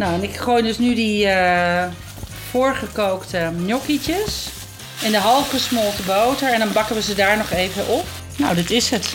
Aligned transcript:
Nou, 0.00 0.14
en 0.14 0.22
ik 0.22 0.36
gooi 0.36 0.62
dus 0.62 0.78
nu 0.78 0.94
die 0.94 1.26
eh, 1.26 1.88
voorgekookte 2.50 3.52
gnocchietjes 3.64 4.48
in 5.02 5.10
de 5.10 5.18
half 5.18 5.50
gesmolten 5.50 6.04
boter. 6.06 6.52
En 6.52 6.58
dan 6.58 6.72
bakken 6.72 6.94
we 6.94 7.02
ze 7.02 7.14
daar 7.14 7.36
nog 7.36 7.50
even 7.50 7.88
op. 7.88 8.04
Nou, 8.36 8.54
dit 8.54 8.70
is 8.70 8.90
het. 8.90 9.12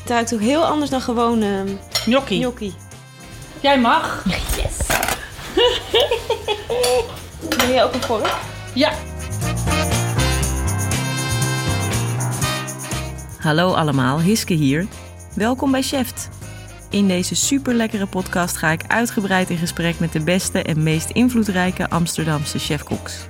Het 0.00 0.10
ruikt 0.10 0.34
ook 0.34 0.40
heel 0.40 0.64
anders 0.64 0.90
dan 0.90 1.00
gewoon 1.00 1.42
ehm 1.42 1.68
Gnocchi. 1.92 2.36
gnocchi. 2.36 2.74
Jij 3.60 3.78
mag. 3.78 4.24
Yes! 4.56 4.76
Wil 7.58 7.74
je 7.74 7.82
ook 7.82 7.94
een 7.94 8.02
vork? 8.02 8.34
Ja. 8.74 8.92
Hallo 13.38 13.72
allemaal, 13.72 14.20
Hiske 14.20 14.54
hier. 14.54 14.86
Welkom 15.34 15.70
bij 15.70 15.82
Cheft. 15.82 16.28
In 16.92 17.08
deze 17.08 17.34
super 17.34 17.74
lekkere 17.74 18.06
podcast 18.06 18.56
ga 18.56 18.70
ik 18.70 18.82
uitgebreid 18.86 19.50
in 19.50 19.56
gesprek 19.56 19.98
met 19.98 20.12
de 20.12 20.20
beste 20.20 20.62
en 20.62 20.82
meest 20.82 21.10
invloedrijke 21.10 21.90
Amsterdamse 21.90 22.58
chefkoks. 22.58 23.26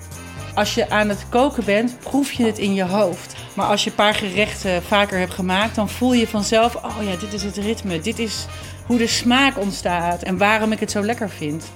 Als 0.55 0.75
je 0.75 0.91
aan 0.91 1.09
het 1.09 1.27
koken 1.29 1.65
bent, 1.65 1.99
proef 1.99 2.33
je 2.33 2.45
het 2.45 2.59
in 2.59 2.75
je 2.75 2.85
hoofd. 2.85 3.35
Maar 3.55 3.67
als 3.67 3.85
je 3.85 3.91
een 3.91 3.97
paar 3.97 4.15
gerechten 4.15 4.83
vaker 4.83 5.19
hebt 5.19 5.35
gemaakt, 5.35 5.75
dan 5.75 5.89
voel 5.89 6.13
je 6.13 6.27
vanzelf: 6.27 6.75
oh 6.75 6.97
ja, 7.03 7.17
dit 7.17 7.33
is 7.33 7.43
het 7.43 7.57
ritme. 7.57 8.01
Dit 8.01 8.19
is 8.19 8.47
hoe 8.87 8.99
de 8.99 9.07
smaak 9.07 9.59
ontstaat 9.59 10.23
en 10.23 10.37
waarom 10.37 10.73
ik 10.73 10.81
het 10.81 10.91
zo 10.91 11.03
lekker 11.03 11.31
vind. 11.31 11.73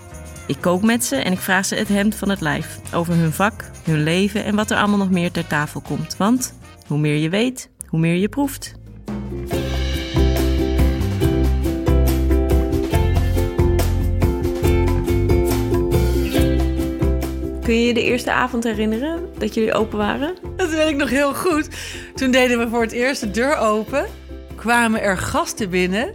Ik 0.46 0.60
kook 0.60 0.82
met 0.82 1.04
ze 1.04 1.16
en 1.16 1.32
ik 1.32 1.40
vraag 1.40 1.66
ze 1.66 1.74
het 1.74 1.88
hemd 1.88 2.14
van 2.14 2.28
het 2.28 2.40
lijf 2.40 2.78
over 2.94 3.14
hun 3.14 3.32
vak, 3.32 3.70
hun 3.84 4.02
leven 4.02 4.44
en 4.44 4.54
wat 4.54 4.70
er 4.70 4.78
allemaal 4.78 4.98
nog 4.98 5.10
meer 5.10 5.30
ter 5.30 5.46
tafel 5.46 5.80
komt. 5.80 6.16
Want 6.16 6.54
hoe 6.86 6.98
meer 6.98 7.16
je 7.16 7.28
weet, 7.28 7.70
hoe 7.86 8.00
meer 8.00 8.14
je 8.14 8.28
proeft. 8.28 8.74
Kun 17.66 17.80
je 17.80 17.86
je 17.86 17.94
de 17.94 18.02
eerste 18.02 18.32
avond 18.32 18.64
herinneren 18.64 19.28
dat 19.38 19.54
jullie 19.54 19.72
open 19.72 19.98
waren? 19.98 20.34
Dat 20.56 20.70
weet 20.70 20.88
ik 20.88 20.96
nog 20.96 21.10
heel 21.10 21.34
goed. 21.34 21.68
Toen 22.14 22.30
deden 22.30 22.58
we 22.58 22.68
voor 22.68 22.82
het 22.82 22.92
eerst 22.92 23.20
de 23.20 23.30
deur 23.30 23.56
open. 23.56 24.06
Kwamen 24.54 25.00
er 25.00 25.18
gasten 25.18 25.70
binnen. 25.70 26.14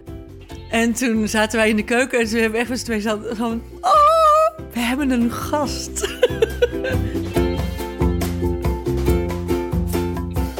En 0.70 0.94
toen 0.94 1.28
zaten 1.28 1.60
wij 1.60 1.70
in 1.70 1.76
de 1.76 1.84
keuken 1.84 2.20
en 2.20 2.26
toen 2.26 2.34
hebben 2.34 2.52
we 2.52 2.58
echt 2.58 2.70
met 2.70 2.80
z'n 2.80 2.86
tweeën 2.86 3.36
van... 3.36 3.62
Oh, 3.82 4.66
we 4.74 4.80
hebben 4.80 5.10
een 5.10 5.32
gast. 5.32 5.90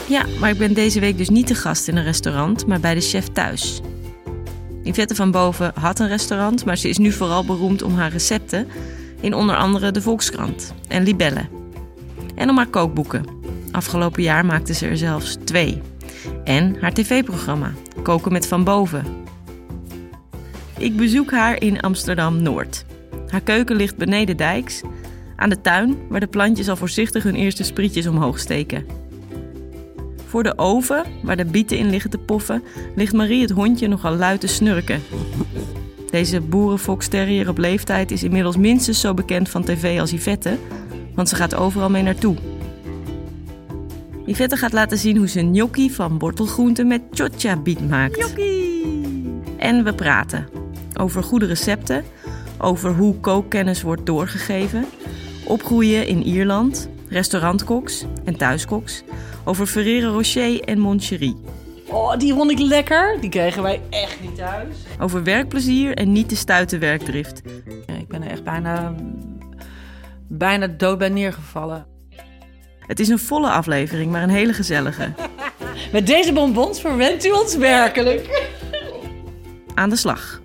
Ja, 0.08 0.26
maar 0.40 0.50
ik 0.50 0.58
ben 0.58 0.74
deze 0.74 1.00
week 1.00 1.18
dus 1.18 1.30
niet 1.30 1.48
te 1.48 1.56
gast 1.56 1.88
in 1.88 1.98
een 1.98 2.04
restaurant, 2.04 2.66
maar 2.68 2.80
bij 2.80 2.94
de 2.94 3.02
chef 3.02 3.28
thuis. 3.28 3.82
Yvette 4.84 5.16
van 5.16 5.32
Boven 5.32 5.72
had 5.80 6.00
een 6.00 6.08
restaurant, 6.08 6.66
maar 6.66 6.78
ze 6.78 6.90
is 6.90 6.98
nu 6.98 7.12
vooral 7.12 7.46
beroemd 7.46 7.82
om 7.82 7.96
haar 7.96 8.12
recepten 8.12 8.68
in 9.22 9.34
onder 9.34 9.56
andere 9.56 9.92
de 9.92 10.02
Volkskrant 10.02 10.74
en 10.88 11.04
Libelle. 11.04 11.46
En 12.36 12.50
om 12.50 12.58
haar 12.58 12.68
kookboeken. 12.68 13.26
Afgelopen 13.72 14.24
jaar 14.24 14.46
maakte 14.46 14.74
ze 14.74 14.88
er 14.88 14.98
zelfs 14.98 15.38
twee. 15.44 15.82
En 16.44 16.78
haar 16.80 16.94
tv-programma, 16.94 17.74
Koken 18.04 18.32
met 18.32 18.48
Van 18.48 18.64
Boven. 18.64 19.06
Ik 20.78 20.98
bezoek 20.98 21.32
haar 21.32 21.62
in 21.62 21.80
Amsterdam-Noord. 21.80 22.86
Haar 23.28 23.42
keuken 23.42 23.76
ligt 23.76 23.98
beneden 23.98 24.38
dijks, 24.38 24.82
aan 25.36 25.50
de 25.50 25.62
tuin, 25.62 25.98
waar 26.10 26.20
de 26.20 26.28
plantjes 26.28 26.70
al 26.70 26.76
voorzichtig 26.76 27.24
hun 27.24 27.36
eerste 27.36 27.64
sprietjes 27.64 28.08
omhoog 28.08 28.40
steken. 28.40 28.86
Voor 30.26 30.44
de 30.44 30.58
oven, 30.58 31.04
waar 31.24 31.38
de 31.38 31.46
bieten 31.46 31.78
in 31.78 31.90
liggen 31.90 32.10
te 32.10 32.18
poffen, 32.18 32.64
ligt 32.96 33.14
Marie 33.14 33.42
het 33.42 33.52
hondje 33.52 33.88
nogal 33.88 34.16
luid 34.16 34.40
te 34.40 34.48
snurken. 34.48 35.02
Deze 36.12 36.42
boerenfox-terrier 36.42 37.50
op 37.50 37.58
leeftijd 37.58 38.12
is 38.12 38.24
inmiddels 38.24 38.58
minstens 38.58 39.00
zo 39.00 39.14
bekend 39.14 39.50
van 39.50 39.64
tv 39.64 40.00
als 40.00 40.12
Yvette, 40.12 40.58
want 41.16 41.30
ze 41.30 41.36
gaat 41.36 41.56
overal 41.56 41.90
mee 41.90 42.04
naartoe. 42.04 42.36
Yvette 44.26 44.56
gaat 44.56 44.74
laten 44.74 44.98
zien 44.98 45.18
hoe 45.18 45.28
ze 45.28 45.40
gnocchi 45.40 45.92
van 45.92 46.20
wortelgroenten 46.20 46.88
met 46.88 47.02
chocha 47.12 47.58
biet 47.58 47.90
maakt. 47.90 48.34
En 49.58 49.84
we 49.84 49.94
praten 49.96 50.48
over 51.00 51.24
goede 51.24 51.46
recepten, 51.46 52.04
over 52.58 52.94
hoe 52.96 53.20
kookkennis 53.20 53.82
wordt 53.82 54.06
doorgegeven, 54.06 54.86
opgroeien 55.46 56.08
in 56.08 56.24
Ierland, 56.24 56.90
restaurantkoks 57.10 58.06
en 58.24 58.38
thuiskoks, 58.38 59.04
over 59.44 59.66
Ferrero 59.66 60.12
Rocher 60.12 60.62
en 60.62 60.80
Moncherie. 60.80 61.36
Oh, 61.92 62.18
die 62.18 62.34
vond 62.34 62.52
ik 62.52 62.60
lekker. 62.60 63.18
Die 63.22 63.30
kregen 63.30 63.64
wij 63.64 63.82
echt 63.90 64.22
niet 64.22 64.36
thuis. 64.36 64.76
Over 65.00 65.24
werkplezier 65.24 65.94
en 65.94 66.12
niet 66.12 66.30
te 66.30 66.36
stuiten 66.36 66.80
werkdrift. 66.80 67.42
Ja, 67.88 67.94
ik 67.94 68.08
ben 68.08 68.24
er 68.24 68.30
echt 68.30 68.44
bijna, 68.44 68.96
bijna 70.28 70.68
dood 70.68 70.98
bij 70.98 71.10
neergevallen. 71.10 71.86
Het 72.80 73.00
is 73.00 73.08
een 73.08 73.20
volle 73.20 73.50
aflevering, 73.50 74.12
maar 74.12 74.24
een 74.24 74.30
hele 74.30 74.54
gezellige. 74.54 75.14
Met 75.92 76.08
deze 76.08 76.34
bonbons 76.34 76.82
verwent 76.82 77.26
u 77.26 77.32
ons 77.32 77.56
werkelijk. 77.56 78.50
Aan 79.74 79.90
de 79.90 79.96
slag. 79.96 80.42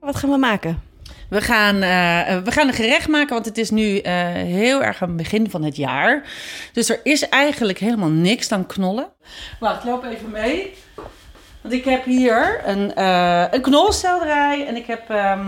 Wat 0.00 0.16
gaan 0.16 0.30
we 0.30 0.36
maken? 0.36 0.82
We 1.34 1.40
gaan, 1.40 1.82
eh, 1.82 2.42
we 2.44 2.50
gaan 2.50 2.68
een 2.68 2.74
gerecht 2.74 3.08
maken, 3.08 3.34
want 3.34 3.46
het 3.46 3.58
is 3.58 3.70
nu 3.70 3.98
eh, 3.98 4.12
heel 4.32 4.82
erg 4.82 5.02
aan 5.02 5.08
het 5.08 5.16
begin 5.16 5.50
van 5.50 5.62
het 5.62 5.76
jaar. 5.76 6.22
Dus 6.72 6.88
er 6.88 7.00
is 7.02 7.28
eigenlijk 7.28 7.78
helemaal 7.78 8.08
niks 8.08 8.48
dan 8.48 8.66
knollen. 8.66 9.06
Wacht, 9.60 9.84
loop 9.84 10.04
even 10.04 10.30
mee. 10.30 10.74
Want 11.60 11.74
ik 11.74 11.84
heb 11.84 12.04
hier 12.04 12.62
een, 12.64 12.94
eh 12.94 13.44
een 13.50 13.60
knolselderij 13.60 14.66
en 14.66 14.76
ik 14.76 14.86
heb 14.86 15.10
eh, 15.10 15.40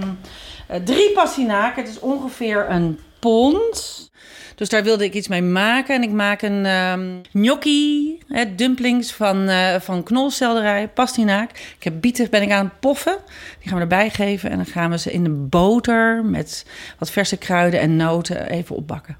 drie 0.84 1.12
pastinaken. 1.12 1.82
Het 1.82 1.92
is 1.92 2.00
ongeveer 2.00 2.70
een 2.70 3.00
pond. 3.18 4.10
Dus 4.56 4.68
daar 4.68 4.82
wilde 4.82 5.04
ik 5.04 5.14
iets 5.14 5.28
mee 5.28 5.42
maken. 5.42 5.94
En 5.94 6.02
ik 6.02 6.10
maak 6.10 6.42
een 6.42 6.66
ehm 6.66 7.20
gnocchi, 7.32 8.18
hè, 8.28 8.54
dumplings 8.54 9.12
van, 9.12 9.48
eh 9.48 9.80
van 9.80 10.02
knolselderij, 10.02 10.88
pastinaak. 10.88 11.50
Ik 11.50 11.84
heb 11.84 12.00
bieten 12.00 12.30
ben 12.30 12.42
ik 12.42 12.50
aan 12.50 12.64
het 12.64 12.80
poffen. 12.80 13.16
Die 13.58 13.68
gaan 13.68 13.76
we 13.76 13.82
erbij 13.82 14.10
geven. 14.10 14.50
En 14.50 14.56
dan 14.56 14.66
gaan 14.66 14.90
we 14.90 14.98
ze 14.98 15.12
in 15.12 15.24
de 15.24 15.30
boter 15.30 16.24
met 16.24 16.66
wat 16.98 17.10
verse 17.10 17.36
kruiden 17.36 17.80
en 17.80 17.96
noten 17.96 18.48
even 18.48 18.76
opbakken. 18.76 19.16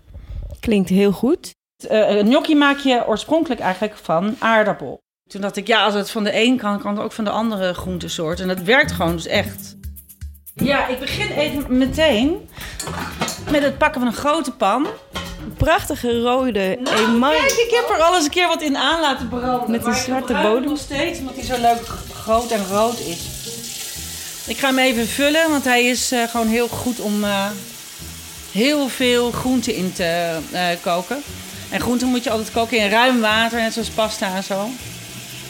Klinkt 0.61 0.89
heel 0.89 1.13
goed. 1.13 1.55
Een 1.89 2.27
gnocchi 2.27 2.55
maak 2.55 2.79
je 2.79 3.07
oorspronkelijk 3.07 3.61
eigenlijk 3.61 3.97
van 3.97 4.37
aardappel. 4.39 4.99
Toen 5.31 5.41
dacht 5.41 5.57
ik, 5.57 5.67
ja, 5.67 5.85
als 5.85 5.95
het 5.95 6.11
van 6.11 6.25
de 6.25 6.43
een 6.45 6.57
kan, 6.57 6.81
kan 6.81 6.95
het 6.95 7.05
ook 7.05 7.13
van 7.13 7.25
de 7.25 7.31
andere 7.31 7.75
groentesoort. 7.75 8.41
En 8.41 8.49
dat 8.49 8.63
werkt 8.63 8.93
gewoon 8.93 9.13
dus 9.13 9.27
echt. 9.27 9.77
Ja, 10.55 10.87
ik 10.87 10.99
begin 10.99 11.31
even 11.31 11.79
meteen 11.79 12.49
met 13.51 13.63
het 13.63 13.79
pakken 13.79 14.01
van 14.01 14.11
een 14.11 14.17
grote 14.17 14.53
pan. 14.53 14.87
Prachtige 15.57 16.21
rode 16.21 16.79
Nou, 16.81 16.97
emaille. 16.97 17.39
Kijk, 17.39 17.53
ik 17.53 17.71
heb 17.71 17.97
er 17.97 18.03
al 18.03 18.15
eens 18.15 18.25
een 18.25 18.31
keer 18.31 18.49
wat 18.49 18.63
in 18.63 18.77
aan 18.77 19.01
laten 19.01 19.29
branden. 19.29 19.71
Met 19.71 19.87
een 19.87 19.95
zwarte 19.95 20.33
bodem. 20.33 20.69
nog 20.69 20.79
steeds, 20.79 21.19
omdat 21.19 21.35
hij 21.35 21.45
zo 21.45 21.61
leuk 21.61 21.87
groot 22.15 22.51
en 22.51 22.67
rood 22.71 22.99
is. 22.99 23.19
Ik 24.47 24.59
ga 24.59 24.67
hem 24.67 24.79
even 24.79 25.07
vullen, 25.07 25.51
want 25.51 25.65
hij 25.65 25.85
is 25.85 26.13
eh, 26.13 26.23
gewoon 26.29 26.47
heel 26.47 26.69
goed 26.69 27.01
om 27.01 27.25
eh, 27.25 27.47
heel 28.53 28.89
veel 28.89 29.31
groenten 29.31 29.75
in 29.75 29.93
te 29.93 30.39
eh, 30.53 30.67
koken. 30.83 31.23
En 31.71 31.81
groenten 31.81 32.09
moet 32.09 32.25
je 32.25 32.31
altijd 32.31 32.51
koken 32.51 32.79
in 32.79 32.91
ruim 32.91 33.21
water, 33.21 33.61
net 33.61 33.73
zoals 33.73 33.89
pasta 33.89 34.35
en 34.35 34.45
zo. 34.45 34.69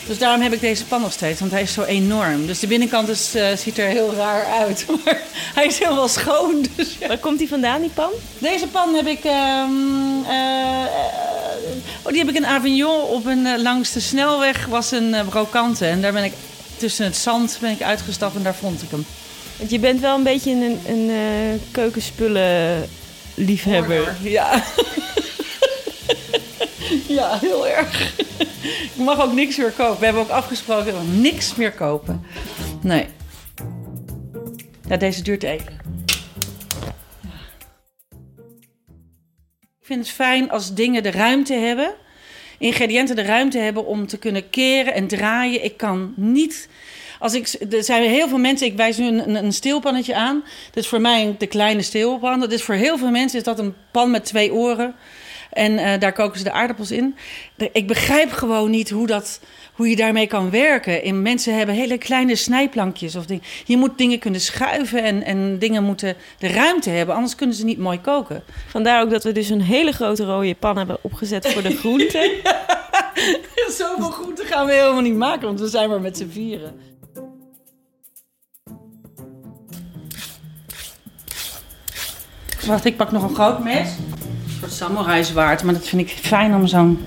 Dus 0.07 0.19
daarom 0.19 0.41
heb 0.41 0.53
ik 0.53 0.61
deze 0.61 0.85
pan 0.85 1.01
nog 1.01 1.13
steeds, 1.13 1.41
want 1.41 1.53
hij 1.53 1.63
is 1.63 1.73
zo 1.73 1.83
enorm. 1.83 2.47
Dus 2.47 2.59
de 2.59 2.67
binnenkant 2.67 3.09
is, 3.09 3.35
eh, 3.35 3.57
ziet 3.57 3.79
er 3.79 3.89
heel 3.89 4.15
raar 4.15 4.45
uit, 4.45 4.87
maar 5.05 5.21
hij 5.55 5.67
is 5.67 5.79
helemaal 5.79 6.09
schoon. 6.09 6.67
Dus 6.77 6.97
ja. 6.99 7.07
Waar 7.09 7.19
komt 7.19 7.39
die 7.39 7.49
vandaan, 7.49 7.81
die 7.81 7.91
pan? 7.95 8.11
Deze 8.39 8.67
pan 8.67 8.95
heb 8.95 9.07
ik. 9.07 9.25
ehm, 9.25 9.71
eh, 10.29 10.85
oh, 12.03 12.09
die 12.09 12.19
heb 12.19 12.29
ik 12.29 12.35
in 12.35 12.47
Avignon 12.47 13.03
op 13.03 13.27
een 13.27 13.47
eh, 13.47 13.63
langs 13.63 13.93
de 13.93 14.01
snelweg 14.01 14.67
was 14.67 14.91
een 14.91 15.17
brokante 15.29 15.87
en 15.87 16.01
daar 16.01 16.13
ben 16.13 16.25
ik 16.25 16.33
tussen 16.77 17.05
het 17.05 17.17
zand 17.17 17.59
ben 17.61 17.71
ik 17.71 17.83
uitgestapt 17.83 18.37
en 18.37 18.43
daar 18.43 18.55
vond 18.55 18.83
ik 18.83 18.91
hem. 18.91 19.07
Want 19.57 19.71
je 19.71 19.79
bent 19.79 20.01
wel 20.01 20.17
een 20.17 20.23
beetje 20.23 20.51
een, 20.51 20.81
een 20.87 21.61
keukenspullen 21.71 22.89
liefhebber. 23.35 24.17
Ja. 24.23 24.63
ja, 27.19 27.39
heel 27.41 27.69
erg. 27.69 28.15
Ik 28.95 29.05
mag 29.05 29.21
ook 29.21 29.33
niks 29.33 29.57
meer 29.57 29.71
kopen. 29.71 29.99
We 29.99 30.05
hebben 30.05 30.23
ook 30.23 30.29
afgesproken 30.29 30.93
dat 30.93 31.03
we 31.03 31.09
niks 31.09 31.55
meer 31.55 31.73
kopen. 31.73 32.27
Nee. 32.83 33.07
Ja, 34.89 34.97
deze 34.97 35.23
duurt 35.23 35.43
even. 35.43 35.81
Ik 39.81 39.95
vind 39.95 40.07
het 40.07 40.15
fijn 40.15 40.51
als 40.51 40.75
dingen 40.75 41.03
de 41.03 41.11
ruimte 41.11 41.55
hebben, 41.55 41.95
ingrediënten 42.59 43.17
de 43.17 43.23
ruimte 43.23 43.59
hebben 43.59 43.87
om 43.87 44.07
te 44.07 44.19
kunnen 44.19 44.51
keren 44.51 44.95
en 44.95 45.07
draaien. 45.07 45.65
Ik 45.65 45.77
kan 45.77 46.13
niet. 46.17 46.69
Als 47.19 47.35
ik, 47.35 47.73
er 47.73 47.85
zijn 47.85 48.11
heel 48.11 48.29
veel 48.29 48.39
mensen, 48.39 48.67
ik 48.67 48.77
wijs 48.77 48.97
nu 48.97 49.07
een, 49.07 49.35
een, 49.35 49.53
steelpannetje 49.53 50.15
aan. 50.15 50.45
Dat 50.67 50.85
is 50.85 50.89
voor 50.89 51.01
mij 51.01 51.35
te 51.39 51.47
kleine 51.47 51.83
steelpan. 51.83 52.41
Dat 52.41 52.53
is 52.53 52.63
voor 52.63 52.75
heel 52.75 52.99
veel 52.99 53.11
mensen 53.11 53.39
is 53.39 53.45
dat 53.45 53.59
een 53.59 53.75
pan 53.93 54.11
met 54.11 54.25
twee 54.25 54.53
oren. 54.53 54.95
En 55.57 55.79
eh, 55.79 56.01
daar 56.01 56.13
koken 56.13 56.39
ze 56.39 56.45
de 56.45 56.53
aardappels 56.53 56.91
in. 56.91 57.17
Ik 57.73 57.87
begrijp 57.87 58.33
gewoon 58.33 58.71
niet 58.71 58.91
hoe, 58.91 59.07
dat, 59.07 59.41
hoe 59.73 59.89
je 59.89 59.97
daarmee 59.97 60.27
kan 60.27 60.51
werken. 60.51 61.03
En 61.03 61.23
mensen 61.23 61.57
hebben 61.57 61.75
hele 61.75 61.99
kleine 61.99 62.37
snijplankjes 62.37 63.17
of 63.17 63.27
dingen. 63.27 63.43
Je 63.65 63.77
moet 63.77 63.99
dingen 63.99 64.19
kunnen 64.19 64.41
schuiven 64.41 65.03
en, 65.03 65.23
en 65.23 65.59
dingen 65.59 65.83
moeten 65.83 66.17
de 66.39 66.49
ruimte 66.49 66.91
hebben. 66.91 67.15
Anders 67.15 67.35
kunnen 67.35 67.57
ze 67.57 67.65
niet 67.65 67.79
mooi 67.79 68.01
koken. 68.01 68.43
Vandaar 68.67 69.03
ook 69.03 69.11
dat 69.11 69.25
we 69.25 69.33
dus 69.33 69.49
een 69.49 69.63
hele 69.63 69.93
grote 69.93 70.25
rode 70.25 70.55
pan 70.55 70.77
hebben 70.77 70.99
opgezet 71.01 71.49
voor 71.49 71.63
de 71.63 71.77
groenten. 71.83 72.31
Zoveel 73.69 74.11
groenten 74.11 74.47
gaan 74.47 74.67
we 74.67 74.73
helemaal 74.73 75.01
niet 75.01 75.17
maken, 75.17 75.47
want 75.47 75.61
we 75.61 75.69
zijn 75.69 75.89
maar 75.89 76.01
met 76.01 76.17
z'n 76.17 76.29
vieren. 76.29 76.81
Wacht, 82.67 82.85
ik 82.85 82.97
pak 82.97 83.13
nog 83.13 83.23
een 83.23 83.35
groot 83.35 83.65
mes. 83.65 83.89
Soort 84.59 84.73
samurai 84.73 85.25
zwaard, 85.25 85.63
maar 85.63 85.75
dat 85.75 85.89
vind 85.89 86.03
ik 86.03 86.09
fijn 86.09 86.55
om 86.55 86.67
zo'n 86.67 87.07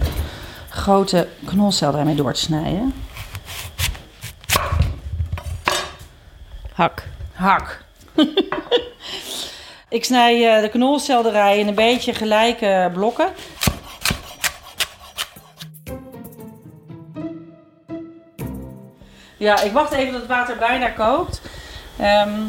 grote 0.69 1.27
knolcel 1.45 1.91
daarmee 1.91 2.15
door 2.15 2.33
te 2.33 2.39
snijden. 2.39 2.93
Hak. 6.73 7.03
Hak. 7.33 7.83
ik 9.89 10.05
snij 10.05 10.55
eh, 10.55 10.61
de 10.61 10.69
knolselderij 10.69 11.59
in 11.59 11.67
een 11.67 11.75
beetje 11.75 12.13
gelijke 12.13 12.89
blokken. 12.93 13.29
Ja, 19.37 19.61
ik 19.61 19.71
wacht 19.71 19.91
even 19.91 20.11
tot 20.11 20.21
het 20.21 20.29
water 20.29 20.57
bijna 20.57 20.89
kookt. 20.89 21.41
Ehm, 21.97 22.41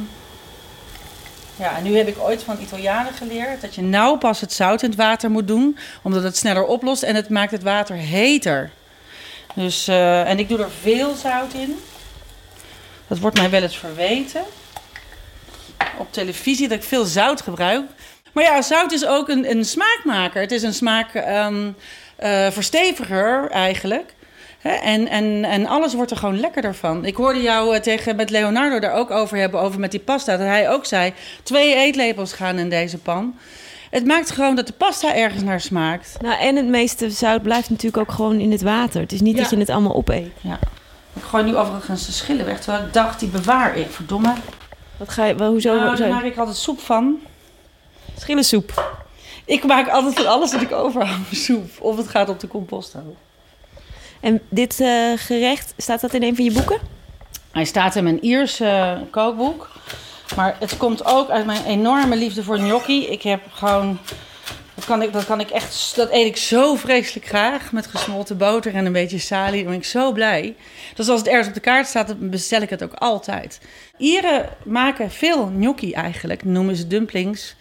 ja, 1.61 1.77
en 1.77 1.83
nu 1.83 1.97
heb 1.97 2.09
ik 2.09 2.19
ooit 2.19 2.43
van 2.43 2.61
Italianen 2.61 3.12
geleerd 3.12 3.61
dat 3.61 3.75
je 3.75 3.83
nou 3.83 4.19
pas 4.19 4.41
het 4.41 4.53
zout 4.53 4.83
in 4.83 4.89
het 4.89 4.99
water 4.99 5.31
moet 5.31 5.49
doen, 5.49 5.79
omdat 6.03 6.23
het 6.23 6.37
sneller 6.37 6.65
oplost 6.65 7.03
en 7.03 7.15
het 7.15 7.29
maakt 7.29 7.51
het 7.51 7.62
water 7.62 7.97
heter. 7.97 8.71
Dus, 9.55 9.89
eh, 9.89 10.29
en 10.29 10.39
ik 10.39 10.49
doe 10.49 10.59
er 10.59 10.71
veel 10.81 11.15
zout 11.15 11.53
in. 11.53 11.79
Dat 13.07 13.19
wordt 13.19 13.37
mij 13.37 13.51
wel 13.51 13.62
eens 13.62 13.79
verweten 13.79 14.43
op 15.99 16.12
televisie 16.12 16.69
dat 16.69 16.79
ik 16.79 16.85
veel 16.85 17.05
zout 17.05 17.41
gebruik. 17.41 17.85
Maar 18.33 18.45
ja, 18.45 18.62
zout 18.62 18.93
is 18.93 19.07
ook 19.07 19.29
een, 19.29 19.51
een 19.51 19.65
smaakmaker. 19.65 20.41
Het 20.41 20.53
is 20.53 20.62
een 20.62 20.75
smaakversteviger 20.75 23.51
eigenlijk. 23.51 24.15
Hè, 24.61 24.71
en, 24.71 25.09
en, 25.09 25.45
en 25.45 25.67
alles 25.67 25.95
wordt 25.95 26.11
er 26.11 26.17
gewoon 26.17 26.41
lekkerder 26.41 26.75
van. 26.75 27.05
Ik 27.05 27.17
hoorde 27.17 27.41
jou 27.41 27.75
eh, 27.75 27.81
tegen, 27.81 28.17
met 28.17 28.31
Leonardo 28.31 28.79
daar 28.79 28.95
ook 28.95 29.11
over 29.11 29.37
hebben, 29.39 29.61
over 29.61 29.81
met 29.81 29.91
die 29.91 30.01
pasta. 30.01 30.37
Dat 30.37 30.47
hij 30.47 30.71
ook 30.71 30.85
zei, 30.85 31.12
twee 31.43 31.75
eetlepels 31.75 32.33
gaan 32.33 32.59
in 32.59 32.69
deze 32.69 32.99
pan. 32.99 33.35
Het 33.91 34.07
maakt 34.07 34.31
gewoon 34.31 34.55
dat 34.55 34.67
de 34.67 34.73
pasta 34.73 35.15
ergens 35.15 35.43
naar 35.43 35.61
smaakt. 35.61 36.17
Nou, 36.21 36.41
en 36.41 36.57
het 36.57 36.67
meeste 36.67 37.11
zout 37.11 37.43
blijft 37.43 37.71
natuurlijk 37.71 37.97
ook 38.09 38.12
gewoon 38.17 38.39
in 38.41 38.51
het 38.53 38.62
water. 38.62 39.01
Het 39.01 39.12
is 39.12 39.21
niet 39.21 39.37
Ja. 39.37 39.41
dat 39.43 39.51
je 39.51 39.57
het 39.57 39.71
allemaal 39.71 39.95
opeet. 39.95 40.31
Ik 41.12 41.23
gooi 41.23 41.45
nu 41.45 41.57
overigens 41.57 42.07
de 42.07 42.12
schillen 42.12 42.47
weg, 42.47 42.61
terwijl 42.61 42.85
ik 42.85 42.93
dacht, 42.93 43.21
die 43.21 43.29
bewaar 43.29 43.77
ik. 43.77 43.91
Verdomme. 43.91 44.33
Wat 44.97 45.09
ga 45.09 45.25
je, 45.25 45.35
wel, 45.35 45.51
hoezo? 45.51 45.75
Nou, 45.75 45.97
daar 45.97 46.09
maak 46.09 46.23
ik 46.25 46.37
altijd 46.37 46.57
soep 46.57 46.81
van. 46.81 47.19
Schillensoep. 48.17 48.99
Ik 49.45 49.65
maak 49.65 49.89
altijd 49.89 50.15
van 50.15 50.27
alles 50.27 50.51
dat 50.51 50.61
ik 50.62 50.73
overhoud 50.73 51.19
soep. 51.33 51.71
Of 51.79 51.97
het 51.97 52.09
gaat 52.09 52.29
op 52.29 52.41
de 52.41 52.49
composthoop. 52.49 53.17
En 54.20 54.40
dit 54.49 54.81
eh, 54.81 55.12
gerecht, 55.17 55.75
staat 55.76 56.00
dat 56.00 56.14
in 56.14 56.22
een 56.22 56.37
van 56.37 56.44
je 56.44 56.52
boeken? 56.52 56.78
Hij 57.52 57.64
staat 57.64 57.96
in 57.96 58.05
mijn 58.05 58.25
Ierse 58.25 58.64
eh, 58.64 58.99
kookboek. 59.11 59.70
Maar 60.37 60.56
het 60.58 60.76
komt 60.76 61.05
ook 61.05 61.31
uit 61.31 61.46
mijn 61.46 61.64
enorme 61.64 62.17
liefde 62.17 62.43
voor 62.43 62.58
gnocchi. 62.58 63.06
Ik 63.06 63.22
heb 63.22 63.40
gewoon... 63.52 63.99
Dat 64.75 64.84
kan 64.84 65.02
ik, 65.02 65.12
dat 65.12 65.25
kan 65.25 65.40
ik 65.40 65.50
echt... 65.50 65.93
Dat 65.96 66.11
eet 66.11 66.26
ik 66.26 66.37
zo 66.37 66.75
vreselijk 66.75 67.26
graag. 67.26 67.72
Met 67.72 67.87
gesmolten 67.87 68.38
boter 68.38 68.75
en 68.75 68.87
een 68.87 68.93
beetje 68.93 69.19
salie. 69.19 69.62
Dan 69.62 69.70
ben 69.70 69.81
ik 69.81 69.87
zo 69.87 70.12
blij. 70.12 70.56
Dus 70.94 71.08
als 71.08 71.19
het 71.19 71.28
ergens 71.28 71.49
op 71.49 71.55
de 71.55 71.61
kaart 71.61 71.87
staat, 71.87 72.08
dan 72.08 72.31
bestel 72.31 72.62
ik 72.62 72.70
het 72.70 72.82
ook 72.82 72.94
altijd. 72.94 73.61
Ieren 73.96 74.49
maken 74.64 75.11
veel 75.11 75.46
gnocchi 75.46 75.93
eigenlijk. 75.93 76.44
Noemen 76.44 76.76
ze 76.76 76.87
dumplings. 76.87 77.55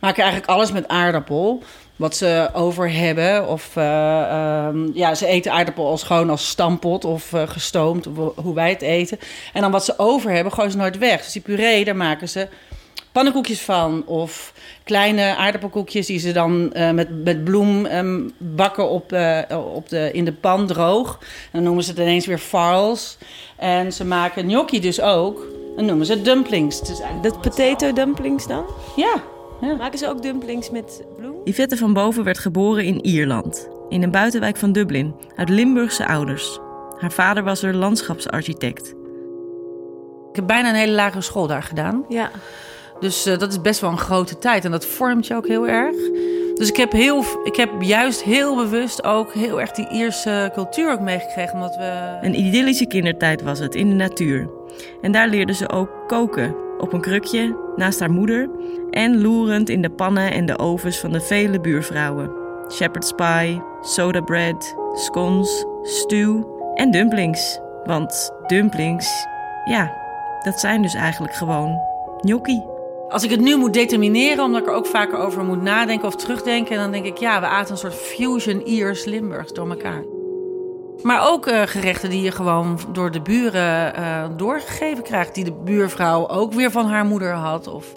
Maken 0.00 0.22
eigenlijk 0.22 0.52
alles 0.52 0.72
met 0.72 0.88
aardappel. 0.88 1.62
Wat 1.96 2.16
ze 2.16 2.48
over 2.52 2.92
hebben. 2.92 3.48
Of 3.48 3.76
eh, 3.76 4.20
ehm, 4.22 4.88
ja, 4.94 5.14
ze 5.14 5.26
eten 5.26 5.52
aardappel 5.52 5.86
als 5.86 6.02
gewoon 6.02 6.30
als 6.30 6.48
stampot 6.48 7.04
of 7.04 7.32
eh, 7.32 7.42
gestoomd. 7.48 8.06
Of 8.06 8.34
hoe 8.36 8.54
wij 8.54 8.70
het 8.70 8.82
eten. 8.82 9.18
En 9.52 9.60
dan 9.60 9.70
wat 9.70 9.84
ze 9.84 9.94
over 9.96 10.30
hebben, 10.30 10.52
gooien 10.52 10.70
ze 10.70 10.76
nooit 10.76 10.98
weg. 10.98 11.22
Dus 11.22 11.32
die 11.32 11.42
puree, 11.42 11.84
daar 11.84 11.96
maken 11.96 12.28
ze 12.28 12.48
pannenkoekjes 13.12 13.60
van. 13.60 14.06
Of 14.06 14.52
kleine 14.84 15.36
aardappelkoekjes 15.36 16.06
die 16.06 16.18
ze 16.18 16.32
dan 16.32 16.72
eh, 16.72 16.90
met, 16.90 17.24
met 17.24 17.44
bloem 17.44 17.86
ehm, 17.86 18.28
bakken 18.38 18.88
op, 18.88 19.12
op 19.74 19.88
de, 19.88 20.10
in 20.12 20.24
de 20.24 20.32
pan 20.32 20.66
droog. 20.66 21.18
En 21.20 21.50
dan 21.52 21.62
noemen 21.62 21.84
ze 21.84 21.90
het 21.90 21.98
ineens 21.98 22.26
weer 22.26 22.38
farls. 22.38 23.18
En 23.56 23.92
ze 23.92 24.04
maken 24.04 24.44
gnocchi 24.48 24.80
dus 24.80 25.00
ook. 25.00 25.46
Dan 25.76 25.84
noemen 25.84 26.06
ze 26.06 26.22
dumplings. 26.22 26.80
Eigenlijk 26.80 27.22
Dat 27.22 27.40
potato 27.40 27.92
dumplings 27.92 28.46
dan? 28.46 28.64
Ja, 28.96 29.22
Maken 29.60 29.98
ze 29.98 30.08
ook 30.08 30.22
dumplings 30.22 30.70
met? 30.70 31.02
Yvette 31.46 31.76
van 31.76 31.92
Boven 31.92 32.24
werd 32.24 32.38
geboren 32.38 32.84
in 32.84 33.04
Ierland, 33.04 33.68
in 33.88 34.02
een 34.02 34.10
buitenwijk 34.10 34.56
van 34.56 34.72
Dublin, 34.72 35.14
uit 35.36 35.48
Limburgse 35.48 36.06
ouders. 36.06 36.58
Haar 36.98 37.12
vader 37.12 37.44
was 37.44 37.62
er 37.62 37.74
landschapsarchitect. 37.74 38.94
ik 40.30 40.36
heb 40.36 40.46
bijna 40.46 40.68
een 40.68 40.74
hele 40.74 40.92
lagere 40.92 41.22
school 41.22 41.46
daar 41.46 41.62
gedaan. 41.62 42.04
Ja. 42.08 42.30
Dus 43.00 43.26
eh, 43.26 43.38
dat 43.38 43.50
is 43.50 43.60
best 43.60 43.80
wel 43.80 43.90
een 43.90 43.98
grote 43.98 44.38
tijd 44.38 44.64
en 44.64 44.70
dat 44.70 44.86
vormt 44.86 45.26
je 45.26 45.34
ook 45.34 45.46
heel 45.46 45.68
erg. 45.68 45.96
Dus 46.54 46.68
ik 46.68 46.76
heb, 46.76 46.92
heel, 46.92 47.24
ik 47.44 47.56
heb 47.56 47.70
juist 47.82 48.22
heel 48.22 48.56
bewust 48.56 49.04
ook 49.04 49.32
heel 49.32 49.60
erg 49.60 49.70
die 49.70 49.88
Ierse 49.90 50.50
cultuur 50.54 50.92
ook 50.92 51.00
meegekregen. 51.00 51.54
Omdat 51.54 51.76
we... 51.76 52.18
Een 52.22 52.38
idyllische 52.38 52.86
kindertijd 52.86 53.42
was 53.42 53.58
het 53.58 53.74
in 53.74 53.88
de 53.88 53.94
natuur. 53.94 54.50
En 55.00 55.12
daar 55.12 55.28
leerde 55.28 55.52
ze 55.52 55.68
ook 55.68 55.90
koken, 56.06 56.54
op 56.78 56.92
een 56.92 57.00
krukje, 57.00 57.56
naast 57.76 58.00
haar 58.00 58.10
moeder. 58.10 58.50
En 58.90 59.20
loerend 59.20 59.68
in 59.68 59.82
de 59.82 59.90
pannen 59.90 60.32
en 60.32 60.46
de 60.46 60.58
ovens 60.58 60.98
van 60.98 61.12
de 61.12 61.20
vele 61.20 61.60
buurvrouwen. 61.60 62.30
Shepherd's 62.72 63.12
pie, 63.12 63.62
soda 63.80 64.20
bread, 64.20 64.76
scones, 64.94 65.66
stew 65.82 66.42
en 66.74 66.90
dumplings. 66.90 67.60
Want 67.84 68.32
dumplings, 68.46 69.26
ja, 69.64 69.92
dat 70.42 70.60
zijn 70.60 70.82
dus 70.82 70.94
eigenlijk 70.94 71.34
gewoon 71.34 71.80
gnocchi. 72.20 72.62
Als 73.08 73.24
ik 73.24 73.30
het 73.30 73.40
nu 73.40 73.56
moet 73.56 73.74
determineren, 73.74 74.44
omdat 74.44 74.60
ik 74.60 74.68
er 74.68 74.74
ook 74.74 74.86
vaker 74.86 75.18
over 75.18 75.44
moet 75.44 75.62
nadenken 75.62 76.06
of 76.06 76.16
terugdenken, 76.16 76.76
dan 76.76 76.90
denk 76.90 77.04
ik, 77.04 77.16
ja, 77.16 77.40
we 77.40 77.46
aten 77.46 77.72
een 77.72 77.78
soort 77.78 77.94
fusion 77.94 78.62
Iers-Limburgs 78.68 79.52
door 79.52 79.68
elkaar. 79.68 80.15
Maar 81.06 81.28
ook 81.28 81.46
eh, 81.46 81.62
gerechten 81.62 82.10
die 82.10 82.22
je 82.22 82.30
gewoon 82.30 82.78
door 82.92 83.10
de 83.10 83.20
buren 83.20 83.94
eh, 83.94 84.24
doorgegeven 84.36 85.04
krijgt, 85.04 85.34
die 85.34 85.44
de 85.44 85.52
buurvrouw 85.52 86.28
ook 86.28 86.52
weer 86.52 86.70
van 86.70 86.86
haar 86.86 87.04
moeder 87.04 87.32
had. 87.32 87.66
Of... 87.66 87.92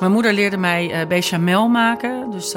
Mijn 0.00 0.12
moeder 0.12 0.32
leerde 0.32 0.56
mij 0.56 0.90
eh 0.90 1.06
bechamel 1.06 1.68
maken. 1.68 2.30
Dus 2.30 2.54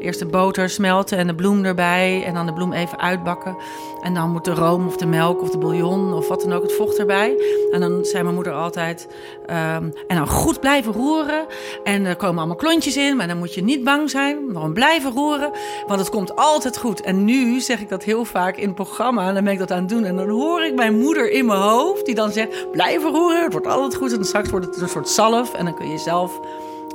eerst 0.00 0.18
de 0.18 0.26
boter 0.26 0.70
smelten 0.70 1.18
en 1.18 1.26
de 1.26 1.34
bloem 1.34 1.64
erbij. 1.64 2.24
En 2.24 2.34
dan 2.34 2.46
de 2.46 2.52
bloem 2.52 2.72
even 2.72 2.98
uitbakken. 2.98 3.56
En 4.02 4.14
dan 4.14 4.30
moet 4.30 4.44
de 4.44 4.54
room 4.54 4.86
of 4.86 4.96
de 4.96 5.06
melk 5.06 5.42
of 5.42 5.50
de 5.50 5.58
bouillon 5.58 6.14
of 6.14 6.28
wat 6.28 6.40
dan 6.40 6.52
ook, 6.52 6.62
het 6.62 6.72
vocht 6.72 6.98
erbij. 6.98 7.36
En 7.72 7.80
dan 7.80 8.04
zei 8.04 8.22
mijn 8.22 8.34
moeder 8.34 8.52
altijd... 8.52 9.08
ehm, 9.52 9.90
en 10.06 10.16
dan 10.16 10.28
goed 10.28 10.60
blijven 10.60 10.92
roeren. 10.92 11.46
En 11.84 12.04
er 12.04 12.16
komen 12.16 12.38
allemaal 12.38 12.56
klontjes 12.56 12.96
in, 12.96 13.16
maar 13.16 13.26
dan 13.26 13.38
moet 13.38 13.54
je 13.54 13.62
niet 13.62 13.84
bang 13.84 14.10
zijn. 14.10 14.38
Gewoon 14.52 14.72
blijven 14.72 15.12
roeren, 15.12 15.50
want 15.86 16.00
het 16.00 16.10
komt 16.10 16.36
altijd 16.36 16.78
goed. 16.78 17.00
En 17.00 17.24
nu 17.24 17.60
zeg 17.60 17.80
ik 17.80 17.88
dat 17.88 18.04
heel 18.04 18.24
vaak 18.24 18.56
in 18.56 18.66
het 18.66 18.74
programma. 18.74 19.28
En 19.28 19.34
dan 19.34 19.44
ben 19.44 19.52
ik 19.52 19.58
dat 19.58 19.70
aan 19.70 19.78
het 19.78 19.88
doen. 19.88 20.04
En 20.04 20.16
dan 20.16 20.28
hoor 20.28 20.64
ik 20.64 20.74
mijn 20.74 20.98
moeder 20.98 21.30
in 21.30 21.46
mijn 21.46 21.60
hoofd 21.60 22.06
die 22.06 22.14
dan 22.14 22.32
zegt... 22.32 22.70
blijven 22.70 23.10
roeren, 23.10 23.42
het 23.42 23.52
wordt 23.52 23.66
altijd 23.66 23.94
goed. 23.94 24.12
En 24.12 24.24
straks 24.24 24.50
wordt 24.50 24.66
het 24.66 24.80
een 24.80 24.88
soort 24.88 25.08
zalf. 25.08 25.54
En 25.54 25.64
dan 25.64 25.74
kun 25.74 25.90
je 25.90 25.98
zelf 25.98 26.40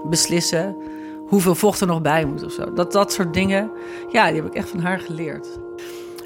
beslissen 0.03 0.75
hoeveel 1.27 1.55
vocht 1.55 1.81
er 1.81 1.87
nog 1.87 2.01
bij 2.01 2.25
moet 2.25 2.43
of 2.43 2.51
zo. 2.51 2.73
Dat, 2.73 2.91
dat 2.91 3.13
soort 3.13 3.33
dingen, 3.33 3.71
ja, 4.11 4.27
die 4.27 4.35
heb 4.35 4.45
ik 4.45 4.55
echt 4.55 4.69
van 4.69 4.79
haar 4.79 4.99
geleerd. 4.99 5.47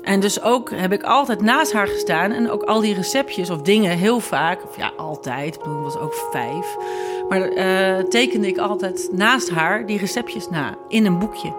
En 0.01 0.19
dus 0.19 0.41
ook 0.41 0.71
heb 0.71 0.91
ik 0.91 1.03
altijd 1.03 1.41
naast 1.41 1.73
haar 1.73 1.87
gestaan 1.87 2.31
en 2.31 2.49
ook 2.49 2.63
al 2.63 2.79
die 2.79 2.93
receptjes 2.93 3.49
of 3.49 3.61
dingen 3.61 3.97
heel 3.97 4.19
vaak, 4.19 4.63
of 4.63 4.77
ja, 4.77 4.91
altijd, 4.97 5.55
ik 5.55 5.61
bedoel, 5.61 5.81
was 5.81 5.97
ook 5.97 6.13
vijf, 6.31 6.75
maar 7.29 7.41
eh, 7.41 8.03
tekende 8.03 8.47
ik 8.47 8.57
altijd 8.57 9.09
naast 9.11 9.49
haar 9.49 9.85
die 9.85 9.99
receptjes 9.99 10.49
na 10.49 10.77
in 10.87 11.05
een 11.05 11.19
boekje. 11.19 11.53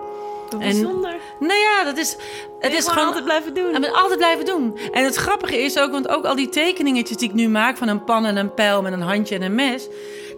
En- 0.52 0.58
bijzonder. 0.58 1.14
Nou 1.38 1.60
ja, 1.60 1.84
dat 1.84 1.96
is, 1.96 2.16
het 2.58 2.72
is 2.72 2.88
gewoon 2.88 3.06
altijd 3.06 3.24
blijven 3.24 3.54
doen. 3.54 3.74
en 3.74 3.92
altijd 3.92 4.18
blijven 4.18 4.44
doen. 4.44 4.78
En 4.92 5.04
het 5.04 5.14
grappige 5.14 5.58
is 5.58 5.78
ook, 5.78 5.90
want 5.92 6.08
ook 6.08 6.24
al 6.24 6.34
die 6.34 6.48
tekeningetjes 6.48 7.16
die 7.16 7.28
ik 7.28 7.34
nu 7.34 7.48
maak 7.48 7.76
van 7.76 7.88
een 7.88 8.04
pan 8.04 8.24
en 8.24 8.36
een 8.36 8.54
pijl 8.54 8.82
met 8.82 8.92
een 8.92 9.00
handje 9.00 9.34
en 9.34 9.42
een 9.42 9.54
mes, 9.54 9.88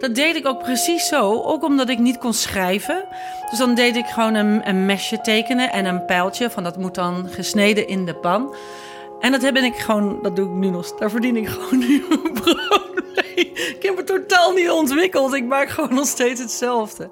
dat 0.05 0.15
deed 0.15 0.35
ik 0.35 0.47
ook 0.47 0.59
precies 0.59 1.07
zo. 1.07 1.41
Ook 1.41 1.63
omdat 1.63 1.89
ik 1.89 1.99
niet 1.99 2.17
kon 2.17 2.33
schrijven. 2.33 3.05
Dus 3.49 3.59
dan 3.59 3.75
deed 3.75 3.95
ik 3.95 4.05
gewoon 4.05 4.33
een, 4.33 4.69
een 4.69 4.85
mesje 4.85 5.21
tekenen 5.21 5.71
en 5.71 5.85
een 5.85 6.05
pijltje 6.05 6.49
van 6.49 6.63
dat 6.63 6.77
moet 6.77 6.95
dan 6.95 7.29
gesneden 7.29 7.87
in 7.87 8.05
de 8.05 8.15
pan. 8.15 8.55
En 9.19 9.31
dat 9.31 9.41
heb 9.41 9.57
ik 9.57 9.75
gewoon, 9.75 10.19
dat 10.21 10.35
doe 10.35 10.49
ik 10.49 10.55
nu 10.55 10.69
nog, 10.69 10.95
daar 10.95 11.09
verdien 11.09 11.37
ik 11.37 11.47
gewoon 11.47 11.79
nu 11.87 12.05
mijn 12.09 12.33
brood 12.33 13.03
mee. 13.15 13.51
Ik 13.51 13.77
heb 13.79 13.97
het 13.97 14.05
totaal 14.05 14.51
niet 14.51 14.69
ontwikkeld. 14.69 15.33
Ik 15.33 15.45
maak 15.45 15.69
gewoon 15.69 15.93
nog 15.93 16.07
steeds 16.07 16.41
hetzelfde. 16.41 17.09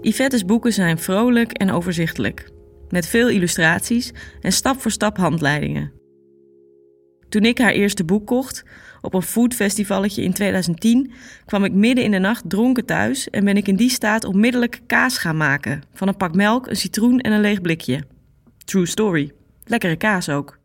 Yvette's 0.00 0.44
boeken 0.44 0.72
zijn 0.72 0.98
vrolijk 0.98 1.52
en 1.52 1.70
overzichtelijk, 1.70 2.48
met 2.88 3.06
veel 3.06 3.28
illustraties 3.28 4.12
en 4.40 4.52
stap 4.52 4.80
voor 4.80 4.90
stap 4.90 5.16
handleidingen. 5.16 5.95
Toen 7.28 7.44
ik 7.44 7.58
haar 7.58 7.72
eerste 7.72 8.04
boek 8.04 8.26
kocht, 8.26 8.64
op 9.00 9.14
een 9.14 9.22
foodfestivalletje 9.22 10.22
in 10.22 10.32
2010, 10.32 11.12
kwam 11.44 11.64
ik 11.64 11.72
midden 11.72 12.04
in 12.04 12.10
de 12.10 12.18
nacht 12.18 12.42
dronken 12.46 12.84
thuis 12.84 13.30
en 13.30 13.44
ben 13.44 13.56
ik 13.56 13.68
in 13.68 13.76
die 13.76 13.90
staat 13.90 14.24
onmiddellijk 14.24 14.80
kaas 14.86 15.18
gaan 15.18 15.36
maken. 15.36 15.82
Van 15.92 16.08
een 16.08 16.16
pak 16.16 16.34
melk, 16.34 16.66
een 16.66 16.76
citroen 16.76 17.20
en 17.20 17.32
een 17.32 17.40
leeg 17.40 17.60
blikje. 17.60 18.02
True 18.64 18.86
story. 18.86 19.32
Lekkere 19.64 19.96
kaas 19.96 20.28
ook. 20.28 20.58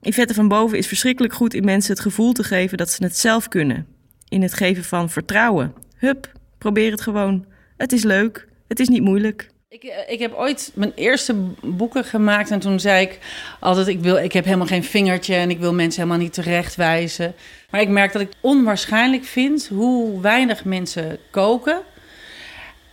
Yvette 0.00 0.34
van 0.34 0.48
Boven 0.48 0.78
is 0.78 0.86
verschrikkelijk 0.86 1.34
goed 1.34 1.54
in 1.54 1.64
mensen 1.64 1.92
het 1.92 2.02
gevoel 2.02 2.32
te 2.32 2.44
geven 2.44 2.78
dat 2.78 2.90
ze 2.90 3.04
het 3.04 3.16
zelf 3.16 3.48
kunnen. 3.48 3.86
In 4.28 4.42
het 4.42 4.54
geven 4.54 4.84
van 4.84 5.10
vertrouwen. 5.10 5.74
Hup, 5.96 6.32
probeer 6.58 6.90
het 6.90 7.00
gewoon. 7.00 7.46
Het 7.76 7.92
is 7.92 8.02
leuk. 8.02 8.48
Het 8.68 8.80
is 8.80 8.88
niet 8.88 9.02
moeilijk. 9.02 9.50
Ik, 9.74 9.82
eh, 9.82 10.12
ik 10.12 10.18
heb 10.18 10.34
ooit 10.34 10.70
mijn 10.74 10.92
eerste 10.94 11.34
boeken 11.62 12.04
gemaakt 12.04 12.50
en 12.50 12.58
toen 12.58 12.80
zei 12.80 13.02
ik 13.02 13.18
altijd: 13.60 13.86
ik, 13.86 14.00
wil, 14.00 14.16
ik 14.16 14.32
heb 14.32 14.44
helemaal 14.44 14.66
geen 14.66 14.84
vingertje 14.84 15.34
en 15.34 15.50
ik 15.50 15.58
wil 15.58 15.74
mensen 15.74 16.02
helemaal 16.02 16.22
niet 16.22 16.32
terechtwijzen. 16.32 17.34
Maar 17.70 17.80
ik 17.80 17.88
merk 17.88 18.12
dat 18.12 18.22
ik 18.22 18.32
onwaarschijnlijk 18.40 19.24
vind 19.24 19.66
hoe 19.66 20.20
weinig 20.20 20.64
mensen 20.64 21.18
koken 21.30 21.80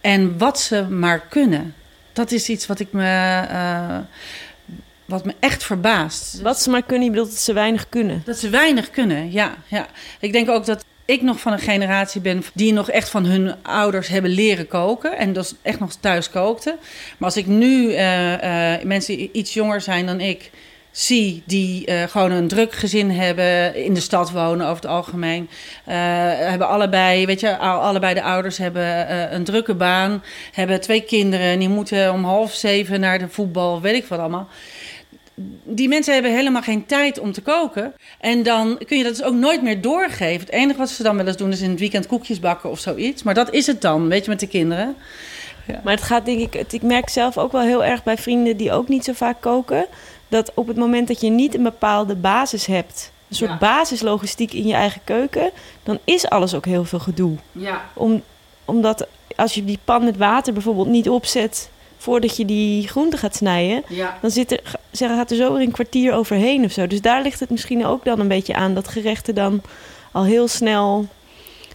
en 0.01 0.37
wat 0.37 0.59
ze 0.59 0.83
maar 0.89 1.19
kunnen. 1.19 1.75
Dat 2.13 2.31
is 2.31 2.49
iets 2.49 2.67
wat 2.67 2.79
ik 2.79 2.91
me. 2.91 3.43
Uh, 3.51 3.97
wat 5.05 5.25
me 5.25 5.33
echt 5.39 5.63
verbaast. 5.63 6.41
Wat 6.41 6.61
ze 6.61 6.69
maar 6.69 6.83
kunnen, 6.83 7.03
je 7.03 7.09
bedoelt 7.09 7.29
dat 7.29 7.39
ze 7.39 7.53
weinig 7.53 7.89
kunnen? 7.89 8.21
Dat 8.25 8.37
ze 8.37 8.49
weinig 8.49 8.89
kunnen, 8.89 9.31
ja. 9.31 9.55
ja. 9.67 9.87
Ik 10.19 10.31
denk 10.31 10.49
ook 10.49 10.65
dat 10.65 10.85
ik 11.05 11.21
nog 11.21 11.39
van 11.39 11.51
een 11.51 11.59
generatie 11.59 12.21
ben 12.21 12.43
die 12.53 12.73
nog 12.73 12.89
echt 12.89 13.09
van 13.09 13.25
hun 13.25 13.63
ouders 13.63 14.07
hebben 14.07 14.31
leren 14.31 14.67
koken. 14.67 15.17
En 15.17 15.33
dus 15.33 15.53
echt 15.61 15.79
nog 15.79 15.93
thuis 15.93 16.29
kookten. 16.29 16.75
Maar 17.17 17.29
als 17.29 17.37
ik 17.37 17.47
nu 17.47 17.89
uh, 17.89 18.31
uh, 18.31 18.83
mensen 18.83 19.37
iets 19.37 19.53
jonger 19.53 19.81
zijn 19.81 20.05
dan 20.05 20.19
ik 20.19 20.51
zie 20.91 21.43
die 21.45 21.89
uh, 21.89 22.03
gewoon 22.03 22.31
een 22.31 22.47
druk 22.47 22.73
gezin 22.73 23.11
hebben, 23.11 23.75
in 23.75 23.93
de 23.93 23.99
stad 23.99 24.31
wonen 24.31 24.65
over 24.67 24.81
het 24.81 24.91
algemeen. 24.91 25.49
Hebben 25.83 26.67
allebei, 26.67 27.25
weet 27.25 27.39
je, 27.39 27.57
allebei 27.57 28.13
de 28.13 28.23
ouders 28.23 28.57
hebben 28.57 29.33
een 29.33 29.43
drukke 29.43 29.73
baan, 29.73 30.23
hebben 30.51 30.81
twee 30.81 31.01
kinderen, 31.01 31.59
die 31.59 31.69
moeten 31.69 32.13
om 32.13 32.23
half 32.23 32.53
zeven 32.53 32.99
naar 32.99 33.19
de 33.19 33.29
voetbal, 33.29 33.81
weet 33.81 33.95
ik 33.95 34.05
wat 34.05 34.19
allemaal 34.19 34.47
die 35.63 35.87
mensen 35.87 36.13
hebben 36.13 36.31
helemaal 36.31 36.61
geen 36.61 36.85
tijd 36.85 37.19
om 37.19 37.31
te 37.31 37.41
koken. 37.41 37.93
En 38.19 38.43
dan 38.43 38.77
kun 38.85 38.97
je 38.97 39.03
dat 39.03 39.15
dus 39.15 39.23
ook 39.23 39.33
nooit 39.33 39.61
meer 39.61 39.81
doorgeven. 39.81 40.39
Het 40.39 40.55
enige 40.55 40.77
wat 40.77 40.89
ze 40.89 41.03
dan 41.03 41.17
wel 41.17 41.27
eens 41.27 41.37
doen 41.37 41.51
is 41.51 41.61
in 41.61 41.69
het 41.69 41.79
weekend 41.79 42.07
koekjes 42.07 42.39
bakken 42.39 42.69
of 42.69 42.79
zoiets. 42.79 43.23
Maar 43.23 43.33
dat 43.33 43.53
is 43.53 43.67
het 43.67 43.81
dan, 43.81 44.07
weet 44.07 44.23
je, 44.23 44.29
met 44.29 44.39
de 44.39 44.47
kinderen. 44.47 44.95
Ja. 45.67 45.81
Maar 45.83 45.93
het 45.93 46.03
gaat 46.03 46.25
denk 46.25 46.39
ik, 46.39 46.53
het, 46.53 46.73
ik 46.73 46.81
merk 46.81 47.09
zelf 47.09 47.37
ook 47.37 47.51
wel 47.51 47.61
heel 47.61 47.83
erg 47.83 48.03
bij 48.03 48.17
vrienden 48.17 48.57
die 48.57 48.71
ook 48.71 48.87
niet 48.87 49.03
zo 49.03 49.13
vaak 49.13 49.41
koken. 49.41 49.85
Dat 50.27 50.51
op 50.53 50.67
het 50.67 50.77
moment 50.77 51.07
dat 51.07 51.21
je 51.21 51.29
niet 51.29 51.55
een 51.55 51.63
bepaalde 51.63 52.15
basis 52.15 52.65
hebt, 52.65 53.11
een 53.27 53.35
soort 53.35 53.51
ja. 53.51 53.57
basislogistiek 53.57 54.53
in 54.53 54.67
je 54.67 54.73
eigen 54.73 55.01
keuken, 55.03 55.51
dan 55.83 55.99
is 56.03 56.29
alles 56.29 56.53
ook 56.53 56.65
heel 56.65 56.85
veel 56.85 56.99
gedoe. 56.99 57.35
Ja. 57.51 57.89
Om, 57.93 58.21
omdat 58.65 59.07
als 59.35 59.53
je 59.53 59.65
die 59.65 59.79
pan 59.85 60.03
met 60.03 60.17
water 60.17 60.53
bijvoorbeeld 60.53 60.87
niet 60.87 61.09
opzet 61.09 61.69
voordat 62.01 62.37
je 62.37 62.45
die 62.45 62.87
groente 62.87 63.17
gaat 63.17 63.35
snijden, 63.35 63.83
ja. 63.87 64.17
dan 64.21 64.31
zit 64.31 64.51
er, 64.51 64.61
zeg, 64.91 65.09
gaat 65.09 65.31
er 65.31 65.37
zo 65.37 65.53
weer 65.53 65.61
een 65.61 65.71
kwartier 65.71 66.13
overheen 66.13 66.63
of 66.63 66.71
zo. 66.71 66.87
Dus 66.87 67.01
daar 67.01 67.21
ligt 67.21 67.39
het 67.39 67.49
misschien 67.49 67.85
ook 67.85 68.05
dan 68.05 68.19
een 68.19 68.27
beetje 68.27 68.53
aan 68.53 68.73
dat 68.73 68.87
gerechten 68.87 69.35
dan 69.35 69.61
al 70.11 70.23
heel 70.23 70.47
snel 70.47 71.07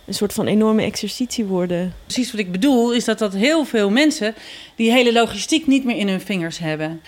een 0.07 0.15
soort 0.15 0.33
van 0.33 0.47
enorme 0.47 0.83
exercitie 0.83 1.45
worden. 1.45 1.95
Precies 2.05 2.31
wat 2.31 2.41
ik 2.41 2.53
bedoel, 2.53 2.93
is 2.93 3.05
dat 3.05 3.19
dat 3.19 3.33
heel 3.33 3.65
veel 3.65 3.91
mensen 3.91 4.35
die 4.77 4.91
hele 4.91 5.13
logistiek 5.13 5.67
niet 5.67 5.85
meer 5.85 5.97
in 5.97 6.09
hun 6.09 6.21
vingers 6.21 6.59
hebben. 6.59 7.01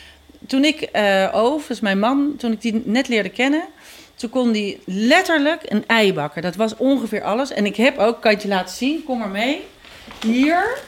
Toen 0.46 0.64
ik 0.64 0.88
uh, 0.92 1.28
Oof, 1.32 1.66
dus 1.66 1.80
mijn 1.80 1.98
man, 1.98 2.34
toen 2.36 2.52
ik 2.52 2.60
die 2.60 2.82
net 2.84 3.08
leerde 3.08 3.28
kennen, 3.28 3.64
toen 4.14 4.30
kon 4.30 4.52
die 4.52 4.78
letterlijk 4.84 5.62
een 5.64 5.84
ei 5.86 6.12
bakken. 6.12 6.42
Dat 6.42 6.56
was 6.56 6.76
ongeveer 6.76 7.22
alles. 7.22 7.52
En 7.52 7.66
ik 7.66 7.76
heb 7.76 7.98
ook, 7.98 8.20
kan 8.20 8.36
je 8.40 8.48
laten 8.48 8.76
zien, 8.76 9.04
kom 9.04 9.18
maar 9.18 9.28
mee. 9.28 9.60
Hier, 10.26 10.78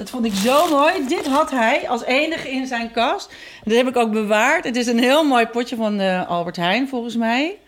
dat 0.00 0.10
vond 0.10 0.24
ik 0.24 0.34
zo 0.34 0.68
mooi. 0.68 1.06
Dit 1.08 1.26
had 1.26 1.50
hij 1.50 1.88
als 1.88 2.04
enige 2.04 2.50
in 2.50 2.66
zijn 2.66 2.90
kast. 2.90 3.32
Dat 3.64 3.76
heb 3.76 3.88
ik 3.88 3.96
ook 3.96 4.12
bewaard. 4.12 4.64
Het 4.64 4.76
is 4.76 4.86
een 4.86 4.98
heel 4.98 5.24
mooi 5.24 5.46
potje 5.46 5.76
van 5.76 6.00
uh, 6.00 6.28
Albert 6.28 6.56
Heijn, 6.56 6.88
volgens 6.88 7.16
mij. 7.16 7.58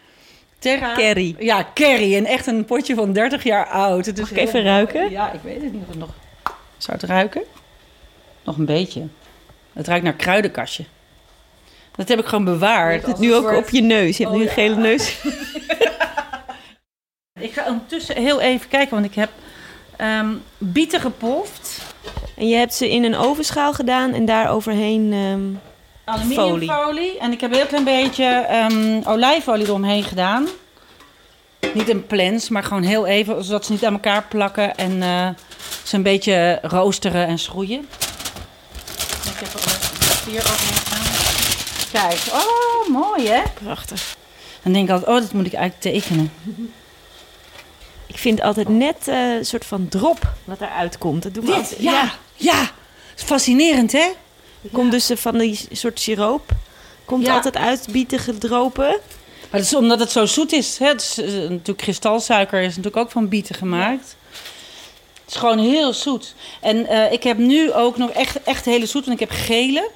Terra. 0.59 0.95
Kerry. 0.95 1.37
Ja, 1.39 1.63
Kerry. 1.63 2.17
En 2.17 2.27
echt 2.27 2.47
een 2.47 2.65
potje 2.65 2.95
van 2.95 3.13
30 3.13 3.43
jaar 3.43 3.67
oud. 3.67 4.07
Het 4.07 4.19
is 4.19 4.31
Mag 4.31 4.31
ik 4.31 4.47
even 4.47 4.63
ruiken? 4.63 5.11
Ja, 5.11 5.33
ik 5.33 5.41
weet 5.43 5.63
het 5.63 5.73
niet. 5.73 5.83
Of 5.89 5.97
nog... 5.97 6.09
Zou 6.77 6.99
het 7.01 7.09
ruiken? 7.09 7.43
Nog 8.45 8.57
een 8.57 8.65
beetje. 8.65 9.07
Het 9.73 9.87
ruikt 9.87 10.05
naar 10.05 10.15
kruidenkastje. 10.15 10.85
Dat 11.97 12.09
heb 12.09 12.19
ik 12.19 12.27
gewoon 12.27 12.45
bewaard. 12.45 13.07
Het 13.07 13.19
nu 13.19 13.35
ook 13.35 13.53
op 13.53 13.69
je 13.69 13.83
neus. 13.83 14.17
Je 14.17 14.23
hebt 14.25 14.37
oh, 14.37 14.43
nu 14.43 14.49
een 14.49 14.55
ja. 14.57 14.63
gele 14.63 14.77
neus. 14.77 15.19
ik 17.49 17.53
ga 17.53 17.67
ondertussen 17.67 18.17
heel 18.17 18.41
even 18.41 18.69
kijken, 18.69 18.95
want 18.95 19.07
ik 19.07 19.15
heb 19.15 19.31
um, 20.01 20.43
bieten 20.59 21.01
gepoft. 21.01 21.92
En 22.37 22.49
je 22.49 22.57
hebt 22.57 22.75
ze 22.75 22.91
in 22.91 23.05
een 23.05 23.17
ovenschaal 23.17 23.73
gedaan 23.73 24.13
en 24.13 24.25
daar 24.25 24.51
overheen 24.51 25.13
um, 25.13 25.61
aluminiumfolie. 26.05 27.19
En 27.19 27.33
ik 27.33 27.41
heb 27.41 27.51
een 27.51 27.57
heel 27.57 27.67
klein 27.67 27.85
beetje 27.85 28.47
um, 28.71 29.03
olijfolie 29.05 29.67
eromheen 29.67 30.05
gedaan. 30.05 30.49
Niet 31.75 31.89
een 31.89 32.07
plens, 32.07 32.49
maar 32.49 32.65
gewoon 32.65 32.83
heel 32.83 33.07
even, 33.07 33.45
zodat 33.45 33.65
ze 33.65 33.73
niet 33.73 33.85
aan 33.85 33.93
elkaar 33.93 34.25
plakken 34.29 34.77
en 34.77 34.93
uh, 34.93 35.29
ze 35.85 35.97
een 35.97 36.03
beetje 36.03 36.59
roosteren 36.63 37.27
en 37.27 37.39
schroeien. 37.39 37.89
Ik 39.25 39.39
heb 39.39 39.55
er 39.55 39.73
een 39.73 40.09
papier 40.09 40.41
overheen 40.41 40.75
gedaan. 40.75 41.01
Kijk, 41.93 42.21
oh 42.33 42.89
mooi 42.89 43.29
hè? 43.29 43.43
Prachtig. 43.63 44.17
Dan 44.63 44.73
denk 44.73 44.89
ik 44.89 44.93
altijd, 44.95 45.11
oh 45.11 45.21
dat 45.21 45.33
moet 45.33 45.47
ik 45.47 45.53
eigenlijk 45.53 45.97
tekenen. 45.97 46.33
Ik 48.13 48.19
vind 48.19 48.41
altijd 48.41 48.69
net 48.69 48.97
uh, 49.09 49.35
een 49.35 49.47
soort 49.47 49.65
van 49.65 49.89
drop 49.89 50.33
wat 50.45 50.61
eruit 50.61 50.99
komt. 50.99 51.23
Dat 51.23 51.35
doe 51.35 51.45
Dit, 51.45 51.55
altijd, 51.55 51.81
ja, 51.81 51.93
ja, 51.93 52.13
ja. 52.37 52.71
Fascinerend, 53.15 53.93
hè? 53.93 54.09
Komt 54.73 54.91
dus 54.91 55.11
van 55.15 55.39
die 55.39 55.61
soort 55.73 56.01
siroop. 56.01 56.51
Komt 57.05 57.27
ja. 57.27 57.35
altijd 57.35 57.57
uit, 57.57 57.89
bieten 57.91 58.19
gedropen. 58.19 58.89
Maar 59.51 59.61
dat 59.61 59.71
is 59.71 59.75
omdat 59.75 59.99
het 59.99 60.11
zo 60.11 60.27
zoet 60.27 60.53
is. 60.53 60.79
Hè? 60.79 60.87
Het 60.87 61.01
is 61.01 61.19
uh, 61.19 61.27
natuurlijk 61.27 61.79
kristalsuiker 61.79 62.61
is 62.61 62.69
natuurlijk 62.69 62.97
ook 62.97 63.11
van 63.11 63.29
bieten 63.29 63.55
gemaakt. 63.55 64.17
Ja. 64.19 64.39
Het 65.25 65.35
is 65.35 65.37
gewoon 65.37 65.59
heel 65.59 65.93
zoet. 65.93 66.35
En 66.61 66.77
uh, 66.77 67.13
ik 67.13 67.23
heb 67.23 67.39
nu 67.39 67.73
ook 67.73 67.97
nog 67.97 68.11
echt, 68.11 68.43
echt 68.43 68.65
hele 68.65 68.87
zoet, 68.87 69.07
want 69.07 69.21
ik 69.21 69.29
heb 69.29 69.39
gele. 69.39 69.91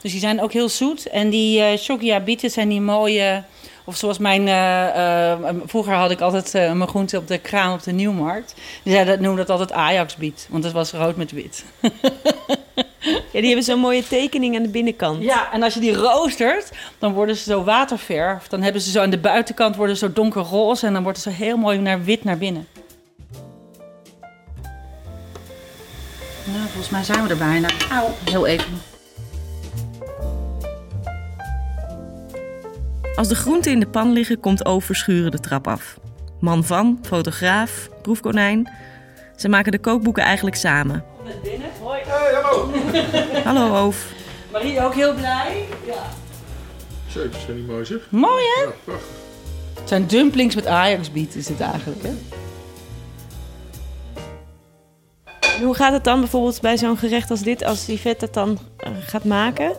Dus 0.00 0.10
die 0.10 0.20
zijn 0.20 0.42
ook 0.42 0.52
heel 0.52 0.68
zoet. 0.68 1.06
En 1.08 1.30
die 1.30 1.60
uh, 1.60 1.78
Shokia 1.78 2.20
bieten 2.20 2.50
zijn 2.50 2.68
die 2.68 2.80
mooie... 2.80 3.44
Of 3.86 3.96
zoals 3.96 4.18
mijn... 4.18 4.46
Uh, 4.46 5.38
uh, 5.46 5.48
vroeger 5.66 5.94
had 5.94 6.10
ik 6.10 6.20
altijd 6.20 6.54
uh, 6.54 6.72
mijn 6.72 6.88
groente 6.88 7.16
op 7.16 7.28
de 7.28 7.38
kraan 7.38 7.72
op 7.72 7.82
de 7.82 7.92
Nieuwmarkt. 7.92 8.54
Die 8.82 8.92
zei 8.92 9.06
dat, 9.06 9.20
noemde 9.20 9.36
dat 9.36 9.50
altijd 9.50 9.72
Ajax-biet. 9.72 10.46
Want 10.50 10.62
dat 10.62 10.72
was 10.72 10.92
rood 10.92 11.16
met 11.16 11.30
wit. 11.30 11.64
ja, 13.32 13.40
die 13.40 13.46
hebben 13.46 13.62
zo'n 13.62 13.78
mooie 13.78 14.08
tekening 14.08 14.56
aan 14.56 14.62
de 14.62 14.68
binnenkant. 14.68 15.22
Ja, 15.22 15.52
en 15.52 15.62
als 15.62 15.74
je 15.74 15.80
die 15.80 15.94
roostert, 15.94 16.70
dan 16.98 17.12
worden 17.12 17.36
ze 17.36 17.42
zo 17.42 17.64
waterverf. 17.64 18.48
Dan 18.48 18.62
hebben 18.62 18.82
ze 18.82 18.90
zo 18.90 19.00
aan 19.00 19.10
de 19.10 19.18
buitenkant 19.18 19.76
worden 19.76 19.96
ze 19.96 20.06
zo 20.06 20.12
donkerroze. 20.12 20.86
En 20.86 20.92
dan 20.92 21.02
wordt 21.02 21.24
het 21.24 21.34
zo 21.34 21.42
heel 21.42 21.56
mooi 21.56 21.78
naar 21.78 22.04
wit 22.04 22.24
naar 22.24 22.38
binnen. 22.38 22.66
Nou, 26.44 26.62
volgens 26.62 26.90
mij 26.90 27.04
zijn 27.04 27.22
we 27.22 27.28
er 27.28 27.36
bijna. 27.36 27.68
Auw, 27.90 28.14
heel 28.24 28.46
even. 28.46 28.95
Als 33.16 33.28
de 33.28 33.34
groenten 33.34 33.72
in 33.72 33.80
de 33.80 33.86
pan 33.86 34.12
liggen, 34.12 34.40
komt 34.40 34.66
Overschuren 34.66 35.30
de 35.30 35.40
trap 35.40 35.68
af. 35.68 35.98
Man 36.40 36.64
van, 36.64 36.98
fotograaf, 37.02 37.88
proefkonijn. 38.02 38.70
Ze 39.36 39.48
maken 39.48 39.72
de 39.72 39.78
kookboeken 39.78 40.22
eigenlijk 40.22 40.56
samen. 40.56 41.04
Kom 41.16 41.26
net 41.26 41.42
binnen. 41.42 41.68
Hoi. 41.80 42.00
Hey, 42.04 42.40
hallo. 42.42 42.70
hallo, 43.44 43.86
Oof. 43.86 44.12
Marie 44.52 44.80
ook 44.80 44.94
heel 44.94 45.14
blij. 45.14 45.64
Ja. 45.86 46.02
Zo, 47.08 47.28
dat 47.28 47.40
zijn 47.44 47.56
niet 47.56 47.66
mooi 47.66 47.84
zeg. 47.84 47.98
Mooi 48.10 48.44
hè? 48.56 48.62
Ja, 48.62 48.70
prachtig. 48.84 49.06
Het 49.78 49.88
zijn 49.88 50.06
dumplings 50.06 50.54
met 50.54 50.66
Ajax-biet 50.66 51.34
is 51.34 51.48
het 51.48 51.60
eigenlijk 51.60 52.02
hè? 52.02 52.12
En 55.56 55.62
hoe 55.62 55.74
gaat 55.74 55.92
het 55.92 56.04
dan 56.04 56.20
bijvoorbeeld 56.20 56.60
bij 56.60 56.78
zo'n 56.78 56.98
gerecht 56.98 57.30
als 57.30 57.42
dit, 57.42 57.64
als 57.64 57.86
Yvette 57.86 58.24
het 58.24 58.34
dan 58.34 58.58
uh, 58.86 58.90
gaat 59.00 59.24
maken? 59.24 59.72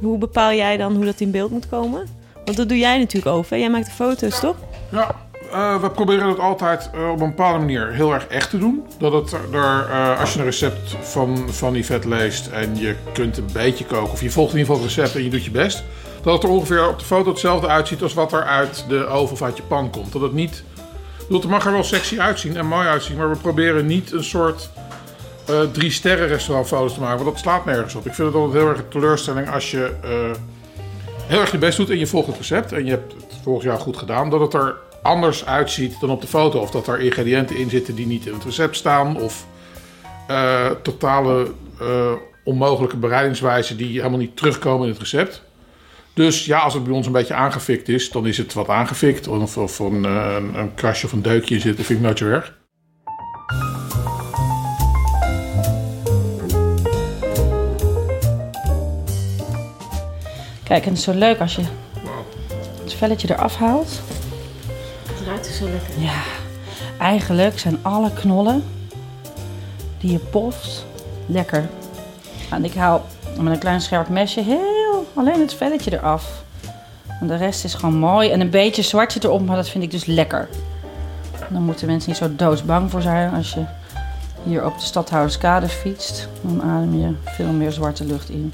Hoe 0.00 0.18
bepaal 0.18 0.52
jij 0.52 0.76
dan 0.76 0.94
hoe 0.94 1.04
dat 1.04 1.20
in 1.20 1.30
beeld 1.30 1.50
moet 1.50 1.68
komen? 1.68 2.17
Want 2.48 2.60
dat 2.60 2.68
doe 2.68 2.78
jij 2.78 2.98
natuurlijk 2.98 3.36
over. 3.36 3.58
Jij 3.58 3.70
maakt 3.70 3.86
de 3.86 3.92
foto's, 3.92 4.40
toch? 4.40 4.56
Ja, 4.88 5.14
uh, 5.52 5.80
we 5.80 5.90
proberen 5.90 6.28
het 6.28 6.38
altijd 6.38 6.90
uh, 6.94 7.10
op 7.10 7.20
een 7.20 7.28
bepaalde 7.28 7.58
manier 7.58 7.92
heel 7.92 8.12
erg 8.12 8.26
echt 8.26 8.50
te 8.50 8.58
doen. 8.58 8.84
Dat 8.98 9.12
het 9.12 9.32
er, 9.32 9.88
uh, 9.90 10.20
als 10.20 10.32
je 10.32 10.38
een 10.38 10.44
recept 10.44 10.96
van, 11.00 11.48
van 11.50 11.74
Yvette 11.74 12.08
leest 12.08 12.46
en 12.46 12.76
je 12.76 12.94
kunt 13.12 13.36
een 13.36 13.48
beetje 13.52 13.84
koken, 13.84 14.12
of 14.12 14.20
je 14.20 14.30
volgt 14.30 14.52
in 14.52 14.58
ieder 14.58 14.74
geval 14.74 14.88
het 14.88 14.96
recept 14.96 15.16
en 15.16 15.24
je 15.24 15.30
doet 15.30 15.44
je 15.44 15.50
best, 15.50 15.84
dat 16.22 16.32
het 16.32 16.42
er 16.42 16.48
ongeveer 16.48 16.88
op 16.88 16.98
de 16.98 17.04
foto 17.04 17.30
hetzelfde 17.30 17.66
uitziet 17.66 18.02
als 18.02 18.14
wat 18.14 18.32
er 18.32 18.42
uit 18.42 18.84
de 18.88 19.06
oven 19.06 19.32
of 19.32 19.42
uit 19.42 19.56
je 19.56 19.62
pan 19.62 19.90
komt. 19.90 20.12
Dat 20.12 20.22
het 20.22 20.32
niet. 20.32 20.62
Het 21.28 21.44
mag 21.44 21.66
er 21.66 21.72
wel 21.72 21.84
sexy 21.84 22.20
uitzien 22.20 22.56
en 22.56 22.66
mooi 22.66 22.86
uitzien, 22.86 23.16
maar 23.16 23.30
we 23.30 23.36
proberen 23.36 23.86
niet 23.86 24.12
een 24.12 24.24
soort 24.24 24.70
eh, 25.46 25.60
drie 25.72 25.90
sterren 25.90 26.28
restaurantfoto's 26.28 26.94
te 26.94 27.00
maken. 27.00 27.24
Want 27.24 27.30
dat 27.30 27.42
slaat 27.42 27.64
nergens 27.64 27.94
op. 27.94 28.06
Ik 28.06 28.14
vind 28.14 28.28
het 28.28 28.36
altijd 28.36 28.62
heel 28.62 28.70
erg 28.70 28.78
een 28.78 28.88
teleurstelling 28.88 29.50
als 29.50 29.70
je 29.70 29.90
eh, 30.02 30.10
heel 31.28 31.40
erg 31.40 31.50
je 31.50 31.58
best 31.58 31.76
doet 31.76 31.90
en 31.90 31.98
je 31.98 32.06
volgt 32.06 32.26
het 32.26 32.36
recept. 32.36 32.72
En 32.72 32.84
je 32.84 32.90
hebt 32.90 33.12
het 33.12 33.24
volgens 33.42 33.64
jou 33.64 33.78
goed 33.78 33.96
gedaan. 33.96 34.30
Dat 34.30 34.40
het 34.40 34.54
er 34.54 34.76
anders 35.02 35.46
uitziet 35.46 36.00
dan 36.00 36.10
op 36.10 36.20
de 36.20 36.26
foto. 36.26 36.60
Of 36.60 36.70
dat 36.70 36.86
er 36.86 37.00
ingrediënten 37.00 37.56
in 37.56 37.70
zitten 37.70 37.94
die 37.94 38.06
niet 38.06 38.26
in 38.26 38.32
het 38.32 38.44
recept 38.44 38.76
staan. 38.76 39.20
Of 39.20 39.46
eh, 40.26 40.70
totale 40.82 41.52
eh, 41.80 42.12
onmogelijke 42.44 42.96
bereidingswijzen 42.96 43.76
die 43.76 43.96
helemaal 43.96 44.18
niet 44.18 44.36
terugkomen 44.36 44.86
in 44.86 44.92
het 44.92 45.00
recept. 45.00 45.42
Dus 46.14 46.44
ja, 46.44 46.58
als 46.58 46.74
het 46.74 46.84
bij 46.84 46.92
ons 46.92 47.06
een 47.06 47.12
beetje 47.12 47.34
aangefikt 47.34 47.88
is, 47.88 48.10
dan 48.10 48.26
is 48.26 48.38
het 48.38 48.54
wat 48.54 48.68
aangefikt. 48.68 49.28
Of, 49.28 49.56
of 49.56 49.78
een, 49.78 50.04
eh, 50.04 50.34
een, 50.36 50.58
een 50.58 50.74
krasje 50.74 51.06
of 51.06 51.12
een 51.12 51.22
deukje 51.22 51.60
zit, 51.60 51.76
dat 51.76 51.86
vind 51.86 51.98
ik 51.98 52.04
nooit 52.04 52.18
zo 52.18 52.26
erg. 52.26 52.57
Kijk, 60.68 60.82
en 60.82 60.88
het 60.88 60.98
is 60.98 61.04
zo 61.04 61.14
leuk 61.14 61.40
als 61.40 61.56
je 61.56 61.62
het 62.82 62.94
velletje 62.94 63.30
eraf 63.30 63.56
haalt. 63.56 64.00
Het 65.06 65.26
ruikt 65.26 65.46
zo 65.46 65.64
lekker. 65.64 66.00
Ja, 66.02 66.22
eigenlijk 66.98 67.58
zijn 67.58 67.78
alle 67.82 68.12
knollen 68.12 68.64
die 69.98 70.12
je 70.12 70.18
poft 70.18 70.86
lekker. 71.26 71.68
En 72.50 72.64
ik 72.64 72.74
haal 72.74 73.04
met 73.40 73.52
een 73.52 73.58
klein 73.58 73.80
scherp 73.80 74.08
mesje 74.08 74.40
heel 74.40 75.06
alleen 75.14 75.40
het 75.40 75.54
velletje 75.54 75.92
eraf. 75.92 76.42
En 77.20 77.26
de 77.26 77.36
rest 77.36 77.64
is 77.64 77.74
gewoon 77.74 77.98
mooi. 77.98 78.30
En 78.30 78.40
een 78.40 78.50
beetje 78.50 78.82
zwartje 78.82 79.20
erop, 79.22 79.46
maar 79.46 79.56
dat 79.56 79.68
vind 79.68 79.84
ik 79.84 79.90
dus 79.90 80.04
lekker. 80.04 80.48
Dan 81.48 81.62
moeten 81.62 81.86
mensen 81.86 82.08
niet 82.08 82.18
zo 82.18 82.34
doodsbang 82.36 82.90
voor 82.90 83.02
zijn 83.02 83.34
als 83.34 83.52
je 83.52 83.64
hier 84.42 84.64
op 84.64 84.78
de 84.78 84.84
Stadhouderskade 84.84 85.68
fietst. 85.68 86.28
Dan 86.40 86.62
adem 86.62 87.00
je 87.00 87.14
veel 87.24 87.52
meer 87.52 87.72
zwarte 87.72 88.04
lucht 88.04 88.28
in. 88.28 88.52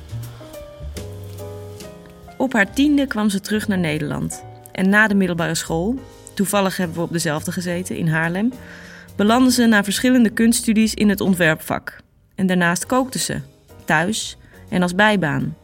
Op 2.37 2.53
haar 2.53 2.73
tiende 2.73 3.07
kwam 3.07 3.29
ze 3.29 3.41
terug 3.41 3.69
naar 3.69 3.79
Nederland. 3.79 4.45
En 4.73 4.88
na 4.88 5.07
de 5.07 5.14
middelbare 5.14 5.55
school, 5.55 5.99
toevallig 6.35 6.76
hebben 6.76 6.97
we 6.97 7.03
op 7.03 7.12
dezelfde 7.12 7.53
gezeten 7.53 7.97
in 7.97 8.09
Haarlem, 8.09 8.53
belandde 9.17 9.53
ze 9.53 9.67
na 9.67 9.85
verschillende 9.85 10.31
kunststudies 10.31 10.95
in 10.95 11.09
het 11.09 11.21
ontwerpvak. 11.21 11.97
En 12.35 12.47
daarnaast 12.47 12.87
kookte 12.87 13.19
ze, 13.19 13.41
thuis 13.85 14.37
en 14.69 14.83
als 14.83 14.95
bijbaan. 14.95 15.57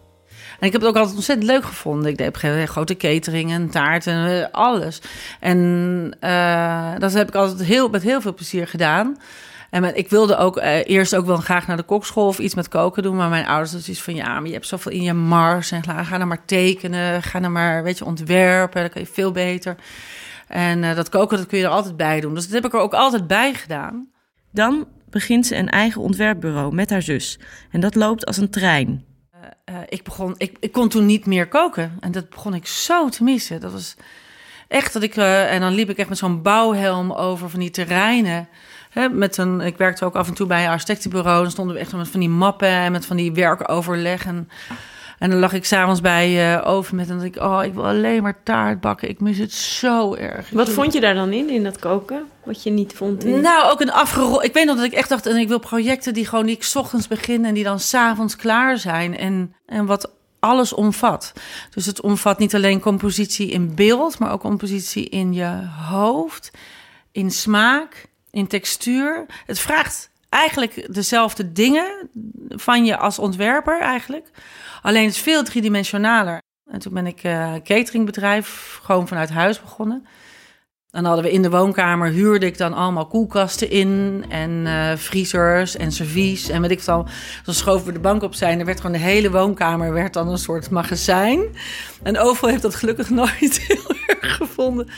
En 0.60 0.66
ik 0.66 0.72
heb 0.72 0.80
het 0.80 0.90
ook 0.90 0.96
altijd 0.96 1.16
ontzettend 1.16 1.50
leuk 1.50 1.64
gevonden. 1.64 2.10
Ik 2.10 2.18
deed 2.18 2.28
op 2.28 2.42
een 2.42 2.68
grote 2.68 2.96
cateringen, 2.96 3.70
taarten, 3.70 4.26
eh, 4.26 4.46
alles. 4.50 5.00
En 5.40 6.16
eh, 6.20 6.92
dat 6.98 7.12
heb 7.12 7.28
ik 7.28 7.34
altijd 7.34 7.68
heel, 7.68 7.88
met 7.88 8.02
heel 8.02 8.20
veel 8.20 8.34
plezier 8.34 8.66
gedaan. 8.66 9.16
En 9.70 9.96
ik 9.96 10.08
wilde 10.08 10.36
ook 10.36 10.56
eh, 10.56 10.78
eerst 10.84 11.16
ook 11.16 11.26
wel 11.26 11.36
graag 11.36 11.66
naar 11.66 11.76
de 11.76 11.82
kokschool 11.82 12.26
of 12.26 12.38
iets 12.38 12.54
met 12.54 12.68
koken 12.68 13.02
doen. 13.02 13.16
Maar 13.16 13.28
mijn 13.28 13.46
ouders 13.46 13.70
hadden 13.70 13.84
zoiets 13.84 14.02
van, 14.02 14.14
ja, 14.14 14.40
maar 14.40 14.46
je 14.46 14.52
hebt 14.52 14.66
zoveel 14.66 14.92
in 14.92 15.02
je 15.02 15.12
mars. 15.12 15.70
En 15.70 15.82
ga, 15.82 16.16
nou 16.16 16.24
maar 16.24 16.44
tekenen, 16.44 17.22
ga 17.22 17.38
nou 17.38 17.52
maar, 17.52 17.82
weet 17.82 17.98
je, 17.98 18.04
ontwerpen. 18.04 18.80
Dan 18.80 18.90
kan 18.90 19.00
je 19.00 19.08
veel 19.12 19.32
beter. 19.32 19.76
En 20.48 20.84
eh, 20.84 20.96
dat 20.96 21.08
koken, 21.08 21.36
dat 21.36 21.46
kun 21.46 21.58
je 21.58 21.64
er 21.64 21.70
altijd 21.70 21.96
bij 21.96 22.20
doen. 22.20 22.34
Dus 22.34 22.44
dat 22.44 22.52
heb 22.52 22.64
ik 22.64 22.72
er 22.72 22.80
ook 22.80 22.94
altijd 22.94 23.26
bij 23.26 23.54
gedaan. 23.54 24.08
Dan 24.52 24.88
begint 25.10 25.46
ze 25.46 25.56
een 25.56 25.68
eigen 25.68 26.00
ontwerpbureau 26.00 26.74
met 26.74 26.90
haar 26.90 27.02
zus. 27.02 27.38
En 27.70 27.80
dat 27.80 27.94
loopt 27.94 28.26
als 28.26 28.36
een 28.36 28.50
trein. 28.50 29.04
Eh, 29.64 29.74
ik, 29.88 30.02
begon, 30.02 30.34
ik, 30.36 30.56
ik 30.60 30.72
kon 30.72 30.88
toen 30.88 31.06
niet 31.06 31.26
meer 31.26 31.48
koken. 31.48 31.96
En 32.00 32.12
dat 32.12 32.30
begon 32.30 32.54
ik 32.54 32.66
zo 32.66 33.08
te 33.08 33.24
missen. 33.24 33.60
Dat 33.60 33.72
was 33.72 33.96
echt 34.68 34.92
dat 34.92 35.02
ik. 35.02 35.16
en 35.16 35.60
dan 35.60 35.72
liep 35.72 35.90
ik 35.90 35.98
echt 35.98 36.08
met 36.08 36.18
zo'n 36.18 36.42
bouwhelm 36.42 37.12
over 37.12 37.50
van 37.50 37.60
die 37.60 37.70
terreinen. 37.70 38.48
Hè, 38.90 39.08
met 39.08 39.36
een, 39.36 39.60
ik 39.60 39.76
werkte 39.76 40.04
ook 40.04 40.14
af 40.14 40.28
en 40.28 40.34
toe 40.34 40.46
bij 40.46 40.64
een 40.64 40.70
architectenbureau. 40.70 41.42
Dan 41.42 41.50
stonden 41.50 41.74
we 41.74 41.80
echt 41.80 41.92
met 41.92 42.08
van 42.08 42.20
die 42.20 42.28
mappen 42.28 42.68
en 42.68 42.92
met 42.92 43.06
van 43.06 43.16
die 43.16 43.32
werkoverleg. 43.32 44.26
En, 44.26 44.48
en 45.18 45.30
dan 45.30 45.38
lag 45.38 45.52
ik 45.52 45.64
s'avonds 45.64 46.00
bij 46.00 46.54
eh 46.54 46.68
over 46.68 46.94
met 46.94 47.08
en 47.08 47.18
dan 47.18 47.24
dacht 47.24 47.36
ik, 47.36 47.42
oh, 47.42 47.64
ik 47.64 47.74
wil 47.74 47.86
alleen 47.86 48.22
maar 48.22 48.42
taart 48.42 48.80
bakken. 48.80 49.08
Ik 49.08 49.20
mis 49.20 49.38
het 49.38 49.52
zo 49.52 50.14
erg. 50.14 50.50
Wat 50.50 50.70
vond 50.70 50.92
je 50.92 51.00
daar 51.00 51.14
dan 51.14 51.32
in, 51.32 51.50
in 51.50 51.62
dat 51.62 51.78
koken? 51.78 52.24
Wat 52.44 52.62
je 52.62 52.70
niet 52.70 52.92
vond 52.92 53.24
in... 53.24 53.40
Nou, 53.40 53.72
ook 53.72 53.80
een 53.80 53.92
afgerond. 53.92 54.44
Ik 54.44 54.52
weet 54.52 54.66
nog 54.66 54.76
dat 54.76 54.84
ik 54.84 54.92
echt 54.92 55.08
dacht, 55.08 55.26
en 55.26 55.36
ik 55.36 55.48
wil 55.48 55.58
projecten 55.58 56.14
die 56.14 56.26
gewoon 56.26 56.46
die 56.46 56.54
ik 56.54 56.62
's 56.62 56.76
ochtends 56.76 57.08
begin 57.08 57.44
en 57.44 57.54
die 57.54 57.64
dan 57.64 57.80
s'avonds 57.80 58.36
klaar 58.36 58.78
zijn. 58.78 59.16
En, 59.16 59.54
en 59.66 59.86
wat 59.86 60.10
alles 60.40 60.72
omvat. 60.72 61.32
Dus 61.70 61.86
het 61.86 62.00
omvat 62.00 62.38
niet 62.38 62.54
alleen 62.54 62.80
compositie 62.80 63.50
in 63.50 63.74
beeld, 63.74 64.18
maar 64.18 64.32
ook 64.32 64.40
compositie 64.40 65.08
in 65.08 65.32
je 65.32 65.68
hoofd, 65.88 66.50
in 67.12 67.30
smaak, 67.30 68.08
in 68.30 68.46
textuur. 68.46 69.26
Het 69.46 69.58
vraagt 69.58 70.10
eigenlijk 70.28 70.94
dezelfde 70.94 71.52
dingen 71.52 72.10
van 72.48 72.84
je 72.84 72.96
als 72.96 73.18
ontwerper 73.18 73.80
eigenlijk. 73.80 74.30
Alleen 74.82 75.04
het 75.04 75.14
is 75.14 75.20
veel 75.20 75.44
driedimensionaler. 75.44 76.38
En 76.70 76.78
toen 76.78 76.94
ben 76.94 77.06
ik 77.06 77.22
eh 77.22 77.52
cateringbedrijf 77.64 78.78
gewoon 78.82 79.08
vanuit 79.08 79.30
huis 79.30 79.60
begonnen. 79.60 80.06
Dan 80.90 81.04
hadden 81.04 81.24
we 81.24 81.32
in 81.32 81.42
de 81.42 81.50
woonkamer, 81.50 82.08
huurde 82.08 82.46
ik 82.46 82.58
dan 82.58 82.72
allemaal 82.72 83.06
koelkasten 83.06 83.70
in 83.70 84.24
en 84.28 84.66
eh 84.66 84.96
vriezers 84.96 85.76
en 85.76 85.92
servies 85.92 86.48
en 86.48 86.60
weet 86.60 86.70
ik 86.70 86.88
al. 86.88 87.06
Dan 87.44 87.54
schoven 87.54 87.86
we 87.86 87.92
de 87.92 87.98
bank 87.98 88.22
opzij 88.22 88.50
en 88.50 88.58
er 88.58 88.64
werd 88.64 88.80
gewoon 88.80 88.96
de 88.96 89.02
hele 89.02 89.30
woonkamer 89.30 89.92
werd 89.92 90.12
dan 90.12 90.28
een 90.28 90.38
soort 90.38 90.70
magazijn. 90.70 91.40
En 92.02 92.18
overal 92.18 92.50
heeft 92.50 92.62
dat 92.62 92.74
gelukkig 92.74 93.10
nooit 93.20 93.60
heel 93.60 93.94
erg 94.06 94.36
gevonden. 94.36 94.88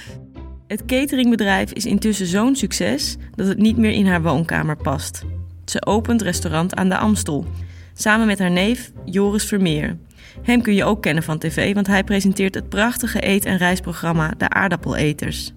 Het 0.73 0.85
cateringbedrijf 0.85 1.73
is 1.73 1.87
intussen 1.87 2.27
zo'n 2.27 2.57
succes 2.57 3.17
dat 3.35 3.47
het 3.47 3.59
niet 3.59 3.77
meer 3.77 3.91
in 3.91 4.07
haar 4.07 4.23
woonkamer 4.23 4.77
past. 4.77 5.23
Ze 5.65 5.87
opent 5.87 6.23
restaurant 6.23 6.75
aan 6.75 6.89
de 6.89 6.97
Amstel. 6.97 7.47
Samen 7.95 8.27
met 8.27 8.39
haar 8.39 8.51
neef 8.51 8.93
Joris 9.05 9.45
Vermeer. 9.45 9.97
Hem 10.43 10.63
kun 10.63 10.75
je 10.75 10.85
ook 10.85 11.03
kennen 11.03 11.23
van 11.23 11.39
tv, 11.39 11.75
want 11.75 11.87
hij 11.87 12.05
presenteert 12.05 12.55
het 12.55 12.69
prachtige 12.69 13.27
eet- 13.27 13.45
en 13.45 13.57
reisprogramma 13.57 14.35
De 14.39 14.49
Aardappeleters. 14.49 15.53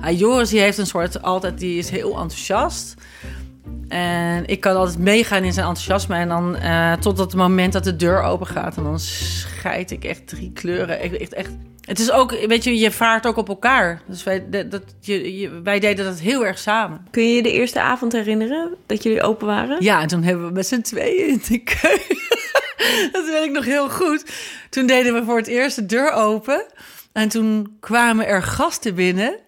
Ja, 0.00 0.10
Joris 0.10 0.50
heeft 0.50 0.78
een 0.78 0.86
soort 0.86 1.22
altijd, 1.22 1.58
die 1.58 1.78
is 1.78 1.90
heel 1.90 2.10
enthousiast. 2.10 2.94
En 3.88 4.46
ik 4.46 4.60
kan 4.60 4.76
altijd 4.76 4.98
meegaan 4.98 5.44
in 5.44 5.52
zijn 5.52 5.66
enthousiasme. 5.66 6.16
En 6.16 6.28
dan 6.28 6.56
eh, 6.56 6.92
tot 6.92 7.18
het 7.18 7.34
moment 7.34 7.72
dat 7.72 7.84
de 7.84 7.96
deur 7.96 8.22
open 8.22 8.46
gaat. 8.46 8.76
En 8.76 8.82
dan 8.82 8.98
scheid 8.98 9.90
ik 9.90 10.04
echt 10.04 10.26
drie 10.26 10.52
kleuren. 10.52 11.00
Echt, 11.00 11.34
echt. 11.34 11.50
Het 11.80 11.98
is 11.98 12.10
ook, 12.10 12.30
weet 12.46 12.64
je, 12.64 12.78
je 12.78 12.90
vaart 12.90 13.26
ook 13.26 13.36
op 13.36 13.48
elkaar. 13.48 14.02
Dus 14.06 14.22
wij, 14.24 14.46
dat, 14.68 14.82
je, 15.00 15.38
je- 15.38 15.60
wij 15.62 15.78
deden 15.80 16.04
dat 16.04 16.18
heel 16.20 16.46
erg 16.46 16.58
samen. 16.58 17.06
Kun 17.10 17.22
je 17.28 17.34
je 17.34 17.42
de 17.42 17.52
eerste 17.52 17.80
avond 17.80 18.12
herinneren 18.12 18.76
dat 18.86 19.02
jullie 19.02 19.22
open 19.22 19.46
waren? 19.46 19.76
Ja, 19.82 20.00
en 20.00 20.08
toen 20.08 20.22
hebben 20.22 20.46
we 20.46 20.52
met 20.52 20.66
z'n 20.66 20.80
tweeën 20.80 21.28
in 21.28 21.42
de 21.48 21.58
keuken. 21.58 22.16
dat 23.12 23.24
weet 23.26 23.44
ik 23.44 23.50
nog 23.50 23.64
heel 23.64 23.88
goed. 23.90 24.24
Toen 24.70 24.86
deden 24.86 25.14
we 25.14 25.24
voor 25.24 25.36
het 25.36 25.46
eerst 25.46 25.76
de 25.76 25.86
deur 25.86 26.12
open. 26.12 26.64
En 27.12 27.28
toen 27.28 27.76
kwamen 27.80 28.26
er 28.26 28.42
gasten 28.42 28.94
binnen. 28.94 29.38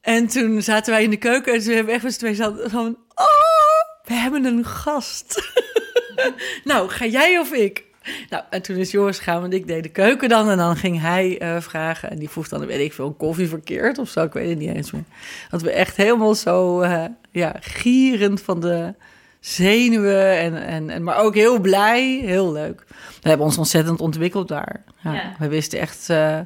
En 0.00 0.26
toen 0.26 0.62
zaten 0.62 0.92
wij 0.92 1.02
in 1.02 1.10
de 1.10 1.16
keuken. 1.16 1.52
En 1.52 1.58
toen 1.58 1.68
hebben 1.68 1.86
we 1.86 1.92
echt 1.92 2.02
met 2.02 2.12
z'n 2.12 2.18
tweeën 2.18 2.70
van... 2.70 2.98
Oh, 3.14 4.04
we 4.04 4.14
hebben 4.14 4.44
een 4.44 4.64
gast. 4.64 5.52
nou, 6.64 6.88
ga 6.88 7.06
jij 7.06 7.38
of 7.38 7.52
ik? 7.52 7.84
Nou, 8.30 8.42
en 8.50 8.62
toen 8.62 8.76
is 8.76 8.90
Joris 8.90 9.18
gegaan, 9.18 9.40
want 9.40 9.52
ik 9.52 9.66
deed 9.66 9.82
de 9.82 9.88
keuken 9.88 10.28
dan. 10.28 10.50
En 10.50 10.56
dan 10.56 10.76
ging 10.76 11.00
hij 11.00 11.38
eh, 11.38 11.60
vragen. 11.60 12.10
En 12.10 12.18
die 12.18 12.30
vroeg 12.30 12.48
dan, 12.48 12.66
weet 12.66 12.80
ik 12.80 12.92
veel, 12.92 13.12
koffie 13.12 13.48
verkeerd 13.48 13.98
of 13.98 14.08
zo. 14.08 14.22
Ik 14.22 14.32
weet 14.32 14.48
het 14.48 14.58
niet 14.58 14.74
eens 14.74 14.90
meer. 14.90 15.04
Dat 15.50 15.62
we 15.62 15.70
echt 15.70 15.96
helemaal 15.96 16.34
zo, 16.34 16.80
eh, 16.80 17.04
ja, 17.30 17.56
gierend 17.60 18.42
van 18.42 18.60
de 18.60 18.94
zenuwen. 19.40 20.38
En, 20.38 20.66
en, 20.66 20.90
en, 20.90 21.02
maar 21.02 21.18
ook 21.18 21.34
heel 21.34 21.60
blij, 21.60 22.20
heel 22.24 22.52
leuk. 22.52 22.84
We 23.22 23.28
hebben 23.28 23.46
ons 23.46 23.58
ontzettend 23.58 24.00
ontwikkeld 24.00 24.48
daar. 24.48 24.82
Ja, 25.00 25.12
Ja. 25.12 25.34
We 25.38 25.48
wisten 25.48 25.78
echt 25.78 26.10
eh, 26.10 26.38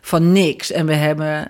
van 0.00 0.32
niks. 0.32 0.70
En 0.70 0.86
we 0.86 0.94
hebben 0.94 1.48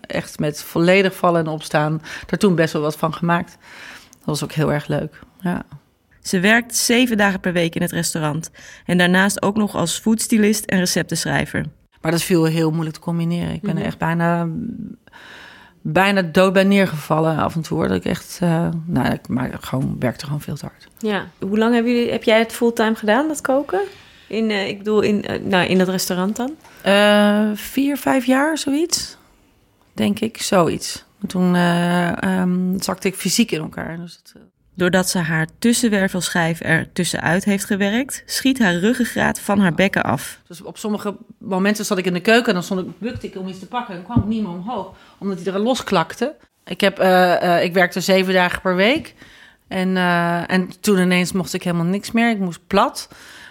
echt 0.00 0.38
met 0.38 0.62
volledig 0.62 1.14
vallen 1.14 1.40
en 1.40 1.48
opstaan 1.48 2.02
er 2.28 2.38
toen 2.38 2.54
best 2.54 2.72
wel 2.72 2.82
wat 2.82 2.96
van 2.96 3.14
gemaakt. 3.14 3.56
Dat 4.10 4.24
was 4.24 4.44
ook 4.44 4.52
heel 4.52 4.72
erg 4.72 4.86
leuk. 4.86 5.20
Ja. 5.40 5.64
Ze 6.28 6.40
werkt 6.40 6.76
zeven 6.76 7.16
dagen 7.16 7.40
per 7.40 7.52
week 7.52 7.74
in 7.74 7.82
het 7.82 7.92
restaurant. 7.92 8.50
En 8.84 8.98
daarnaast 8.98 9.42
ook 9.42 9.56
nog 9.56 9.74
als 9.74 9.98
foodstylist 9.98 10.64
en 10.64 10.78
receptenschrijver. 10.78 11.64
Maar 12.00 12.10
dat 12.10 12.22
viel 12.22 12.44
heel 12.44 12.70
moeilijk 12.70 12.94
te 12.94 13.02
combineren. 13.02 13.54
Ik 13.54 13.62
ben 13.62 13.76
er 13.76 13.84
echt 13.84 13.98
bijna, 13.98 14.48
bijna 15.80 16.22
dood 16.22 16.52
bij 16.52 16.64
neergevallen 16.64 17.36
af 17.36 17.54
en 17.54 17.62
toe. 17.62 17.78
hoor. 17.78 17.88
Dat 17.88 17.96
ik 17.96 18.04
echt, 18.04 18.38
eh, 18.42 18.68
nou, 18.84 19.12
ik 19.12 19.28
maar 19.28 19.56
gewoon, 19.60 19.96
werkte 19.98 20.24
gewoon 20.24 20.40
veel 20.40 20.56
te 20.56 20.66
hard. 20.66 20.88
Ja. 20.98 21.28
Hoe 21.38 21.58
lang 21.58 21.74
hebben 21.74 21.92
jullie, 21.92 22.10
heb 22.10 22.22
jij 22.22 22.38
het 22.38 22.52
fulltime 22.52 22.94
gedaan, 22.94 23.28
dat 23.28 23.40
koken? 23.40 23.80
In, 24.26 24.50
eh, 24.50 24.68
ik 24.68 24.78
bedoel, 24.78 25.00
in, 25.00 25.24
eh, 25.24 25.40
nou, 25.40 25.68
in 25.68 25.78
dat 25.78 25.88
restaurant 25.88 26.36
dan? 26.36 26.56
Eh, 26.82 27.50
vier, 27.54 27.96
vijf 27.96 28.24
jaar, 28.24 28.58
zoiets. 28.58 29.16
Denk 29.92 30.20
ik, 30.20 30.42
zoiets. 30.42 31.04
Toen 31.26 31.54
eh, 31.54 32.22
ehm, 32.22 32.78
zakte 32.78 33.08
ik 33.08 33.14
fysiek 33.14 33.50
in 33.50 33.60
elkaar. 33.60 33.96
Dus 33.96 34.20
het, 34.22 34.34
Doordat 34.78 35.08
ze 35.08 35.18
haar 35.18 35.46
tussenwervelschijf 35.58 36.60
er 36.60 36.92
tussenuit 36.92 37.44
heeft 37.44 37.64
gewerkt, 37.64 38.22
schiet 38.26 38.58
haar 38.58 38.74
ruggengraat 38.74 39.40
van 39.40 39.58
haar 39.60 39.74
bekken 39.74 40.02
af. 40.02 40.40
Dus 40.46 40.62
op 40.62 40.78
sommige 40.78 41.16
momenten 41.38 41.84
zat 41.84 41.98
ik 41.98 42.04
in 42.04 42.12
de 42.12 42.20
keuken 42.20 42.46
en 42.46 42.54
dan 42.54 42.62
stond 42.62 42.80
ik, 42.80 42.98
bukte 42.98 43.26
ik 43.26 43.36
om 43.36 43.48
iets 43.48 43.58
te 43.58 43.66
pakken 43.66 43.94
en 43.94 44.02
kwam 44.02 44.28
niet 44.28 44.42
meer 44.42 44.50
omhoog, 44.50 44.92
omdat 45.18 45.40
hij 45.42 45.52
er 45.52 45.60
losklakte. 45.60 46.34
Ik, 46.64 46.80
heb, 46.80 46.98
eh, 46.98 47.56
eh, 47.56 47.64
ik 47.64 47.72
werkte 47.72 48.00
zeven 48.00 48.34
dagen 48.34 48.60
per 48.60 48.76
week 48.76 49.14
En, 49.68 49.96
eh, 49.96 50.50
en 50.50 50.80
toen 50.80 50.98
ineens 50.98 51.32
mocht 51.32 51.54
ik 51.54 51.62
helemaal 51.62 51.86
niks 51.86 52.10
meer. 52.10 52.30
Ik 52.30 52.38
moest 52.38 52.66
plat. 52.66 53.08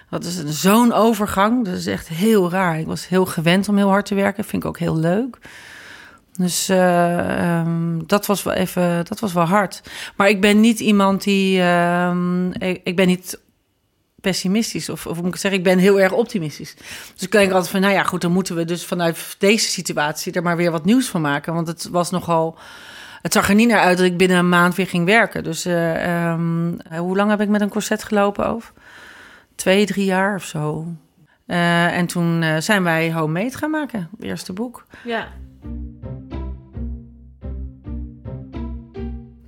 Dat 0.10 0.24
is 0.24 0.44
zo'n 0.46 0.94
overgang. 0.94 1.66
Dat 1.66 1.76
is 1.76 1.88
echt 1.88 2.08
heel 2.08 2.52
raar. 2.52 2.80
Ik 2.80 2.88
was 2.88 3.08
heel 3.08 3.26
gewend 3.26 3.70
om 3.70 3.78
heel 3.78 3.90
hard 3.90 4.06
te 4.06 4.16
werken. 4.16 4.44
Vind 4.44 4.64
ik 4.64 4.70
ook 4.70 4.80
heel 4.80 4.98
leuk. 4.98 5.38
Dus 6.38 6.70
eh, 6.70 7.60
ehm, 7.60 8.00
dat, 8.06 8.26
was 8.26 8.44
wel 8.44 8.54
even, 8.54 9.06
dat 9.06 9.20
was 9.20 9.34
wel 9.34 9.44
hard. 9.44 9.82
Maar 10.16 10.30
ik 10.30 10.42
ben 10.42 10.60
niet 10.60 10.80
iemand 10.80 11.24
die. 11.24 11.62
ehm, 11.62 12.52
ik, 12.84 12.96
ben 12.96 13.08
niet 13.08 13.40
pessimistisch. 14.22 14.90
Of, 14.90 15.08
of 15.08 15.22
moet 15.22 15.34
ik 15.34 15.40
zeggen, 15.40 15.60
ik 15.60 15.66
ben 15.66 15.78
heel 15.78 16.00
erg 16.00 16.12
optimistisch. 16.12 16.76
Dus 17.14 17.24
ik 17.24 17.32
denk 17.32 17.52
altijd 17.52 17.72
van, 17.72 17.82
nou 17.82 17.94
ja, 17.94 18.04
goed, 18.04 18.22
dan 18.22 18.32
moeten 18.32 18.56
we 18.56 18.66
dus 18.66 18.86
vanuit 18.86 19.36
deze 19.38 19.70
situatie 19.70 20.34
er 20.34 20.44
maar 20.44 20.58
weer 20.58 20.72
wat 20.72 20.86
nieuws 20.86 21.08
van 21.08 21.22
maken. 21.22 21.54
Want 21.54 21.68
het 21.68 21.88
was 21.92 22.10
nogal. 22.10 22.58
Het 23.22 23.34
zag 23.34 23.50
er 23.50 23.56
niet 23.56 23.68
naar 23.68 23.80
uit 23.80 23.98
dat 23.98 24.06
ik 24.06 24.18
binnen 24.18 24.38
een 24.38 24.50
maand 24.50 24.76
weer 24.76 24.88
ging 24.88 25.06
werken. 25.06 25.44
Dus 25.44 25.66
eh, 25.66 26.30
ehm, 26.32 26.74
hoe 26.98 27.16
lang 27.16 27.30
heb 27.30 27.42
ik 27.42 27.50
met 27.50 27.62
een 27.62 27.70
corset 27.70 28.04
gelopen 28.04 28.48
over? 28.48 28.74
Twee, 29.56 29.86
drie 29.86 30.06
jaar 30.06 30.36
of 30.36 30.44
zo. 30.44 30.88
Eh, 31.46 31.98
en 31.98 32.06
toen 32.06 32.44
eh, 32.44 32.58
zijn 32.58 32.84
wij 32.84 33.14
Homemade 33.14 33.58
gaan 33.58 33.70
maken, 33.70 34.10
eerste 34.20 34.54
boek. 34.54 34.86
Ja. 35.04 35.28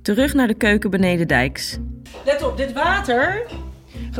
Terug 0.02 0.34
naar 0.34 0.46
de 0.46 0.54
keuken 0.54 0.90
beneden 0.90 1.28
dijks. 1.28 1.78
Let 2.24 2.42
op, 2.42 2.56
dit 2.56 2.72
water. 2.72 3.46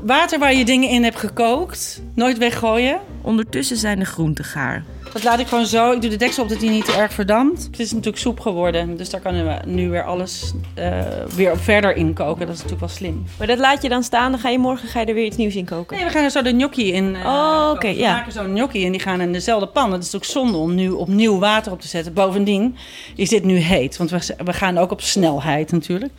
Water 0.04 0.38
waar 0.38 0.54
je 0.54 0.64
dingen 0.64 0.88
in 0.88 1.02
hebt 1.02 1.16
gekookt. 1.18 2.02
Nooit 2.14 2.38
weggooien. 2.38 3.00
Ondertussen 3.22 3.76
zijn 3.76 3.98
de 3.98 4.04
groenten 4.04 4.44
gaar. 4.44 4.84
Dat 5.12 5.24
laat 5.24 5.38
ik 5.38 5.46
gewoon 5.46 5.66
zo. 5.66 5.92
Ik 5.92 6.00
doe 6.00 6.10
de 6.10 6.16
deksel 6.16 6.42
op 6.42 6.48
dat 6.48 6.60
die 6.60 6.70
niet 6.70 6.84
te 6.84 6.92
erg 6.92 7.12
verdampt. 7.12 7.64
Het 7.64 7.80
is 7.80 7.90
natuurlijk 7.90 8.18
soep 8.18 8.40
geworden. 8.40 8.96
Dus 8.96 9.10
daar 9.10 9.20
kunnen 9.20 9.44
we 9.46 9.70
nu 9.70 9.90
weer 9.90 10.02
alles 10.04 10.52
eh, 10.74 11.00
weer 11.34 11.52
op 11.52 11.58
verder 11.60 11.96
in 11.96 12.12
koken. 12.14 12.46
Dat 12.46 12.54
is 12.56 12.62
natuurlijk 12.62 12.80
wel 12.80 12.88
slim. 12.96 13.24
Maar 13.38 13.46
dat 13.46 13.58
laat 13.58 13.82
je 13.82 13.88
dan 13.88 14.02
staan, 14.02 14.30
dan 14.30 14.40
ga 14.40 14.48
je 14.48 14.58
morgen 14.58 14.88
ga 14.88 15.00
je 15.00 15.06
er 15.06 15.14
weer 15.14 15.24
iets 15.24 15.36
nieuws 15.36 15.54
in 15.56 15.64
koken. 15.64 15.96
Nee, 15.96 16.04
we 16.06 16.10
gaan 16.10 16.24
er 16.24 16.30
zo 16.30 16.42
de 16.42 16.50
gnocchi 16.50 16.92
in. 16.92 17.16
eh, 17.16 17.24
Oh, 17.26 17.70
oké, 17.74 17.94
we 17.94 18.00
maken 18.02 18.32
zo'n 18.32 18.44
gnocchi 18.54 18.84
en 18.86 18.92
die 18.92 19.00
gaan 19.00 19.20
in 19.20 19.32
dezelfde 19.32 19.66
pan. 19.66 19.90
Dat 19.90 19.98
is 19.98 20.10
natuurlijk 20.12 20.32
zonde 20.32 20.56
om 20.58 20.74
nu 20.74 20.90
opnieuw 20.90 21.38
water 21.38 21.72
op 21.72 21.80
te 21.80 21.88
zetten. 21.88 22.12
Bovendien 22.12 22.76
is 23.16 23.28
dit 23.28 23.44
nu 23.44 23.56
heet. 23.56 23.96
Want 23.96 24.10
we, 24.10 24.34
we 24.44 24.52
gaan 24.52 24.78
ook 24.78 24.90
op 24.90 25.00
snelheid 25.00 25.72
natuurlijk. 25.72 26.12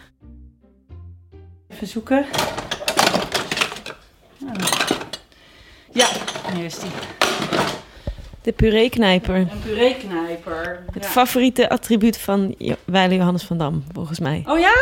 Even 1.70 1.88
zoeken. 1.88 2.26
Ja, 5.94 6.08
hier 6.54 6.66
is 6.66 6.80
die. 6.80 6.90
De 8.42 8.52
pureeknijper. 8.52 9.36
Een 9.36 9.50
pureeknijper. 9.64 10.84
Het 10.92 11.04
Ja. 11.04 11.10
favoriete 11.10 11.70
attribuut 11.70 12.18
van 12.18 12.56
Weile 12.86 13.16
Johannes 13.16 13.44
van 13.44 13.58
Dam, 13.58 13.84
volgens 13.94 14.20
mij. 14.20 14.44
Oh 14.48 14.60
ja? 14.60 14.74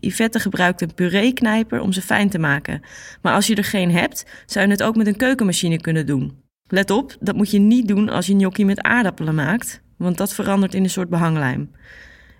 Yvette 0.00 0.40
gebruikt 0.40 0.80
een 0.80 0.94
pureeknijper 0.94 1.80
om 1.80 1.92
ze 1.92 2.02
fijn 2.02 2.28
te 2.30 2.38
maken. 2.38 2.82
Maar 3.22 3.34
als 3.34 3.46
je 3.46 3.54
er 3.54 3.64
geen 3.64 3.90
hebt, 3.90 4.24
zou 4.46 4.66
je 4.66 4.70
het 4.72 4.82
ook 4.82 4.96
met 4.96 5.06
een 5.06 5.16
keukenmachine 5.16 5.80
kunnen 5.80 6.06
doen. 6.06 6.42
Let 6.66 6.90
op, 6.90 7.16
dat 7.20 7.34
moet 7.34 7.50
je 7.50 7.58
niet 7.58 7.88
doen 7.88 8.08
als 8.08 8.26
je 8.26 8.34
gnocchi 8.34 8.64
met 8.64 8.80
aardappelen 8.82 9.34
maakt, 9.34 9.80
want 9.96 10.16
dat 10.16 10.34
verandert 10.34 10.74
in 10.74 10.82
een 10.84 10.90
soort 10.90 11.08
behanglijm. 11.08 11.70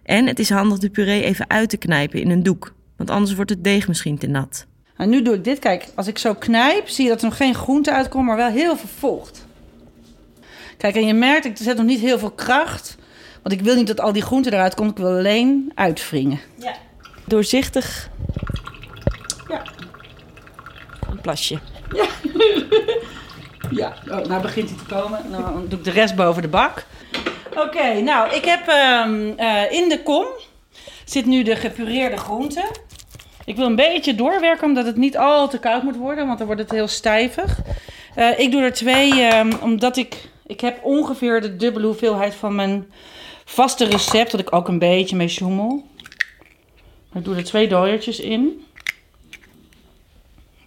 En 0.03 0.27
het 0.27 0.39
is 0.39 0.51
handig 0.51 0.79
de 0.79 0.91
puree 0.91 1.23
even 1.23 1.51
uit 1.51 1.69
te 1.69 1.77
knijpen 1.77 2.21
in 2.21 2.31
een 2.31 2.43
doek, 2.43 2.75
want 2.97 3.11
anders 3.11 3.35
wordt 3.35 3.51
het 3.51 3.65
deeg 3.65 3.89
misschien 3.89 4.19
te 4.19 4.27
nat. 4.27 4.67
Nou, 4.99 5.11
nu 5.11 5.23
doe 5.23 5.35
ik 5.35 5.45
dit. 5.45 5.59
Kijk, 5.59 5.87
als 5.95 6.07
ik 6.07 6.19
zo 6.19 6.35
knijp, 6.35 6.89
zie 6.89 7.05
je 7.05 7.11
dat 7.11 7.21
er 7.21 7.29
nog 7.29 7.37
geen 7.37 7.55
groente 7.55 7.93
uitkomt, 7.93 8.27
maar 8.27 8.37
wel 8.37 8.51
heel 8.51 8.77
veel 8.77 8.89
vocht. 8.99 9.47
Kijk, 10.77 10.95
en 10.95 11.07
je 11.07 11.15
merkt, 11.15 11.45
ik 11.45 11.57
zet 11.57 11.77
nog 11.77 11.87
niet 11.87 12.01
heel 12.01 12.19
veel 12.19 12.31
kracht. 12.31 12.97
Want 13.43 13.55
ik 13.55 13.61
wil 13.61 13.75
niet 13.75 13.87
dat 13.87 14.01
al 14.01 14.13
die 14.13 14.23
groente 14.23 14.53
eruit 14.53 14.75
komt. 14.75 14.91
Ik 14.91 14.97
wil 14.97 15.17
alleen 15.17 15.73
uitwringen. 15.75 16.41
Doorzichtig. 17.27 18.11
Ja. 19.49 19.63
Een 21.11 21.21
plasje. 21.21 21.59
Ja, 23.71 23.95
oh, 24.11 24.25
nou 24.25 24.43
begint 24.43 24.69
hij 24.69 24.79
te 24.79 24.95
komen. 24.95 25.21
Nou, 25.31 25.43
dan 25.43 25.67
doe 25.69 25.79
ik 25.79 25.85
de 25.85 25.91
rest 25.91 26.15
boven 26.15 26.43
de 26.43 26.49
bak. 26.49 26.87
Oké, 27.57 28.01
nou, 28.01 28.35
ik 28.35 28.45
heb 28.45 28.69
ehm, 28.69 29.33
eh, 29.37 29.73
in 29.73 29.89
de 29.89 30.03
kom 30.03 30.27
zit 31.05 31.27
nu 31.27 31.43
de 31.43 31.57
gepureerde 31.57 32.17
groente. 32.17 32.71
Ik 33.49 33.57
wil 33.57 33.67
een 33.67 33.77
beetje 33.77 34.15
doorwerken, 34.15 34.67
omdat 34.67 34.87
het 34.87 34.97
niet 34.97 35.17
al 35.17 35.49
te 35.49 35.59
koud 35.59 35.83
moet 35.83 35.97
worden, 35.97 36.27
want 36.27 36.39
dan 36.39 36.47
wordt 36.47 36.63
het 36.63 36.71
heel 36.71 36.89
stijvig. 36.89 37.59
Eh, 38.15 38.39
ik 38.39 38.51
doe 38.51 38.63
er 38.63 38.73
twee, 38.73 39.23
ehm, 39.23 39.53
omdat 39.61 39.97
ik... 39.97 40.29
Ik 40.47 40.61
heb 40.61 40.85
ongeveer 40.85 41.41
de 41.41 41.57
dubbele 41.57 41.87
hoeveelheid 41.87 42.35
van 42.35 42.55
mijn 42.55 42.93
vaste 43.45 43.85
recept, 43.85 44.31
dat 44.31 44.41
ik 44.41 44.55
ook 44.55 44.69
een 44.69 44.79
beetje 44.79 45.17
mee. 45.17 45.41
Maar 45.41 45.83
ik 47.15 47.25
doe 47.25 47.37
er 47.37 47.45
twee 47.45 47.69
dooiertjes 47.69 48.21
in. 48.21 48.67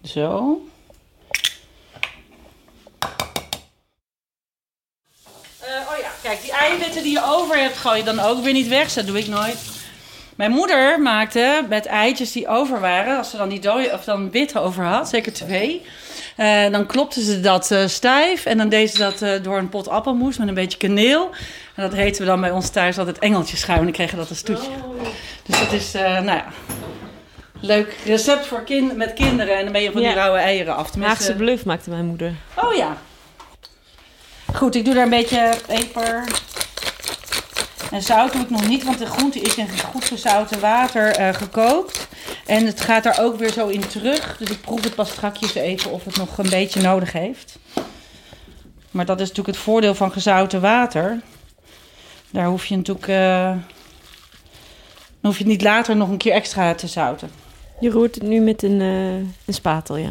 Zo. 0.02 0.60
Eh, 5.58 5.68
oh 5.90 5.98
ja, 6.00 6.10
kijk, 6.22 6.40
die 6.40 6.52
eiwitten 6.52 7.02
die 7.02 7.12
je 7.12 7.24
over 7.24 7.58
hebt, 7.58 7.76
gooi 7.76 7.98
je 7.98 8.04
dan 8.04 8.20
ook 8.20 8.42
weer 8.42 8.52
niet 8.52 8.68
weg. 8.68 8.92
Dat 8.92 9.06
doe 9.06 9.18
ik 9.18 9.26
nooit. 9.26 9.71
Mijn 10.42 10.54
moeder 10.54 11.00
maakte 11.00 11.64
met 11.68 11.86
eitjes 11.86 12.32
die 12.32 12.48
over 12.48 12.80
waren, 12.80 13.18
als 13.18 13.30
ze 13.30 13.36
dan 13.36 13.48
die 13.48 13.60
dode, 13.60 13.90
of 13.92 14.04
dan 14.04 14.30
wit 14.30 14.58
over 14.58 14.84
had, 14.84 15.08
zeker 15.08 15.32
twee. 15.32 15.82
eh, 16.36 16.70
dan 16.70 16.86
klopte 16.86 17.22
ze 17.24 17.40
dat 17.40 17.70
eh, 17.70 17.86
stijf 17.86 18.44
en 18.46 18.58
dan 18.58 18.68
deed 18.68 18.90
ze 18.90 18.98
dat 18.98 19.22
eh, 19.22 19.42
door 19.42 19.58
een 19.58 19.68
pot 19.68 19.88
appelmoes 19.88 20.38
met 20.38 20.48
een 20.48 20.54
beetje 20.54 20.78
kaneel. 20.78 21.30
En 21.74 21.82
dat 21.82 21.92
heten 21.92 22.20
we 22.20 22.26
dan 22.28 22.40
bij 22.40 22.50
ons 22.50 22.70
thuis 22.70 22.98
altijd 22.98 23.18
engeltjeschuim 23.18 23.78
en 23.78 23.84
dan 23.84 23.92
kregen 23.92 24.14
we 24.14 24.20
dat 24.20 24.28
als 24.30 24.42
toetje. 24.42 24.70
Dus 25.46 25.58
dat 25.58 25.72
is, 25.72 25.92
nou 25.92 26.24
ja, 26.24 26.44
leuk 27.60 27.96
recept 28.04 28.46
voor 28.46 28.62
kind, 28.64 28.96
met 28.96 29.12
kinderen. 29.12 29.56
En 29.56 29.62
dan 29.62 29.72
ben 29.72 29.82
je 29.82 29.90
van 29.92 30.00
die 30.00 30.10
Ja. 30.10 30.16
rauwe 30.16 30.38
eieren 30.38 30.76
af. 30.76 30.90
Tenminste- 30.90 31.18
Haagse 31.24 31.36
bluff 31.36 31.64
maakte 31.64 31.90
mijn 31.90 32.06
moeder. 32.06 32.32
Oh 32.54 32.74
ja. 32.74 32.96
Goed, 34.54 34.74
ik 34.74 34.84
doe 34.84 34.94
daar 34.94 35.04
een 35.04 35.10
beetje 35.10 35.52
peper. 35.66 36.24
En 37.92 38.02
zout 38.02 38.32
doe 38.32 38.42
ik 38.42 38.50
nog 38.50 38.68
niet, 38.68 38.84
want 38.84 38.98
de 38.98 39.06
groente 39.06 39.40
is 39.40 39.54
in 39.54 39.68
goed 39.68 40.04
gezouten 40.04 40.60
water 40.60 41.16
eh, 41.16 41.34
gekookt. 41.34 42.08
En 42.46 42.66
het 42.66 42.80
gaat 42.80 43.02
daar 43.02 43.20
ook 43.20 43.38
weer 43.38 43.52
zo 43.52 43.68
in 43.68 43.86
terug. 43.86 44.36
Dus 44.38 44.50
ik 44.50 44.60
proef 44.60 44.84
het 44.84 44.94
pas 44.94 45.10
strakjes 45.10 45.54
even 45.54 45.90
of 45.90 46.04
het 46.04 46.16
nog 46.16 46.38
een 46.38 46.50
beetje 46.50 46.80
nodig 46.80 47.12
heeft. 47.12 47.58
Maar 48.90 49.06
dat 49.06 49.20
is 49.20 49.28
natuurlijk 49.28 49.56
het 49.56 49.64
voordeel 49.64 49.94
van 49.94 50.12
gezouten 50.12 50.60
water. 50.60 51.20
Daar 52.30 52.46
hoef 52.46 52.66
je 52.66 52.76
natuurlijk... 52.76 53.06
dan 53.06 53.62
hoef 55.30 55.38
je 55.38 55.44
het 55.44 55.52
niet 55.52 55.62
later 55.62 55.96
nog 55.96 56.08
een 56.08 56.16
keer 56.16 56.32
extra 56.32 56.74
te 56.74 56.86
zouten. 56.86 57.30
Je 57.82 57.90
roert 57.90 58.14
het 58.14 58.24
nu 58.24 58.40
met 58.40 58.62
een, 58.62 58.80
eh, 58.80 59.14
een 59.46 59.54
spatel, 59.54 59.96
ja. 59.96 60.10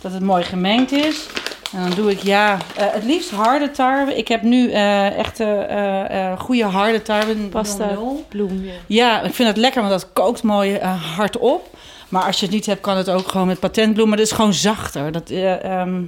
dat 0.00 0.12
het 0.12 0.22
mooi 0.22 0.44
gemengd 0.44 0.92
is. 0.92 1.26
En 1.72 1.80
dan 1.82 1.90
doe 1.90 2.10
ik 2.10 2.18
ja, 2.22 2.58
eh, 2.76 2.86
het 2.92 3.04
liefst 3.04 3.30
harde 3.30 3.70
tarwe. 3.70 4.16
Ik 4.16 4.28
heb 4.28 4.42
nu 4.42 4.70
eh 4.70 5.18
echt 5.18 5.40
eh, 5.40 6.30
eh, 6.30 6.38
goede 6.40 6.64
harde 6.64 7.02
tarwe. 7.02 7.34
Pasta. 7.34 7.92
00. 7.94 8.24
Bloem, 8.28 8.64
ja. 8.64 8.72
Ja, 8.86 9.22
ik 9.22 9.34
vind 9.34 9.48
het 9.48 9.56
lekker, 9.56 9.82
want 9.82 9.92
dat 9.92 10.12
kookt 10.12 10.42
mooi 10.42 10.78
hard 11.16 11.38
op. 11.38 11.76
Maar 12.08 12.22
als 12.22 12.40
je 12.40 12.46
het 12.46 12.54
niet 12.54 12.66
hebt, 12.66 12.80
kan 12.80 12.96
het 12.96 13.10
ook 13.10 13.28
gewoon 13.28 13.46
met 13.46 13.60
patentbloem. 13.60 14.08
Maar 14.08 14.16
dat 14.16 14.26
is 14.26 14.32
gewoon 14.32 14.54
zachter. 14.54 15.12
Dat, 15.12 15.30
ehm, 15.30 16.02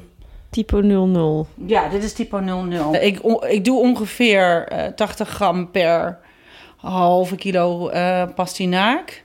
Typo 0.51 0.81
00. 0.81 1.47
ja, 1.67 1.89
dit 1.89 2.05
is 2.05 2.13
typo 2.13 2.41
00. 2.41 2.95
Ik, 2.95 3.21
ik 3.49 3.65
doe 3.65 3.79
ongeveer 3.81 4.67
eh 4.69 4.87
80 4.87 5.29
gram 5.29 5.71
per 5.71 6.19
halve 6.77 7.37
kilo 7.37 7.89
eh 7.89 8.25
pastinaak. 8.35 9.25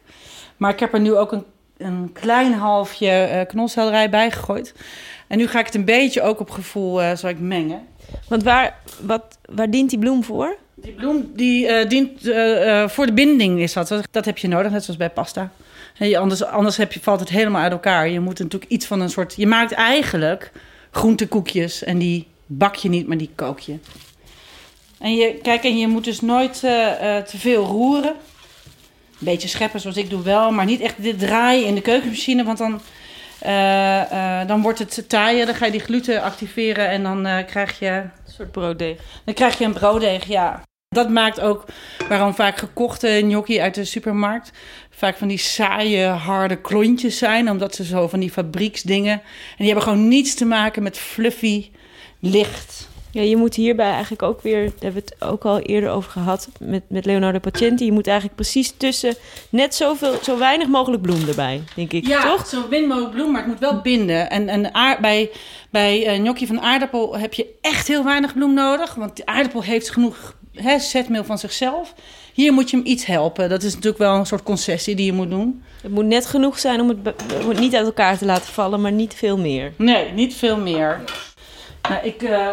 Maar 0.58 0.72
ik 0.72 0.80
heb 0.80 0.94
er 0.94 1.00
nu 1.00 1.16
ook 1.16 1.32
een, 1.32 1.44
een 1.78 2.10
klein 2.14 2.54
halfje 2.54 3.10
eh 3.10 3.48
knolselderij 3.48 4.10
bij 4.10 4.32
gegooid. 4.32 4.74
En 5.28 5.38
nu 5.38 5.48
ga 5.48 5.60
ik 5.60 5.66
het 5.66 5.76
een 5.76 5.86
beetje 5.86 6.22
ook 6.22 6.40
op 6.40 6.50
gevoel 6.50 7.16
zal 7.16 7.30
ik 7.30 7.40
mengen. 7.40 7.88
Want 8.28 8.44
waar, 8.44 8.80
wat, 9.02 9.38
waar 9.46 9.70
dient 9.70 9.90
die 9.90 10.00
bloem 10.00 10.24
voor? 10.24 10.58
Die 10.76 10.92
bloem 10.92 11.32
die 11.34 11.68
eh, 11.68 11.90
dient 11.90 12.22
voor 12.92 13.06
de 13.06 13.14
binding 13.14 13.60
is 13.60 13.74
dat. 13.74 14.02
Dat 14.12 14.26
heb 14.26 14.38
je 14.38 14.48
nodig, 14.48 14.72
net 14.72 14.84
zoals 14.84 15.00
bij 15.00 15.10
pasta. 15.10 15.52
Anders 16.16 16.44
anders 16.44 16.78
heb 16.78 16.94
je, 16.94 17.00
valt 17.00 17.20
het 17.20 17.30
helemaal 17.30 17.62
uit 17.62 17.72
elkaar. 17.72 18.10
Je 18.10 18.20
moet 18.20 18.40
natuurlijk 18.40 18.72
iets 18.72 18.86
van 18.86 19.02
een 19.02 19.10
soort... 19.10 19.34
Je 19.38 19.48
maakt 19.48 19.72
eigenlijk 19.72 20.52
groentekoekjes 20.92 21.84
en 21.84 21.98
die 21.98 22.28
bak 22.46 22.76
je 22.76 22.90
niet, 22.90 23.08
maar 23.08 23.18
die 23.18 23.30
kook 23.36 23.60
je. 23.60 23.76
En 25.00 25.16
je, 25.16 25.34
kijk, 25.42 25.64
en 25.64 25.78
je 25.78 25.88
moet 25.88 26.04
dus 26.04 26.22
nooit 26.22 26.60
te 26.60 27.38
veel 27.38 27.66
roeren. 27.66 28.16
Een 29.20 29.26
beetje 29.26 29.48
scheppen 29.48 29.80
zoals 29.80 29.98
ik 29.98 30.10
doe 30.10 30.22
wel, 30.22 30.52
maar 30.52 30.66
niet 30.66 30.82
echt 30.82 31.04
dit 31.04 31.20
draaien 31.20 31.66
in 31.66 31.76
de 31.76 31.82
keukenmachine, 31.82 32.44
want 32.44 32.58
dan, 32.58 32.82
eh, 33.40 34.42
eh, 34.42 34.48
dan 34.48 34.62
wordt 34.62 34.80
het 34.80 35.04
taaien. 35.08 35.46
Dan 35.46 35.56
ga 35.56 35.66
je 35.66 35.72
die 35.72 35.80
gluten 35.80 36.22
activeren 36.22 36.90
en 36.90 37.04
dan 37.04 37.26
eh, 37.26 37.46
krijg 37.46 37.80
je 37.80 37.88
Een 37.88 38.12
soort 38.26 38.52
brooddeeg. 38.52 38.98
dan 39.26 39.34
krijg 39.34 39.58
je 39.58 39.66
een 39.66 39.74
brooddeeg, 39.74 40.26
ja. 40.26 40.62
Dat 40.90 41.10
maakt 41.10 41.40
ook 41.40 41.66
waarom 42.10 42.36
vaak 42.36 42.58
gekochte 42.58 43.22
gnocchi 43.24 43.62
uit 43.62 43.76
de 43.76 43.86
supermarkt 43.86 44.52
vaak 44.90 45.18
van 45.18 45.28
die 45.28 45.38
saaie, 45.38 46.06
harde 46.06 46.56
klontjes 46.56 47.18
zijn. 47.18 47.50
Omdat 47.50 47.76
ze 47.76 47.84
zo 47.84 48.08
van 48.08 48.20
die 48.20 48.32
fabrieksdingen... 48.32 49.14
En 49.14 49.22
die 49.58 49.66
hebben 49.66 49.84
gewoon 49.84 50.08
niets 50.08 50.34
te 50.34 50.46
maken 50.46 50.84
met 50.84 50.98
fluffy, 50.98 51.72
licht 52.20 52.87
Ja, 53.12 53.22
je 53.22 53.38
moet 53.38 53.56
hierbij 53.56 53.92
eigenlijk 53.92 54.22
ook 54.22 54.42
weer, 54.42 54.64
daar 54.64 54.74
hebben 54.80 55.04
we 55.04 55.10
het 55.16 55.30
ook 55.30 55.46
al 55.46 55.60
eerder 55.60 55.90
over 55.90 56.12
gehad 56.12 56.50
met, 56.60 56.84
met 56.88 57.06
Leonardo 57.06 57.40
Pacienti. 57.40 57.86
Je 57.86 57.92
moet 57.92 58.08
eigenlijk 58.08 58.36
precies 58.38 58.74
tussen 58.78 59.16
net 59.50 59.76
zoveel, 59.76 60.14
zo 60.24 60.38
weinig 60.38 60.68
mogelijk 60.68 61.02
bloem 61.02 61.28
erbij, 61.28 61.62
denk 61.76 61.94
ik. 61.94 62.08
Ja, 62.08 62.22
toch? 62.22 62.48
zo 62.48 62.66
min 62.70 62.88
mogelijk 62.88 63.12
bloem, 63.14 63.32
maar 63.32 63.42
het 63.42 63.50
moet 63.50 63.60
wel 63.60 63.82
binden. 63.82 64.30
En, 64.30 64.50
en 64.50 64.74
aard, 64.74 65.00
bij, 65.00 65.30
bij 65.70 66.06
eh 66.06 66.16
gnocchi 66.16 66.48
van 66.48 66.62
aardappel 66.62 67.18
heb 67.18 67.34
je 67.34 67.46
echt 67.62 67.88
heel 67.88 68.04
weinig 68.04 68.34
bloem 68.34 68.54
nodig. 68.54 68.96
Want 68.96 69.18
de 69.18 69.26
aardappel 69.26 69.64
heeft 69.64 69.90
genoeg 69.90 70.36
hè, 70.54 70.80
zetmeel 70.80 71.24
van 71.24 71.38
zichzelf. 71.38 71.94
Hier 72.34 72.54
moet 72.54 72.70
je 72.70 72.78
hem 72.78 72.86
iets 72.86 73.06
helpen. 73.06 73.50
Dat 73.50 73.64
is 73.64 73.74
natuurlijk 73.74 73.98
wel 74.04 74.16
een 74.16 74.26
soort 74.26 74.44
concessie 74.44 74.96
die 74.96 75.06
je 75.06 75.14
moet 75.14 75.30
doen. 75.30 75.64
Het 75.82 75.92
moet 75.92 76.06
net 76.06 76.26
genoeg 76.26 76.60
zijn 76.60 76.82
om 76.82 76.88
het 76.90 77.04
be- 77.04 77.16
om 77.44 77.50
het 77.50 77.60
niet 77.60 77.76
uit 77.76 77.86
elkaar 77.86 78.18
te 78.18 78.26
laten 78.26 78.54
vallen, 78.54 78.82
maar 78.82 78.92
niet 78.92 79.14
veel 79.14 79.38
meer. 79.38 79.74
Nee, 79.78 80.12
niet 80.12 80.34
veel 80.36 80.58
meer. 80.58 81.02
Nou, 81.90 82.06
ik 82.06 82.22
eh, 82.24 82.48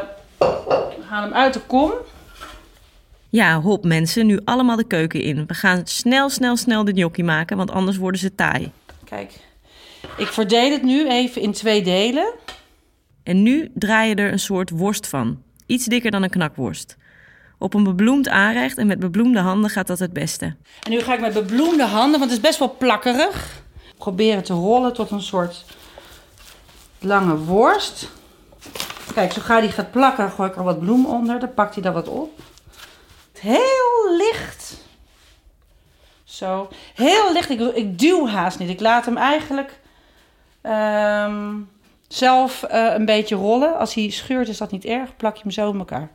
haal 1.09 1.23
hem 1.23 1.33
uit 1.33 1.53
de 1.53 1.61
kom. 1.61 1.93
Ja, 3.29 3.61
hop 3.61 3.85
mensen, 3.85 4.27
nu 4.27 4.41
allemaal 4.45 4.77
de 4.77 4.87
keuken 4.87 5.21
in. 5.21 5.47
We 5.47 5.55
gaan 5.55 5.81
snel, 5.85 6.29
snel, 6.29 6.57
snel 6.57 6.85
de 6.85 6.93
gnocchi 6.93 7.23
maken, 7.23 7.57
want 7.57 7.71
anders 7.71 7.97
worden 7.97 8.21
ze 8.21 8.35
taai. 8.35 8.71
Kijk, 9.05 9.33
ik 10.17 10.27
verdeel 10.27 10.71
het 10.71 10.83
nu 10.83 11.09
even 11.09 11.43
in 11.43 11.53
twee 11.53 11.83
delen. 11.83 12.33
En 13.23 13.43
nu 13.43 13.71
draai 13.75 14.09
je 14.09 14.15
er 14.15 14.33
een 14.33 14.39
soort 14.39 14.71
worst 14.71 15.07
van. 15.07 15.43
Iets 15.67 15.85
dikker 15.85 16.11
dan 16.11 16.23
een 16.23 16.31
knakworst. 16.31 16.97
Op 17.59 17.75
een 17.75 17.85
bebloemd 17.85 18.29
aanrecht 18.29 18.79
en 18.79 18.87
met 18.87 18.99
bebloemde 18.99 19.41
handen 19.41 19.71
gaat 19.71 19.87
dat 19.87 19.99
het 19.99 20.13
beste. 20.13 20.45
En 20.83 20.91
nu 20.91 21.01
ga 21.01 21.15
ik 21.15 21.21
met 21.21 21.33
bebloemde 21.33 21.85
handen, 21.85 22.19
want 22.19 22.31
het 22.31 22.41
is 22.41 22.47
best 22.49 22.59
wel 22.59 22.77
plakkerig, 22.79 23.63
proberen 23.99 24.45
te 24.45 24.53
rollen 24.53 24.93
tot 24.93 25.11
een 25.11 25.23
soort 25.23 25.65
lange 26.99 27.37
worst. 27.37 28.09
Kijk, 29.15 29.33
zo 29.33 29.41
ga 29.41 29.61
die 29.61 29.71
gaat 29.71 29.91
plakken, 29.91 30.31
gooi 30.31 30.49
ik 30.49 30.57
er 30.57 30.65
wat 30.65 30.81
bloem 30.81 31.07
onder, 31.07 31.41
dan 31.41 31.55
pakt 31.55 31.75
hij 31.75 31.83
daar 31.83 31.93
wat 31.93 32.09
op. 32.09 32.41
Heel 33.39 34.17
licht. 34.17 34.77
Zo, 36.25 36.69
heel 36.95 37.33
licht. 37.33 37.51
Ik, 37.51 37.61
ik 37.61 37.99
duw 37.99 38.27
haast 38.27 38.59
niet. 38.59 38.69
Ik 38.69 38.81
laat 38.81 39.05
hem 39.05 39.17
eigenlijk 39.17 39.81
ehm, 40.61 41.55
zelf 42.09 42.63
eh, 42.63 42.93
een 42.95 43.05
beetje 43.05 43.35
rollen. 43.35 43.79
Als 43.79 43.95
hij 43.95 44.11
scheurt 44.11 44.49
is 44.49 44.59
dat 44.59 44.71
niet 44.71 44.85
erg, 44.85 45.17
plak 45.17 45.35
je 45.37 45.43
hem 45.43 45.51
zo 45.51 45.71
in 45.71 45.79
elkaar. 45.79 46.09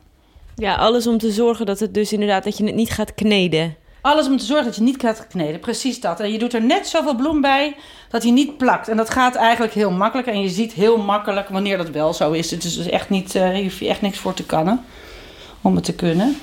Ja, 0.54 0.74
alles 0.74 1.06
om 1.06 1.18
te 1.18 1.30
zorgen 1.30 1.66
dat 1.66 1.80
het 1.80 1.94
dus 1.94 2.12
inderdaad, 2.12 2.44
dat 2.44 2.56
je 2.56 2.64
het 2.64 2.74
niet 2.74 2.90
gaat 2.90 3.14
kneden. 3.14 3.76
Alles 4.02 4.26
om 4.26 4.36
te 4.36 4.44
zorgen 4.44 4.64
dat 4.66 4.76
je 4.76 4.82
niet 4.82 5.00
gaat 5.00 5.26
kneden. 5.26 5.60
Precies 5.60 6.00
dat. 6.00 6.20
En 6.20 6.32
je 6.32 6.38
doet 6.38 6.54
er 6.54 6.62
net 6.62 6.86
zoveel 6.86 7.14
bloem 7.14 7.40
bij 7.40 7.76
dat 8.08 8.22
hij 8.22 8.32
niet 8.32 8.56
plakt. 8.56 8.88
En 8.88 8.96
dat 8.96 9.10
gaat 9.10 9.34
eigenlijk 9.34 9.72
heel 9.72 9.90
makkelijk. 9.90 10.28
En 10.28 10.40
je 10.40 10.48
ziet 10.48 10.72
heel 10.72 10.98
makkelijk 10.98 11.48
wanneer 11.48 11.76
dat 11.76 11.90
wel 11.90 12.14
zo 12.14 12.32
is. 12.32 12.50
Het 12.50 12.64
is 12.64 12.76
dus 12.76 12.88
echt 12.88 13.10
niet, 13.10 13.34
eh 13.34 13.48
hier 13.48 13.62
hoef 13.62 13.80
je 13.80 13.88
echt 13.88 14.02
niks 14.02 14.18
voor 14.18 14.34
te 14.34 14.44
kannen. 14.44 14.84
Om 15.60 15.74
het 15.74 15.84
te 15.84 15.94
kunnen. 15.94 16.36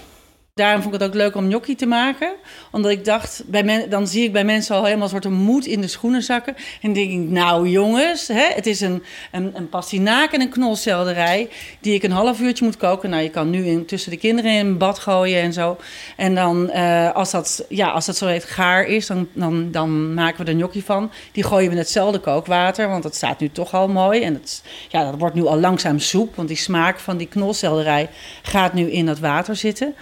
Daarom 0.57 0.81
vond 0.81 0.93
ik 0.93 0.99
het 0.99 1.09
ook 1.09 1.15
leuk 1.15 1.35
om 1.35 1.45
gnocchi 1.45 1.75
te 1.75 1.85
maken. 1.85 2.33
Omdat 2.71 2.91
ik 2.91 3.05
dacht, 3.05 3.43
bij 3.45 3.63
men, 3.63 3.89
dan 3.89 4.07
zie 4.07 4.23
ik 4.23 4.31
bij 4.31 4.43
mensen 4.43 4.75
al 4.75 4.83
helemaal 4.83 5.03
een 5.03 5.21
soort 5.21 5.33
moed 5.33 5.65
in 5.65 5.81
de 5.81 5.87
schoenen 5.87 6.23
zakken. 6.23 6.55
En 6.81 6.93
denk 6.93 7.11
ik, 7.11 7.17
nou 7.17 7.67
jongens, 7.67 8.27
hè, 8.27 8.47
het 8.53 8.65
is 8.65 8.81
een, 8.81 9.03
een, 9.31 9.51
een 9.55 9.69
pastinaak 9.69 10.31
en 10.31 10.41
een 10.41 10.49
knolselderij... 10.49 11.49
die 11.79 11.93
ik 11.93 12.03
een 12.03 12.11
half 12.11 12.39
uurtje 12.39 12.65
moet 12.65 12.77
koken. 12.77 13.09
Nou, 13.09 13.23
je 13.23 13.29
kan 13.29 13.49
nu 13.49 13.65
in, 13.65 13.85
tussen 13.85 14.11
de 14.11 14.17
kinderen 14.17 14.51
in 14.51 14.77
bad 14.77 14.99
gooien 14.99 15.41
en 15.41 15.53
zo. 15.53 15.77
En 16.15 16.35
dan, 16.35 16.69
eh, 16.69 17.11
als, 17.11 17.31
dat, 17.31 17.65
ja, 17.69 17.87
als 17.87 18.05
dat 18.05 18.17
zo 18.17 18.27
heet 18.27 18.43
gaar 18.43 18.85
is, 18.85 19.07
dan, 19.07 19.27
dan, 19.33 19.71
dan 19.71 20.13
maken 20.13 20.45
we 20.45 20.51
er 20.51 20.57
gnocchi 20.57 20.81
van. 20.81 21.11
Die 21.31 21.43
gooien 21.43 21.65
we 21.65 21.71
in 21.71 21.77
hetzelfde 21.77 22.19
kookwater, 22.19 22.89
want 22.89 23.03
dat 23.03 23.15
staat 23.15 23.39
nu 23.39 23.49
toch 23.49 23.73
al 23.73 23.87
mooi. 23.87 24.21
En 24.21 24.33
dat, 24.33 24.61
ja, 24.87 25.11
dat 25.11 25.19
wordt 25.19 25.35
nu 25.35 25.45
al 25.45 25.59
langzaam 25.59 25.99
soep, 25.99 26.35
want 26.35 26.47
die 26.47 26.57
smaak 26.57 26.99
van 26.99 27.17
die 27.17 27.27
knolselderij 27.27 28.09
gaat 28.41 28.73
nu 28.73 28.91
in 28.91 29.05
dat 29.05 29.19
water 29.19 29.55
zitten. 29.55 29.95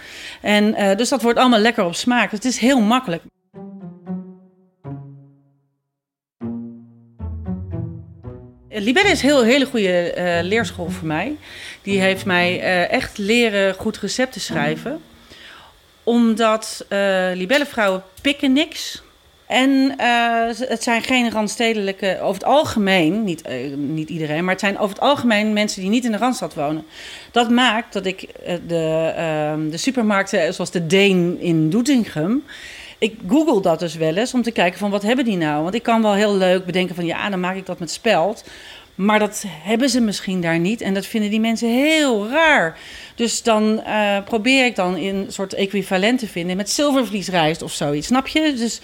En, 0.46 0.74
eh, 0.74 0.96
dus 0.96 1.08
dat 1.08 1.22
wordt 1.22 1.38
allemaal 1.38 1.58
lekker 1.58 1.84
op 1.84 1.94
smaak. 1.94 2.30
Dus 2.30 2.38
het 2.38 2.52
is 2.52 2.58
heel 2.58 2.80
makkelijk. 2.80 3.22
Libelle 8.68 9.08
is 9.08 9.22
een 9.22 9.28
heel, 9.28 9.42
hele 9.42 9.66
goede 9.66 10.12
eh, 10.12 10.44
leerschool 10.44 10.90
voor 10.90 11.06
mij. 11.06 11.36
Die 11.82 12.00
heeft 12.00 12.24
mij 12.24 12.60
eh, 12.60 12.92
echt 12.92 13.18
leren 13.18 13.74
goed 13.74 13.98
recepten 13.98 14.40
schrijven. 14.40 15.02
Omdat 16.02 16.84
eh 16.88 17.30
libellevrouwen 17.34 18.02
pikken 18.22 18.52
niks. 18.52 19.02
En 19.46 19.94
eh, 19.96 20.68
het 20.68 20.82
zijn 20.82 21.02
geen 21.02 21.30
randstedelijke, 21.30 22.18
over 22.20 22.34
het 22.34 22.44
algemeen, 22.44 23.24
niet, 23.24 23.42
eh, 23.42 23.74
niet 23.76 24.08
iedereen, 24.08 24.44
maar 24.44 24.52
het 24.52 24.60
zijn 24.60 24.78
over 24.78 24.94
het 24.94 25.04
algemeen 25.04 25.52
mensen 25.52 25.80
die 25.80 25.90
niet 25.90 26.04
in 26.04 26.12
de 26.12 26.18
Randstad 26.18 26.54
wonen. 26.54 26.84
Dat 27.30 27.50
maakt 27.50 27.92
dat 27.92 28.06
ik 28.06 28.22
eh, 28.22 28.54
de, 28.66 29.12
ehm, 29.16 29.68
de 29.68 29.76
supermarkten, 29.76 30.54
zoals 30.54 30.70
de 30.70 30.86
Deen 30.86 31.36
in 31.40 31.70
Doetinchem, 31.70 32.44
ik 32.98 33.18
google 33.28 33.60
dat 33.60 33.78
dus 33.78 33.94
wel 33.94 34.16
eens 34.16 34.34
om 34.34 34.42
te 34.42 34.50
kijken 34.50 34.78
van 34.78 34.90
wat 34.90 35.02
hebben 35.02 35.24
die 35.24 35.36
nou? 35.36 35.62
Want 35.62 35.74
ik 35.74 35.82
kan 35.82 36.02
wel 36.02 36.14
heel 36.14 36.36
leuk 36.36 36.64
bedenken 36.64 36.94
van 36.94 37.06
ja, 37.06 37.30
dan 37.30 37.40
maak 37.40 37.56
ik 37.56 37.66
dat 37.66 37.78
met 37.78 37.90
speld. 37.90 38.44
Maar 38.94 39.18
dat 39.18 39.44
hebben 39.48 39.88
ze 39.88 40.00
misschien 40.00 40.40
daar 40.40 40.58
niet. 40.58 40.80
En 40.80 40.94
dat 40.94 41.06
vinden 41.06 41.30
die 41.30 41.40
mensen 41.40 41.68
heel 41.68 42.28
raar. 42.28 42.78
Dus 43.14 43.42
dan 43.42 43.82
probeer 44.24 44.64
ik 44.64 44.76
dan 44.76 44.94
een 44.94 45.26
soort 45.28 45.54
equivalent 45.54 46.18
te 46.18 46.26
vinden 46.26 46.56
met 46.56 46.70
zilvervliesrijst 46.70 47.62
of 47.62 47.72
zoiets. 47.72 48.06
Snap 48.06 48.26
je? 48.26 48.54
Dus, 48.56 48.80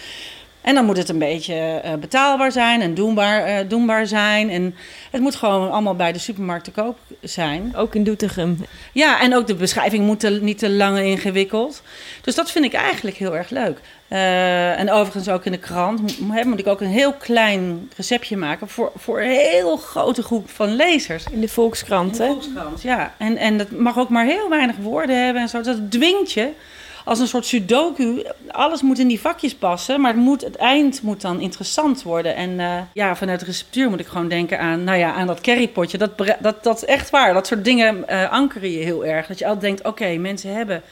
en 0.63 0.75
dan 0.75 0.85
moet 0.85 0.97
het 0.97 1.09
een 1.09 1.19
beetje 1.19 1.55
eh, 1.55 1.95
betaalbaar 1.95 2.53
zijn 2.53 2.81
en 2.81 2.95
doenbaar, 2.95 3.45
eh, 3.45 3.69
doenbaar 3.69 4.07
zijn. 4.07 4.51
En 4.51 4.75
het 5.11 5.21
moet 5.21 5.35
gewoon 5.35 5.71
allemaal 5.71 5.97
bij 5.97 6.13
de 6.13 6.19
supermarkt 6.19 6.65
te 6.65 6.71
koop 6.71 6.99
zijn. 7.21 7.73
Ook 7.77 7.95
in 7.95 8.05
Doetinchem. 8.05 8.65
Ja, 8.93 9.21
en 9.21 9.35
ook 9.35 9.47
de 9.47 9.55
beschrijving 9.55 10.05
moet 10.07 10.21
te- 10.21 10.39
niet 10.43 10.59
te 10.59 10.71
lang 10.71 10.97
en 10.99 11.05
ingewikkeld. 11.05 11.83
Dus 12.23 12.35
dat 12.35 12.51
vind 12.51 12.65
ik 12.65 12.73
eigenlijk 12.73 13.17
heel 13.17 13.37
erg 13.37 13.51
leuk. 13.51 13.79
Eh, 14.09 14.79
en 14.81 14.91
overigens 14.91 15.29
ook 15.29 15.45
in 15.45 15.53
de 15.53 15.59
krant 15.59 16.01
hè, 16.33 16.45
moet 16.45 16.59
ik 16.59 16.67
ook 16.67 16.81
een 16.81 16.87
heel 16.87 17.13
klein 17.13 17.91
receptje 17.97 18.37
maken 18.37 18.69
voor, 18.69 18.93
voor 18.97 19.21
een 19.21 19.31
heel 19.31 19.77
grote 19.77 20.23
groep 20.23 20.51
van 20.51 20.77
lezers. 20.77 21.25
In 21.31 21.41
de 21.41 21.49
Volkskrant, 21.49 22.19
In 22.21 22.27
de 22.27 22.33
Volkskrant, 22.33 22.83
ja. 22.83 23.15
En, 23.19 23.37
en 23.37 23.59
dat 23.59 23.71
mag 23.71 23.99
ook 23.99 24.09
maar 24.09 24.25
heel 24.25 24.49
weinig 24.49 24.77
woorden 24.77 25.25
hebben 25.25 25.43
en 25.43 25.49
zo. 25.49 25.61
Dat 25.61 25.91
dwingt 25.91 26.33
je 26.33 26.49
als 27.05 27.19
een 27.19 27.27
soort 27.27 27.47
sudoku. 27.47 28.23
Alles 28.51 28.83
moet 28.83 28.99
in 28.99 29.09
die 29.09 29.21
vakjes 29.21 29.55
passen, 29.55 30.01
maar 30.01 30.13
het, 30.13 30.21
moet, 30.21 30.41
het 30.41 30.57
eind 30.57 31.03
moet 31.03 31.21
dan 31.21 31.41
interessant 31.41 32.03
worden. 32.03 32.35
En 32.35 32.61
eh, 32.61 32.79
ja, 32.93 33.17
vanuit 33.17 33.41
de 33.41 33.47
receptuur 33.47 33.91
moet 33.91 34.01
ik 34.01 34.07
gewoon 34.07 34.29
denken 34.29 34.59
aan, 34.59 34.85
nou 34.85 34.99
ja, 34.99 35.13
aan 35.13 35.27
dat 35.27 35.41
currypotje. 35.41 35.99
Dat, 35.99 36.19
dat, 36.41 36.63
dat 36.63 36.77
is 36.77 36.85
echt 36.85 37.11
waar. 37.11 37.35
Dat 37.35 37.47
soort 37.47 37.65
dingen 37.65 38.09
eh, 38.09 38.31
ankeren 38.31 38.71
je 38.71 38.85
heel 38.85 39.05
erg. 39.05 39.27
Dat 39.27 39.39
je 39.39 39.47
altijd 39.47 39.65
denkt, 39.65 39.85
oké, 39.87 40.17
mensen 40.17 40.55
hebben 40.55 40.83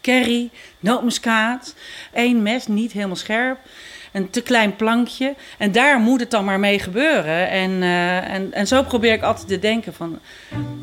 curry, 0.00 0.50
nootmuskaat, 0.80 1.74
één 2.12 2.42
mes, 2.42 2.66
niet 2.66 2.92
helemaal 2.92 3.16
scherp. 3.16 3.58
Een 4.12 4.30
te 4.30 4.42
klein 4.42 4.76
plankje. 4.76 5.34
En 5.58 5.72
daar 5.72 5.98
moet 5.98 6.20
het 6.20 6.30
dan 6.30 6.44
maar 6.44 6.60
mee 6.60 6.78
gebeuren. 6.78 7.48
En, 7.48 7.82
eh, 7.82 8.34
en, 8.34 8.52
en 8.52 8.66
zo 8.66 8.82
probeer 8.82 9.12
ik 9.12 9.22
altijd 9.22 9.48
te 9.48 9.58
denken 9.58 9.94
van... 9.94 10.18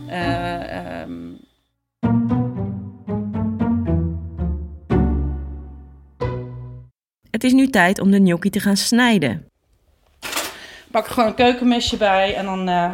ehm, 0.10 1.12
Het 7.32 7.44
is 7.44 7.54
nu 7.54 7.68
tijd 7.68 8.00
om 8.00 8.12
de 8.12 8.18
gnocchi 8.18 8.50
te 8.50 8.60
gaan 8.60 8.78
snijden. 8.78 9.48
pak 10.92 11.06
er 11.06 11.12
gewoon 11.12 11.30
een 11.30 11.36
keukenmesje 11.36 11.98
bij 11.98 12.36
en 12.36 12.46
dan 12.46 12.70
eh 12.70 12.92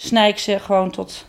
snij 0.00 0.28
ik 0.28 0.38
ze 0.38 0.58
gewoon 0.58 0.90
tot... 0.90 1.26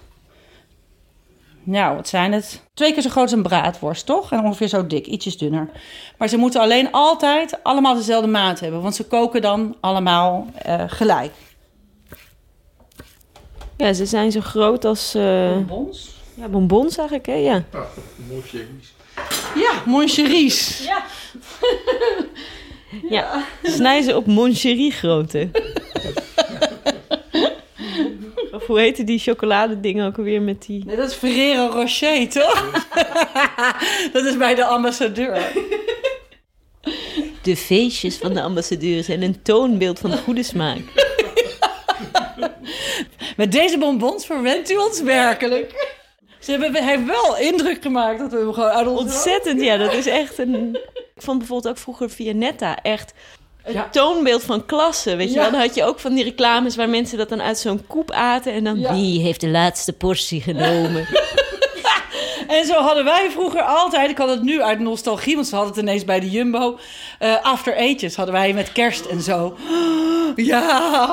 Nou, 1.63 1.96
wat 1.96 2.08
zijn 2.08 2.32
het? 2.32 2.62
Twee 2.74 2.94
keer 2.94 3.02
zo 3.02 3.10
groot 3.10 3.24
als 3.24 3.32
een 3.32 3.44
braadworst, 3.44 4.06
toch? 4.06 4.32
En 4.32 4.44
ongeveer 4.44 4.68
zo 4.68 4.88
dik, 4.88 5.06
ietsjes 5.06 5.38
dunner. 5.38 5.70
Maar 6.18 6.28
ze 6.28 6.38
moeten 6.38 6.62
alleen 6.62 6.92
altijd 6.92 7.63
allemaal 7.63 7.96
dezelfde 7.96 8.28
maat 8.28 8.60
hebben. 8.60 8.82
Want 8.82 8.96
ze 8.96 9.08
koken 9.08 9.42
dan 9.42 9.76
allemaal 9.80 10.48
eh, 10.56 10.84
gelijk. 10.88 11.32
Ja, 13.78 13.94
ze 13.94 14.06
zijn 14.06 14.32
zo 14.32 14.42
groot 14.42 14.86
als 14.86 15.15
eh, 15.15 15.58
Bons? 15.58 16.15
ja, 16.34 16.48
bonbons 16.48 16.98
eigenlijk, 16.98 17.28
hè? 17.28 17.34
Ja. 17.34 17.63
Ah, 17.74 17.82
mooi 18.30 18.42
chemisch. 18.42 18.94
Ja, 19.56 19.84
moncheries. 19.86 20.84
Ja. 20.84 21.06
ja. 23.18 23.46
Snij 23.64 24.02
ze 24.02 24.16
op 24.16 24.26
moncherie 24.26 24.92
grootte. 24.92 25.50
of 28.52 28.66
hoe 28.66 28.80
heette 28.80 29.04
die 29.04 29.20
chocoladedingen 29.20 30.08
ook 30.08 30.18
alweer 30.18 30.42
met 30.42 30.66
die... 30.66 30.86
Nee, 30.86 30.96
dat 30.96 31.10
is 31.10 31.16
Ferrero 31.16 31.68
Rocher, 31.68 32.30
toch? 32.30 32.72
dat 34.14 34.26
is 34.26 34.38
bij 34.38 34.56
de 34.56 34.66
ambassadeur. 34.66 35.52
De 37.42 37.58
feestjes 37.58 38.18
van 38.18 38.34
de 38.34 38.42
ambassadeur 38.42 39.04
zijn 39.04 39.22
een 39.22 39.42
toonbeeld 39.42 40.00
van 40.00 40.18
goede 40.18 40.44
smaak. 40.44 40.82
Met 43.38 43.52
deze 43.52 43.78
bonbons 43.78 44.26
verwendt 44.26 44.72
u 44.72 44.76
ons 44.76 45.02
werkelijk. 45.02 45.88
Ze 46.50 46.58
hebben, 46.60 46.84
hij 46.84 46.96
heeft 46.96 47.08
wel 47.08 47.38
indruk 47.38 47.82
gemaakt 47.82 48.20
dat 48.20 48.32
we 48.32 48.38
hem 48.38 48.54
gewoon 48.54 48.70
uit 48.70 48.88
ons... 48.88 49.00
Ontzettend, 49.00 49.62
ja, 49.62 49.78
dat 49.78 49.94
is 49.94 50.06
echt 50.06 50.38
een... 50.38 50.76
Ik 51.16 51.22
vond 51.26 51.38
bijvoorbeeld 51.38 51.74
ook 51.74 51.80
vroeger 51.82 52.10
Vianetta 52.10 52.82
echt 52.82 53.14
een 53.64 53.74
Ja. 53.74 53.88
toonbeeld 53.92 54.44
van 54.44 54.66
klasse, 54.66 55.16
weet 55.16 55.28
je 55.30 55.34
Ja. 55.36 55.42
wel. 55.42 55.52
Dan 55.52 55.60
had 55.60 55.76
je 55.76 55.84
ook 55.84 56.00
van 56.00 56.14
die 56.14 56.24
reclames 56.24 56.76
waar 56.76 56.90
mensen 56.90 57.18
dat 57.18 57.30
dan 57.30 57.42
uit 57.42 57.58
zo'n 57.58 57.88
koep 57.88 58.12
aten 58.12 58.54
en 58.54 58.64
dan... 58.64 58.88
Wie 58.94 59.22
heeft 59.22 59.42
de 59.42 59.50
laatste 59.50 59.94
portie 59.94 60.42
genomen? 60.42 61.08
En 62.50 62.66
zo 62.66 62.74
hadden 62.82 63.04
wij 63.04 63.28
vroeger 63.32 63.62
altijd, 63.62 64.10
ik 64.10 64.18
had 64.18 64.30
het 64.30 64.42
nu 64.42 64.62
uit 64.62 64.80
nostalgie, 64.80 65.36
want 65.36 65.48
ze 65.48 65.56
hadden 65.56 65.74
het 65.74 65.82
ineens 65.84 66.06
bij 66.06 66.20
de 66.20 66.30
Jumbo. 66.30 66.80
eh 67.20 67.36
after 67.42 67.76
eetjes 67.76 68.16
hadden 68.16 68.34
wij 68.36 68.54
met 68.54 68.72
kerst 68.72 69.06
en 69.06 69.22
zo. 69.22 69.58
Ja. 70.36 70.62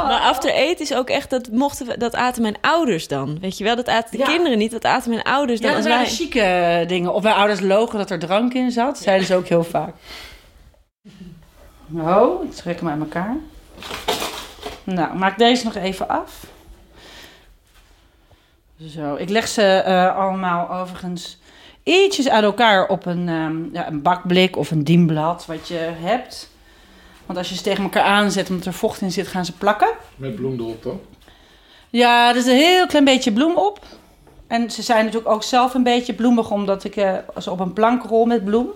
Maar 0.09 0.21
after 0.21 0.51
eat 0.55 0.81
is 0.81 0.95
ook 0.95 1.09
echt, 1.11 1.31
dat, 1.31 1.49
mochten 1.53 1.87
we, 1.87 1.99
dat 1.99 2.15
aten 2.15 2.43
mijn 2.43 2.57
ouders 2.61 3.09
dan. 3.09 3.39
Weet 3.41 3.59
je 3.59 3.65
wel, 3.65 3.77
dat 3.77 3.89
aten 3.89 4.11
de 4.11 4.19
Ja. 4.19 4.25
kinderen 4.25 4.59
niet, 4.59 4.71
dat 4.71 4.85
aten 4.85 5.11
mijn 5.11 5.23
ouders 5.23 5.61
dan 5.61 5.71
Ja, 5.71 5.77
dat 5.77 5.85
als 5.87 5.95
waren 5.95 6.09
wij. 6.09 6.17
chique 6.17 6.85
dingen. 6.89 7.15
Of 7.15 7.23
mijn 7.23 7.35
ouders 7.35 7.61
logen 7.61 7.99
dat 7.99 8.11
er 8.11 8.19
drank 8.19 8.55
in 8.55 8.71
zat. 8.71 8.99
Zeiden 8.99 9.27
ze 9.27 9.35
ook 9.37 9.47
heel 9.49 9.65
vaak. 9.65 9.95
Oh, 11.99 12.45
ik 12.45 12.53
trek 12.55 12.81
hem 12.81 12.89
uit 12.89 13.01
elkaar. 13.01 13.37
Nou, 14.85 15.17
maak 15.17 15.39
deze 15.39 15.65
nog 15.65 15.75
even 15.75 16.09
af. 16.09 16.33
Zo, 18.85 19.15
ik 19.15 19.29
leg 19.29 19.49
ze 19.49 19.63
eh, 19.63 20.17
allemaal 20.17 20.71
overigens 20.71 21.39
ietsjes 21.83 22.29
uit 22.29 22.45
elkaar 22.45 22.89
op 22.89 23.07
een, 23.07 23.29
ehm, 23.29 23.75
ja, 23.75 23.87
een 23.89 24.03
bakblik 24.03 24.57
of 24.57 24.71
een 24.71 24.85
dienblad 24.85 25.47
wat 25.47 25.69
je 25.69 25.91
hebt. 26.01 26.51
Want 27.27 27.39
als 27.39 27.49
je 27.49 27.55
ze 27.55 27.63
tegen 27.63 27.83
elkaar 27.83 28.03
aanzet 28.03 28.51
omdat 28.51 28.67
er 28.67 28.73
vocht 28.73 29.01
in 29.01 29.13
zit, 29.13 29.27
gaan 29.27 29.45
ze 29.45 29.53
plakken. 29.53 29.89
Met 30.17 30.35
bloem 30.35 30.59
erop 30.59 30.83
dan. 30.83 31.01
Ja, 31.91 32.31
er 32.31 32.37
is 32.37 32.47
een 32.47 32.57
heel 32.57 32.87
klein 32.87 33.05
beetje 33.05 33.33
bloem 33.33 33.57
op. 33.57 33.81
En 34.47 34.71
ze 34.71 34.83
zijn 34.83 35.05
natuurlijk 35.05 35.33
ook 35.33 35.43
zelf 35.43 35.75
een 35.75 35.83
beetje 35.83 36.15
bloemig, 36.15 36.51
omdat 36.51 36.85
ik 36.85 36.97
eh, 36.97 37.15
ze 37.39 37.51
op 37.51 37.61
een 37.61 37.73
plank 37.73 38.03
rol 38.03 38.25
met 38.25 38.45
bloem. 38.45 38.69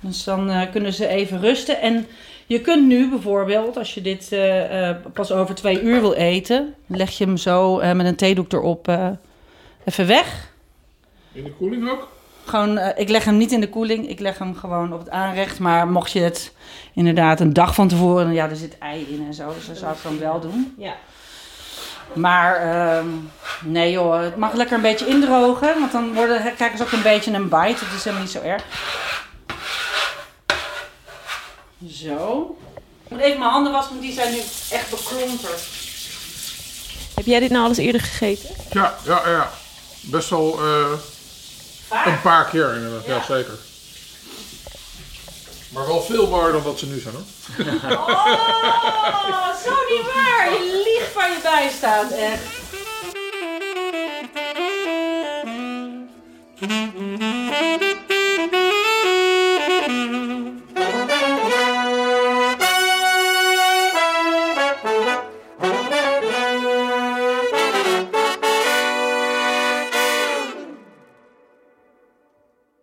Dus 0.00 0.24
dan 0.24 0.50
eh, 0.50 0.70
kunnen 0.70 0.92
ze 0.92 1.06
even 1.06 1.40
rusten. 1.40 1.80
En 1.80 2.06
je 2.52 2.60
kunt 2.60 2.86
nu 2.86 3.08
bijvoorbeeld, 3.08 3.76
als 3.76 3.94
je 3.94 4.00
dit 4.00 4.32
eh, 4.32 4.88
eh, 4.88 4.96
pas 5.12 5.32
over 5.32 5.54
twee 5.54 5.82
uur 5.82 6.00
wil 6.00 6.12
eten, 6.12 6.74
leg 6.86 7.10
je 7.18 7.24
hem 7.24 7.36
zo 7.36 7.78
eh, 7.78 7.92
met 7.92 8.06
een 8.06 8.16
theedoek 8.16 8.52
erop 8.52 8.88
eh, 8.88 9.08
even 9.84 10.06
weg. 10.06 10.50
In 11.32 11.44
de 11.44 11.52
koeling 11.52 11.90
ook? 11.90 12.08
Gewoon, 12.44 12.78
eh, 12.78 13.00
ik 13.00 13.08
leg 13.08 13.24
hem 13.24 13.36
niet 13.36 13.52
in 13.52 13.60
de 13.60 13.68
koeling, 13.68 14.08
ik 14.08 14.20
leg 14.20 14.38
hem 14.38 14.54
gewoon 14.56 14.92
op 14.92 14.98
het 14.98 15.10
aanrecht. 15.10 15.58
Maar 15.58 15.88
mocht 15.88 16.12
je 16.12 16.20
het 16.20 16.52
inderdaad 16.94 17.40
een 17.40 17.52
dag 17.52 17.74
van 17.74 17.88
tevoren, 17.88 18.32
ja, 18.32 18.48
er 18.48 18.56
zit 18.56 18.78
ei 18.78 19.06
in 19.10 19.26
en 19.26 19.34
zo, 19.34 19.54
dus 19.54 19.66
dat 19.66 19.76
zou 19.76 19.92
ik 19.92 20.02
dan 20.02 20.18
wel 20.18 20.40
doen. 20.40 20.74
Ja. 20.78 20.94
Maar 22.12 22.56
ehm, 22.56 23.06
nee 23.64 23.92
joh, 23.92 24.20
het 24.20 24.36
mag 24.36 24.52
lekker 24.52 24.76
een 24.76 24.82
beetje 24.82 25.06
indrogen. 25.06 25.80
Want 25.80 25.92
dan 25.92 26.14
worden, 26.14 26.54
krijgen 26.54 26.78
ze 26.78 26.84
ook 26.84 26.92
een 26.92 27.02
beetje 27.02 27.32
een 27.32 27.48
bite. 27.48 27.84
Dat 27.84 27.94
is 27.96 28.04
helemaal 28.04 28.24
niet 28.24 28.32
zo 28.32 28.40
erg. 28.40 28.64
Zo. 31.88 32.56
Ik 33.04 33.10
moet 33.10 33.20
even 33.20 33.38
mijn 33.38 33.50
handen 33.50 33.72
wassen, 33.72 33.92
want 33.92 34.04
die 34.04 34.14
zijn 34.14 34.32
nu 34.32 34.38
echt 34.70 34.90
beklonterd. 34.90 35.60
Heb 37.14 37.26
jij 37.26 37.40
dit 37.40 37.50
nou 37.50 37.62
al 37.62 37.68
eens 37.68 37.78
eerder 37.78 38.00
gegeten? 38.00 38.48
Ja, 38.70 38.96
ja, 39.04 39.28
ja. 39.28 39.52
Best 40.00 40.28
wel 40.30 40.58
eh, 40.60 40.90
een 42.04 42.20
paar 42.20 42.44
keer 42.44 42.74
inderdaad. 42.74 43.06
Ja. 43.06 43.22
zeker. 43.34 43.58
Maar 45.72 45.86
wel 45.86 46.02
veel 46.02 46.28
mooier 46.28 46.52
dan 46.52 46.62
dat 46.62 46.78
ze 46.78 46.86
nu 46.86 47.00
zijn 47.00 47.14
hoor. 47.14 47.24
Oh, 47.92 49.54
zo 49.64 49.70
niet 49.88 50.06
waar. 50.14 50.52
Je 50.52 50.82
liegt 50.84 51.14
waar 51.14 51.30
je 51.30 51.38
bij 51.42 51.70
staat, 51.76 52.10
echt. 52.10 52.42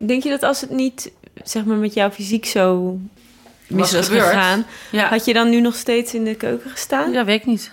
Denk 0.10 0.24
je 0.24 0.30
dat 0.30 0.43
als 0.43 0.62
het 0.62 0.69
niet, 0.69 1.12
zeg 1.43 1.65
maar, 1.65 1.78
met 1.78 1.93
jouw 1.93 2.12
fysiek 2.12 2.45
zo 2.45 2.98
mis 3.67 3.91
was 3.91 4.08
gegaan, 4.08 4.65
Ja. 4.91 5.08
had 5.10 5.26
je 5.26 5.34
dan 5.34 5.50
nu 5.50 5.62
nog 5.62 5.76
steeds 5.76 6.13
in 6.13 6.24
de 6.24 6.36
keuken 6.36 6.72
gestaan? 6.72 7.12
Ja, 7.12 7.26
weet 7.26 7.39
ik 7.39 7.45
niet. 7.45 7.72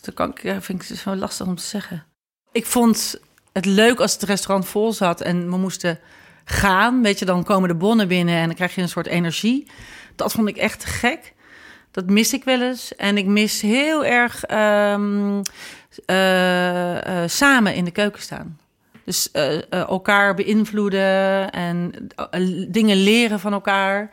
Dat 0.00 0.14
kan 0.14 0.30
ik, 0.30 0.42
ja, 0.42 0.62
vind 0.62 0.82
ik 0.90 0.96
zo 0.96 1.14
lastig 1.14 1.46
om 1.46 1.56
te 1.56 1.62
zeggen. 1.62 2.04
Ik 2.52 2.66
vond 2.66 3.20
het 3.52 3.64
leuk 3.64 4.00
als 4.00 4.12
het 4.12 4.22
restaurant 4.22 4.66
vol 4.68 4.92
zat 4.92 5.20
en 5.20 5.50
we 5.50 5.56
moesten 5.56 5.98
gaan. 6.44 7.02
Weet 7.02 7.18
je, 7.18 7.24
dan 7.24 7.44
komen 7.44 7.68
de 7.68 7.74
bonnen 7.74 8.08
binnen 8.08 8.34
en 8.34 8.46
dan 8.46 8.54
krijg 8.54 8.74
je 8.74 8.82
een 8.82 8.88
soort 8.88 9.06
energie. 9.06 9.66
Dat 10.16 10.32
vond 10.32 10.48
ik 10.48 10.56
echt 10.56 10.84
gek. 10.84 11.32
Dat 11.90 12.06
mis 12.06 12.32
ik 12.32 12.44
wel 12.44 12.60
eens. 12.60 12.96
En 12.96 13.16
ik 13.16 13.26
mis 13.26 13.60
heel 13.60 14.04
erg 14.04 14.44
ehm, 14.44 15.42
eh, 16.06 17.22
eh, 17.22 17.28
samen 17.28 17.74
in 17.74 17.84
de 17.84 17.90
keuken 17.90 18.22
staan. 18.22 18.58
Dus 19.10 19.30
eh, 19.30 19.56
eh, 19.56 19.62
elkaar 19.70 20.34
beïnvloeden 20.34 21.50
en 21.50 21.92
eh, 22.16 22.64
dingen 22.68 22.96
leren 22.96 23.40
van 23.40 23.52
elkaar. 23.52 24.10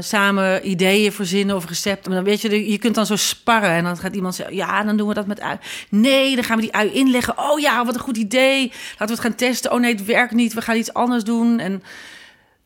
Samen 0.00 0.68
ideeën 0.68 1.12
verzinnen 1.12 1.56
of 1.56 1.68
recepten. 1.68 2.12
Maar 2.12 2.22
dan 2.22 2.30
weet 2.30 2.40
je, 2.40 2.70
je 2.70 2.78
kunt 2.78 2.94
dan 2.94 3.06
zo 3.06 3.16
sparren. 3.16 3.70
En 3.70 3.84
dan 3.84 3.96
gaat 3.96 4.14
iemand 4.14 4.34
zeggen: 4.34 4.56
Ja, 4.56 4.82
dan 4.82 4.96
doen 4.96 5.08
we 5.08 5.14
dat 5.14 5.26
met 5.26 5.40
ui. 5.40 5.58
Nee, 5.88 6.34
dan 6.34 6.44
gaan 6.44 6.56
we 6.56 6.62
die 6.62 6.74
ui 6.74 6.92
inleggen. 6.92 7.38
Oh 7.38 7.58
ja, 7.60 7.84
wat 7.84 7.94
een 7.94 8.00
goed 8.00 8.16
idee. 8.16 8.68
Laten 8.68 9.06
we 9.06 9.12
het 9.12 9.20
gaan 9.20 9.34
testen. 9.34 9.72
Oh 9.72 9.80
nee, 9.80 9.92
het 9.92 10.04
werkt 10.04 10.34
niet. 10.34 10.54
We 10.54 10.62
gaan 10.62 10.76
iets 10.76 10.92
anders 10.92 11.24
doen. 11.24 11.58
En 11.58 11.82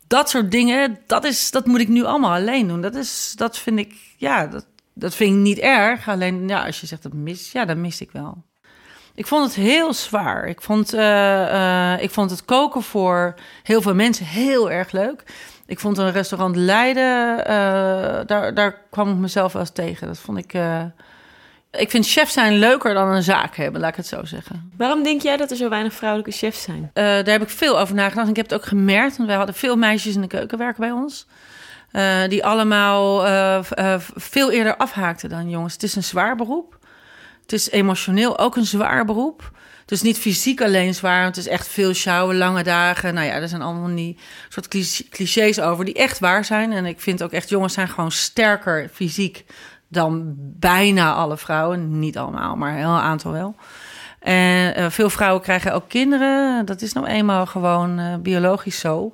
dat 0.06 0.30
soort 0.30 0.50
dingen, 0.50 0.98
dat, 1.06 1.24
is, 1.24 1.50
dat 1.50 1.66
moet 1.66 1.80
ik 1.80 1.88
nu 1.88 2.04
allemaal 2.04 2.34
alleen 2.34 2.68
doen. 2.68 2.80
Dat, 2.80 2.94
is, 2.94 3.32
dat 3.36 3.58
vind 3.58 3.78
ik, 3.78 3.94
ja, 4.16 4.46
dat, 4.46 4.66
dat 4.94 5.14
vind 5.14 5.36
ik 5.36 5.42
niet 5.42 5.58
erg. 5.58 6.08
Alleen, 6.08 6.48
ja, 6.48 6.66
als 6.66 6.80
je 6.80 6.86
zegt 6.86 7.02
dat 7.02 7.12
mis, 7.12 7.52
ja, 7.52 7.64
dan 7.64 7.80
mis 7.80 8.00
ik 8.00 8.10
wel. 8.10 8.44
Ik 9.14 9.26
vond 9.26 9.44
het 9.44 9.54
heel 9.54 9.92
zwaar. 9.92 10.48
Ik 10.48 10.60
vond, 10.60 10.92
eh, 10.92 11.92
eh, 11.94 12.02
ik 12.02 12.10
vond 12.10 12.30
het 12.30 12.44
koken 12.44 12.82
voor 12.82 13.34
heel 13.62 13.82
veel 13.82 13.94
mensen 13.94 14.26
heel 14.26 14.70
erg 14.70 14.92
leuk. 14.92 15.22
Ik 15.66 15.80
vond 15.80 15.98
een 15.98 16.12
restaurant 16.12 16.56
Leiden, 16.56 17.46
eh, 17.46 17.54
daar, 18.26 18.54
daar 18.54 18.80
kwam 18.90 19.10
ik 19.10 19.16
mezelf 19.16 19.52
wel 19.52 19.62
eens 19.62 19.70
tegen. 19.70 20.06
Dat 20.06 20.18
vond 20.18 20.38
ik. 20.38 20.54
ik 21.70 21.90
vind 21.90 22.06
chef 22.08 22.30
zijn 22.30 22.58
leuker 22.58 22.94
dan 22.94 23.08
een 23.08 23.22
zaak 23.22 23.56
hebben, 23.56 23.80
laat 23.80 23.90
ik 23.90 23.96
het 23.96 24.06
zo 24.06 24.24
zeggen. 24.24 24.72
Waarom 24.76 25.02
denk 25.02 25.22
jij 25.22 25.36
dat 25.36 25.50
er 25.50 25.56
zo 25.56 25.68
weinig 25.68 25.92
vrouwelijke 25.92 26.32
chefs 26.32 26.62
zijn? 26.62 26.90
Daar 26.92 27.24
heb 27.24 27.42
ik 27.42 27.50
veel 27.50 27.78
over 27.78 27.94
nagedacht. 27.94 28.24
En 28.24 28.30
ik 28.30 28.36
heb 28.36 28.50
het 28.50 28.60
ook 28.60 28.66
gemerkt, 28.66 29.16
want 29.16 29.28
wij 29.28 29.36
hadden 29.36 29.54
veel 29.54 29.76
meisjes 29.76 30.14
in 30.14 30.20
de 30.20 30.26
keuken 30.26 30.58
werken 30.58 30.80
bij 30.80 30.90
ons. 30.90 31.26
die 32.28 32.44
allemaal 32.44 33.24
veel 34.14 34.50
eerder 34.50 34.76
afhaakten 34.76 35.28
dan 35.28 35.50
jongens. 35.50 35.72
Het 35.72 35.82
is 35.82 35.96
een 35.96 36.04
zwaar 36.04 36.36
beroep. 36.36 36.80
Het 37.52 37.60
is 37.60 37.70
emotioneel 37.70 38.38
ook 38.38 38.56
een 38.56 38.66
zwaar 38.66 39.04
beroep. 39.04 39.50
Is 39.92 40.02
niet 40.02 40.18
fysiek 40.18 40.62
alleen 40.62 40.94
zwaar. 40.94 41.24
Het 41.24 41.36
is 41.36 41.46
echt 41.48 41.68
veel 41.68 41.94
sjouwen, 41.94 42.36
lange 42.36 42.62
dagen. 42.62 43.14
Nou 43.14 43.26
ja, 43.26 43.32
er 43.32 43.48
zijn 43.48 43.62
allemaal 43.62 43.94
die 43.94 44.18
soort 44.48 44.68
cliché- 44.68 45.04
clichés 45.10 45.60
over 45.60 45.84
die 45.84 45.94
echt 45.94 46.18
waar 46.18 46.44
zijn. 46.44 46.72
En 46.72 46.86
ik 46.86 47.00
vind 47.00 47.22
ook 47.22 47.32
echt, 47.32 47.48
jongens 47.48 47.72
zijn 47.72 47.88
gewoon 47.88 48.10
sterker 48.10 48.90
fysiek 48.92 49.44
dan 49.88 50.34
bijna 50.38 51.14
alle 51.14 51.36
vrouwen. 51.36 51.98
Niet 51.98 52.18
allemaal, 52.18 52.56
maar 52.56 52.70
een 52.70 52.76
heel 52.76 52.86
aantal 52.88 53.32
wel. 53.32 53.54
En 54.22 54.74
eh, 54.74 54.90
veel 54.90 55.10
vrouwen 55.10 55.42
krijgen 55.42 55.74
ook 55.74 55.88
kinderen. 55.88 56.66
Dat 56.66 56.82
is 56.82 56.92
nou 56.92 57.06
eenmaal 57.06 57.46
gewoon 57.46 57.98
eh, 57.98 58.14
biologisch 58.16 58.78
zo. 58.78 59.12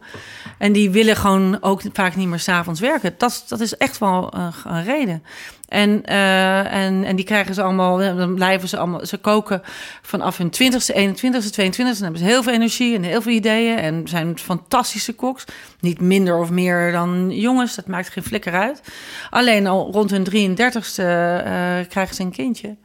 En 0.58 0.72
die 0.72 0.90
willen 0.90 1.16
gewoon 1.16 1.58
ook 1.60 1.82
vaak 1.92 2.16
niet 2.16 2.28
meer 2.28 2.38
s'avonds 2.38 2.80
werken. 2.80 3.14
Dat, 3.18 3.44
dat 3.48 3.60
is 3.60 3.76
echt 3.76 3.98
wel 3.98 4.34
een, 4.64 4.84
reden. 4.84 5.22
En, 5.68 6.04
eh, 6.04 6.72
en, 6.72 7.04
en 7.04 7.16
die 7.16 7.24
krijgen 7.24 7.54
ze 7.54 7.62
allemaal, 7.62 7.98
dan 7.98 8.34
blijven 8.34 8.68
ze 8.68 8.76
allemaal, 8.76 9.06
ze 9.06 9.16
koken 9.16 9.62
vanaf 10.02 10.36
hun 10.36 10.50
20ste, 10.50 10.94
21ste, 10.94 11.50
22ste. 11.50 11.76
Dan 11.76 12.02
hebben 12.02 12.18
ze 12.18 12.24
heel 12.24 12.42
veel 12.42 12.52
energie 12.52 12.94
en 12.94 13.02
heel 13.02 13.22
veel 13.22 13.32
ideeën. 13.32 13.78
En 13.78 14.08
zijn 14.08 14.38
fantastische 14.38 15.14
koks. 15.14 15.44
Niet 15.80 16.00
minder 16.00 16.38
of 16.38 16.50
meer 16.50 16.92
dan 16.92 17.30
jongens, 17.30 17.74
dat 17.74 17.86
maakt 17.86 18.08
geen 18.08 18.24
flikker 18.24 18.52
uit. 18.52 18.82
Alleen 19.30 19.66
al 19.66 19.92
rond 19.92 20.10
hun 20.10 20.24
33ste 20.24 21.04
eh, 21.04 21.88
krijgen 21.88 22.14
ze 22.14 22.22
een 22.22 22.30
kindje. 22.30 22.76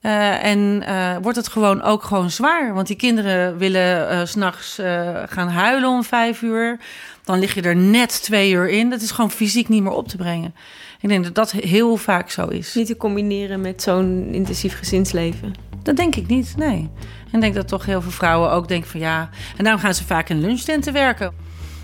Eh, 0.00 0.44
en 0.44 0.82
eh, 0.86 1.16
wordt 1.22 1.36
het 1.36 1.48
gewoon 1.48 1.82
ook 1.82 2.02
gewoon 2.02 2.30
zwaar. 2.30 2.74
Want 2.74 2.86
die 2.86 2.96
kinderen 2.96 3.58
willen 3.58 4.26
's 4.26 4.30
s'nachts 4.30 4.78
eh 4.78 5.22
gaan 5.26 5.48
huilen 5.48 5.88
om 5.88 6.04
vijf 6.04 6.42
uur. 6.42 6.78
Dan 7.24 7.38
lig 7.38 7.54
je 7.54 7.62
er 7.62 7.76
net 7.76 8.22
twee 8.22 8.52
uur 8.52 8.68
in. 8.68 8.90
Dat 8.90 9.00
is 9.00 9.10
gewoon 9.10 9.30
fysiek 9.30 9.68
niet 9.68 9.82
meer 9.82 9.92
op 9.92 10.08
te 10.08 10.16
brengen. 10.16 10.54
Ik 11.00 11.08
denk 11.08 11.24
dat 11.24 11.34
dat 11.34 11.50
heel 11.50 11.96
vaak 11.96 12.30
zo 12.30 12.46
is. 12.46 12.74
Niet 12.74 12.86
te 12.86 12.96
combineren 12.96 13.60
met 13.60 13.82
zo'n 13.82 14.28
intensief 14.32 14.78
gezinsleven. 14.78 15.54
Dat 15.82 15.96
denk 15.96 16.14
ik 16.16 16.26
niet, 16.26 16.54
nee. 16.56 16.90
En 17.30 17.34
ik 17.34 17.40
denk 17.40 17.54
dat 17.54 17.68
toch 17.68 17.86
heel 17.86 18.02
veel 18.02 18.10
vrouwen 18.10 18.50
ook 18.50 18.68
denken 18.68 18.90
van 18.90 19.00
ja... 19.00 19.28
En 19.56 19.64
daarom 19.64 19.82
gaan 19.82 19.94
ze 19.94 20.04
vaak 20.04 20.28
in 20.28 20.40
lunchtenten 20.40 20.92
werken. 20.92 21.32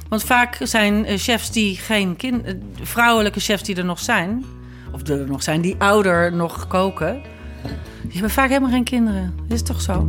Want 0.08 0.24
vaak 0.24 0.56
zijn 0.60 1.18
chefs 1.18 1.50
die 1.50 1.76
geen 1.76 2.16
kind... 2.16 2.56
vrouwelijke 2.82 3.40
chefs 3.40 3.62
die 3.62 3.76
er 3.76 3.84
nog 3.84 3.98
zijn... 3.98 4.44
of 4.92 5.08
er 5.08 5.26
nog 5.26 5.42
zijn, 5.42 5.60
die 5.60 5.76
ouder 5.78 6.32
nog 6.32 6.66
koken... 6.66 7.22
die 8.02 8.12
hebben 8.12 8.30
vaak 8.30 8.48
helemaal 8.48 8.70
geen 8.70 8.84
kinderen. 8.84 9.34
Dat 9.48 9.56
is 9.56 9.62
toch 9.62 9.80
zo? 9.80 10.08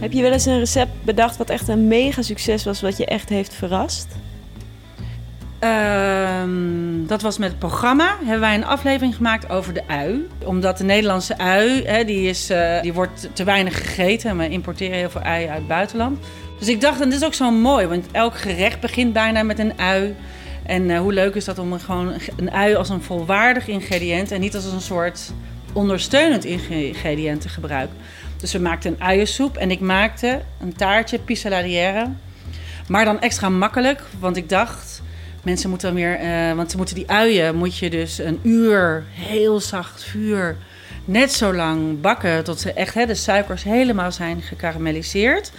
Heb 0.00 0.12
je 0.12 0.22
wel 0.22 0.32
eens 0.32 0.46
een 0.46 0.58
recept 0.58 1.04
bedacht 1.04 1.36
wat 1.36 1.50
echt 1.50 1.68
een 1.68 1.88
mega 1.88 2.22
succes 2.22 2.64
was, 2.64 2.80
wat 2.80 2.96
je 2.96 3.06
echt 3.06 3.28
heeft 3.28 3.54
verrast? 3.54 4.06
Ehm, 5.64 7.06
dat 7.06 7.22
was 7.22 7.38
met 7.38 7.50
het 7.50 7.58
programma. 7.58 8.16
Hebben 8.18 8.40
wij 8.40 8.54
een 8.54 8.64
aflevering 8.64 9.16
gemaakt 9.16 9.50
over 9.50 9.74
de 9.74 9.82
ui. 9.86 10.28
Omdat 10.44 10.78
de 10.78 10.84
Nederlandse 10.84 11.38
ui, 11.38 11.84
hè, 11.84 12.04
die, 12.04 12.28
is, 12.28 12.50
eh, 12.50 12.82
die 12.82 12.92
wordt 12.92 13.28
te 13.32 13.44
weinig 13.44 13.76
gegeten. 13.78 14.30
En 14.30 14.38
we 14.38 14.48
importeren 14.48 14.96
heel 14.96 15.10
veel 15.10 15.20
ui 15.20 15.46
uit 15.46 15.58
het 15.58 15.66
buitenland. 15.66 16.18
Dus 16.58 16.68
ik 16.68 16.80
dacht, 16.80 17.00
en 17.00 17.10
dit 17.10 17.18
is 17.18 17.26
ook 17.26 17.34
zo 17.34 17.50
mooi. 17.50 17.86
Want 17.86 18.06
elk 18.12 18.38
gerecht 18.38 18.80
begint 18.80 19.12
bijna 19.12 19.42
met 19.42 19.58
een 19.58 19.78
ui. 19.78 20.14
En 20.62 20.90
eh, 20.90 20.98
hoe 20.98 21.12
leuk 21.12 21.34
is 21.34 21.44
dat 21.44 21.58
om 21.58 21.78
gewoon 21.78 22.12
een 22.36 22.50
ui 22.50 22.74
als 22.74 22.88
een 22.88 23.02
volwaardig 23.02 23.68
ingrediënt... 23.68 24.30
en 24.30 24.40
niet 24.40 24.54
als 24.54 24.64
een 24.64 24.80
soort 24.80 25.32
ondersteunend 25.72 26.44
ingrediënt 26.44 27.40
te 27.40 27.48
gebruiken. 27.48 27.96
Dus 28.36 28.52
we 28.52 28.58
maakten 28.58 28.90
een 28.90 29.02
uiensoep 29.02 29.56
en 29.56 29.70
ik 29.70 29.80
maakte 29.80 30.40
een 30.60 30.74
taartje 30.74 31.18
pissaladière. 31.18 32.08
Maar 32.88 33.04
dan 33.04 33.20
extra 33.20 33.48
makkelijk, 33.48 34.02
want 34.18 34.36
ik 34.36 34.48
dacht... 34.48 35.02
Mensen 35.42 35.68
moeten 35.68 35.88
dan 35.88 35.96
weer, 35.96 36.14
eh, 36.18 36.52
want 36.52 36.70
ze 36.70 36.76
moeten 36.76 36.94
die 36.94 37.10
uien, 37.10 37.56
moet 37.56 37.78
je 37.78 37.90
dus 37.90 38.18
een 38.18 38.40
uur 38.42 39.04
heel 39.10 39.60
zacht 39.60 40.04
vuur, 40.04 40.56
net 41.04 41.32
zo 41.32 41.54
lang 41.54 42.00
bakken 42.00 42.44
tot 42.44 42.60
ze 42.60 42.72
echt 42.72 42.94
hè, 42.94 43.06
de 43.06 43.14
suikers 43.14 43.62
helemaal 43.62 44.12
zijn 44.12 44.42
gekarameliseerd. 44.42 45.52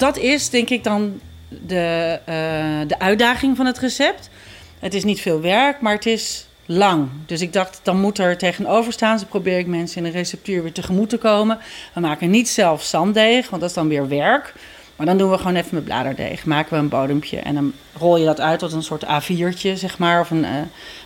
Dat 0.00 0.18
is 0.18 0.50
denk 0.50 0.70
ik 0.70 0.84
dan 0.84 1.20
de, 1.48 2.18
uh, 2.20 2.88
de 2.88 2.98
uitdaging 2.98 3.56
van 3.56 3.66
het 3.66 3.78
recept. 3.78 4.30
Het 4.78 4.94
is 4.94 5.04
niet 5.04 5.20
veel 5.20 5.40
werk, 5.40 5.80
maar 5.80 5.94
het 5.94 6.06
is 6.06 6.46
lang. 6.66 7.08
Dus 7.26 7.40
ik 7.40 7.52
dacht, 7.52 7.80
dan 7.82 8.00
moet 8.00 8.18
er 8.18 8.38
tegenover 8.38 8.92
staan. 8.92 9.18
Zo 9.18 9.24
probeer 9.28 9.58
ik 9.58 9.66
mensen 9.66 9.96
in 9.96 10.12
de 10.12 10.18
receptuur 10.18 10.62
weer 10.62 10.72
tegemoet 10.72 11.08
te 11.08 11.18
komen. 11.18 11.58
We 11.94 12.00
maken 12.00 12.30
niet 12.30 12.48
zelf 12.48 12.82
zanddeeg, 12.82 13.48
want 13.48 13.60
dat 13.60 13.70
is 13.70 13.76
dan 13.76 13.88
weer 13.88 14.08
werk. 14.08 14.54
Maar 14.96 15.06
dan 15.06 15.18
doen 15.18 15.30
we 15.30 15.38
gewoon 15.38 15.56
even 15.56 15.74
met 15.74 15.84
bladerdeeg. 15.84 16.44
Maken 16.44 16.72
we 16.72 16.78
een 16.78 16.88
bodempje 16.88 17.38
en 17.38 17.54
dan 17.54 17.72
rol 17.98 18.16
je 18.16 18.24
dat 18.24 18.40
uit 18.40 18.58
tot 18.58 18.72
een 18.72 18.82
soort 18.82 19.04
A4'tje, 19.04 19.72
zeg 19.74 19.98
maar, 19.98 20.20
of 20.20 20.30
een, 20.30 20.44
uh, 20.44 20.50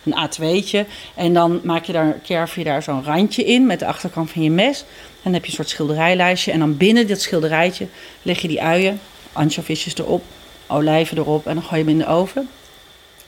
een 0.04 0.28
A2'tje. 0.28 0.86
En 1.14 1.34
dan 1.34 1.60
maak 1.62 1.84
je 1.84 1.92
daar, 1.92 2.12
kerf 2.22 2.54
je 2.54 2.64
daar 2.64 2.82
zo'n 2.82 3.04
randje 3.04 3.44
in 3.44 3.66
met 3.66 3.78
de 3.78 3.86
achterkant 3.86 4.30
van 4.30 4.42
je 4.42 4.50
mes. 4.50 4.84
Dan 5.24 5.32
heb 5.32 5.42
je 5.42 5.50
een 5.50 5.56
soort 5.56 5.68
schilderijlijstje. 5.68 6.52
En 6.52 6.58
dan 6.58 6.76
binnen 6.76 7.06
dit 7.06 7.22
schilderijtje 7.22 7.86
leg 8.22 8.40
je 8.40 8.48
die 8.48 8.62
uien, 8.62 9.00
anchovisjes 9.32 9.98
erop, 9.98 10.24
olijven 10.66 11.18
erop 11.18 11.46
en 11.46 11.54
dan 11.54 11.64
gooi 11.64 11.80
je 11.80 11.86
hem 11.86 12.00
in 12.00 12.06
de 12.06 12.12
oven. 12.12 12.48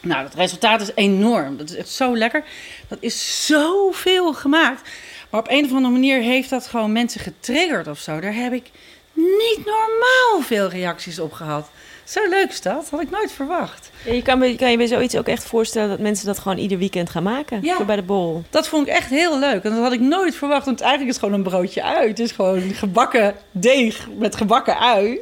Nou, 0.00 0.24
het 0.24 0.34
resultaat 0.34 0.80
is 0.80 0.90
enorm. 0.94 1.56
Dat 1.56 1.70
is 1.70 1.76
echt 1.76 1.88
zo 1.88 2.16
lekker. 2.16 2.44
Dat 2.88 2.98
is 3.00 3.46
zoveel 3.46 4.34
gemaakt. 4.34 4.90
Maar 5.30 5.40
op 5.40 5.50
een 5.50 5.64
of 5.64 5.72
andere 5.72 5.92
manier 5.92 6.20
heeft 6.20 6.50
dat 6.50 6.66
gewoon 6.66 6.92
mensen 6.92 7.20
getriggerd 7.20 7.86
of 7.88 7.98
zo. 7.98 8.20
Daar 8.20 8.34
heb 8.34 8.52
ik 8.52 8.70
niet 9.12 9.58
normaal 9.64 10.40
veel 10.42 10.68
reacties 10.68 11.18
op 11.18 11.32
gehad. 11.32 11.70
Zo 12.06 12.28
leuk 12.28 12.48
is 12.48 12.60
dat. 12.60 12.90
Had 12.90 13.00
ik 13.00 13.10
nooit 13.10 13.32
verwacht. 13.32 13.90
Ja, 14.04 14.12
je 14.12 14.22
kan, 14.22 14.56
kan 14.56 14.70
je 14.70 14.76
bij 14.76 14.86
zoiets 14.86 15.16
ook 15.16 15.28
echt 15.28 15.44
voorstellen 15.44 15.88
dat 15.88 15.98
mensen 15.98 16.26
dat 16.26 16.38
gewoon 16.38 16.58
ieder 16.58 16.78
weekend 16.78 17.10
gaan 17.10 17.22
maken? 17.22 17.62
Ja. 17.62 17.84
bij 17.84 17.96
de 17.96 18.02
bol. 18.02 18.42
Dat 18.50 18.68
vond 18.68 18.86
ik 18.86 18.94
echt 18.94 19.10
heel 19.10 19.38
leuk. 19.38 19.62
En 19.62 19.70
dat 19.70 19.82
had 19.82 19.92
ik 19.92 20.00
nooit 20.00 20.34
verwacht. 20.34 20.64
Want 20.64 20.80
eigenlijk 20.80 21.10
is 21.10 21.16
het 21.16 21.24
gewoon 21.24 21.40
een 21.40 21.50
broodje 21.50 21.82
ui. 21.82 22.08
Het 22.08 22.18
is 22.18 22.32
gewoon 22.32 22.60
gebakken 22.60 23.34
deeg 23.50 24.08
met 24.18 24.36
gebakken 24.36 24.78
ui. 24.78 25.18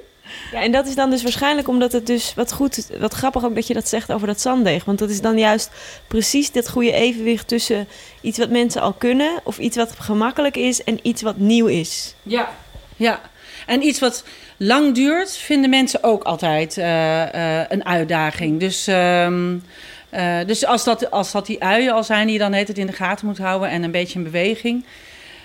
Ja, 0.53 0.61
en 0.63 0.73
dat 0.73 0.87
is 0.87 0.95
dan 0.95 1.11
dus 1.11 1.23
waarschijnlijk 1.23 1.69
omdat 1.69 1.93
het 1.93 2.07
dus 2.07 2.35
wat 2.35 2.53
goed, 2.53 2.87
wat 2.99 3.15
grappig 3.15 3.45
ook 3.45 3.55
dat 3.55 3.67
je 3.67 3.75
dat 3.75 3.89
zegt 3.89 4.13
over 4.13 4.27
dat 4.27 4.41
zanddeeg. 4.41 4.85
Want 4.85 4.99
dat 4.99 5.11
is 5.11 5.21
dan 5.21 5.39
juist 5.39 5.71
precies 6.07 6.51
dit 6.51 6.69
goede 6.69 6.93
evenwicht 6.93 7.49
tussen 7.49 7.89
iets 8.21 8.39
wat 8.39 8.51
mensen 8.51 8.81
al 8.81 8.93
kunnen, 8.93 9.41
of 9.45 9.59
iets 9.59 9.77
wat 9.77 9.93
gemakkelijk 9.99 10.57
is, 10.57 10.85
en 10.85 10.99
iets 11.03 11.23
wat 11.23 11.37
nieuw 11.37 11.67
is. 11.67 12.15
Ja, 12.23 12.49
ja. 12.97 13.21
En 13.67 13.83
iets 13.83 14.01
wat 14.01 14.25
lang 14.57 14.95
duurt, 14.95 15.37
vinden 15.37 15.71
mensen 15.71 16.03
ook 16.03 16.23
altijd 16.23 16.77
uh, 16.77 16.85
uh, 16.85 17.61
een 17.69 17.87
uitdaging. 17.87 18.61
Dus. 18.61 18.89
Uh, 18.89 20.39
dus 20.47 20.67
als 20.67 20.85
dat, 20.85 21.11
als 21.11 21.33
dat 21.33 21.47
die 21.47 21.63
uien 21.63 21.93
al 21.93 22.05
zijn 22.05 22.25
die 22.25 22.33
je 22.33 22.39
dan 22.39 22.53
het 22.53 22.79
in 22.79 22.87
de 22.87 22.93
gaten 22.93 23.27
moet 23.27 23.39
houden 23.39 23.69
en 23.69 23.83
een 23.83 23.91
beetje 23.91 24.19
in 24.19 24.25
beweging, 24.25 24.85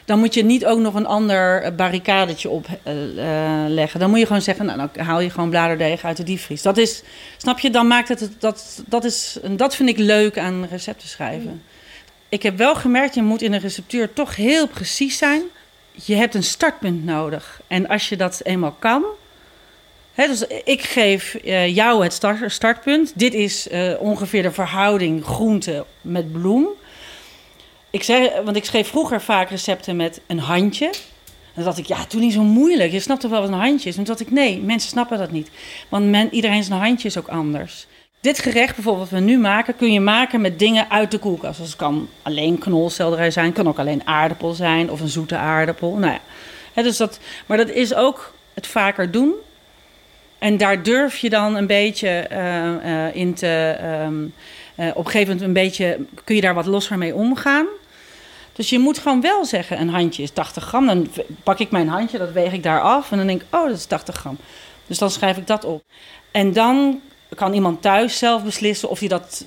dan 0.05 0.20
moet 0.20 0.34
je 0.34 0.43
niet 0.43 0.66
ook 0.66 0.80
nog 0.80 0.93
een 0.93 1.05
ander 1.05 1.76
barricadetje 1.76 2.49
opleggen. 2.49 3.99
Dan 3.99 4.10
moet 4.10 4.20
je 4.20 4.26
gewoon 4.26 4.41
zeggen, 4.41 4.66
nou, 4.66 4.78
dan 4.78 5.05
haal 5.05 5.20
je 5.20 5.30
gewoon 5.30 5.49
bladerdeeg 5.49 6.03
uit 6.03 6.18
de 6.18 6.24
diepvries. 6.24 6.62
Dat 6.62 6.78
is, 6.78 7.03
snap 7.38 7.60
je, 7.60 7.70
dan 7.70 7.88
maakt 7.88 8.07
het, 8.07 8.32
dat, 8.39 8.84
dat, 8.88 9.03
is, 9.03 9.38
dat 9.49 9.76
vind 9.76 9.89
ik 9.89 9.97
leuk 9.97 10.38
aan 10.38 10.68
recepten 10.72 11.07
schrijven. 11.07 11.62
Ik 12.30 12.43
heb 12.43 12.57
wel 12.57 12.76
gemerkt, 12.76 13.16
je 13.16 13.22
moet 13.22 13.41
in 13.41 13.53
een 13.53 13.60
receptuur 13.60 14.14
toch 14.14 14.36
heel 14.36 14.68
precies 14.68 15.18
zijn. 15.18 15.41
Je 15.92 16.16
hebt 16.16 16.36
een 16.36 16.44
startpunt 16.44 17.06
nodig. 17.06 17.62
En 17.68 17.88
als 17.88 18.10
je 18.10 18.18
dat 18.18 18.42
eenmaal 18.44 18.76
kan... 18.80 19.04
Dus 20.28 20.48
ik 20.64 20.82
geef 20.82 21.38
uh, 21.44 21.76
jou 21.76 22.04
het 22.04 22.14
start, 22.14 22.52
startpunt. 22.52 23.12
Dit 23.16 23.34
is 23.34 23.68
uh, 23.68 24.02
ongeveer 24.02 24.42
de 24.42 24.52
verhouding 24.52 25.26
groente 25.26 25.86
met 26.02 26.32
bloem. 26.32 26.68
Ik 27.90 28.04
zeg, 28.04 28.42
want 28.44 28.56
ik 28.56 28.66
schreef 28.66 28.88
vroeger 28.88 29.22
vaak 29.22 29.50
recepten 29.50 29.96
met 29.96 30.22
een 30.28 30.40
handje. 30.40 30.86
En 30.86 31.56
dan 31.56 31.64
dacht 31.64 31.78
ik, 31.78 31.86
ja, 31.86 32.06
doe 32.10 32.22
niet 32.22 32.34
zo 32.34 32.44
moeilijk. 32.44 32.92
Je 32.92 33.00
snapt 33.00 33.22
toch 33.22 33.32
wel 33.32 33.42
wat 33.42 33.50
een 33.50 33.56
handje 33.56 33.90
is? 33.90 33.98
En 33.98 34.04
toen 34.04 34.16
dacht 34.16 34.28
ik, 34.28 34.32
nee, 34.32 34.60
mensen 34.62 34.90
snappen 34.90 35.18
dat 35.18 35.32
niet. 35.32 35.50
Want 35.90 36.10
men, 36.10 36.34
iedereen 36.34 36.64
zijn 36.64 36.80
handje 36.80 37.08
is 37.08 37.18
ook 37.18 37.28
anders. 37.28 37.88
Dit 38.22 38.39
gerecht 38.39 38.76
bijvoorbeeld 38.76 39.09
wat 39.09 39.20
we 39.20 39.26
nu 39.26 39.38
maken, 39.38 39.76
kun 39.76 39.93
je 39.93 39.99
maken 39.99 40.41
met 40.41 40.59
dingen 40.59 40.89
uit 40.89 41.11
de 41.11 41.17
koelkast. 41.17 41.59
Dus 41.59 41.67
het 41.67 41.78
kan 41.78 42.09
alleen 42.22 42.57
knolselderij 42.57 43.32
zijn, 43.32 43.53
kan 43.53 43.67
ook 43.67 43.80
alleen 43.80 44.07
aardappel 44.07 44.53
zijn 44.53 44.91
of 44.91 45.01
een 45.01 45.07
zoete 45.07 45.38
aardappel. 45.38 45.95
Nou 45.95 46.17
ja, 46.74 46.84
dus 46.84 46.97
dat, 46.97 47.20
maar 47.45 47.57
dat 47.57 47.70
is 47.70 47.93
ook 47.93 48.34
het 48.53 48.67
vaker 48.67 49.11
doen. 49.11 49.34
En 50.38 50.57
daar 50.57 50.84
durf 50.84 51.17
je 51.17 51.30
dan 51.30 51.55
een 51.55 51.67
beetje 51.67 52.28
uh, 52.32 52.91
uh, 52.91 53.15
in 53.15 53.34
te. 53.34 53.78
Um, 54.05 54.34
uh, 54.76 54.88
op 54.88 55.05
een 55.05 55.11
gegeven 55.11 55.28
moment 55.28 55.41
een 55.41 55.63
beetje 55.63 55.97
kun 56.24 56.36
je 56.36 56.41
daar 56.41 56.53
wat 56.53 56.65
losser 56.65 56.97
mee 56.97 57.15
omgaan. 57.15 57.65
Dus 58.53 58.70
je 58.70 58.80
moet 58.80 58.97
gewoon 58.97 59.22
wel 59.22 59.45
zeggen: 59.45 59.80
een 59.80 59.89
handje 59.89 60.24
is 60.24 60.32
80 60.32 60.63
gram. 60.63 60.86
Dan 60.86 61.07
pak 61.43 61.59
ik 61.59 61.72
mijn 61.72 61.88
handje, 61.88 62.17
dat 62.17 62.32
weeg 62.32 62.53
ik 62.53 62.63
daar 62.63 62.82
af. 62.82 63.11
En 63.11 63.17
dan 63.17 63.28
denk 63.28 63.41
ik: 63.41 63.55
oh, 63.55 63.67
dat 63.67 63.78
is 63.78 63.86
80 63.86 64.15
gram. 64.15 64.38
Dus 64.88 64.97
dan 64.97 65.09
schrijf 65.09 65.38
ik 65.38 65.47
dat 65.47 65.65
op. 65.65 65.84
En 66.32 66.53
dan 66.53 67.01
kan 67.36 67.53
iemand 67.53 67.82
thuis 67.82 68.17
zelf 68.17 68.43
beslissen 68.43 68.89
of 68.89 68.99
hij 68.99 69.07
dat 69.07 69.45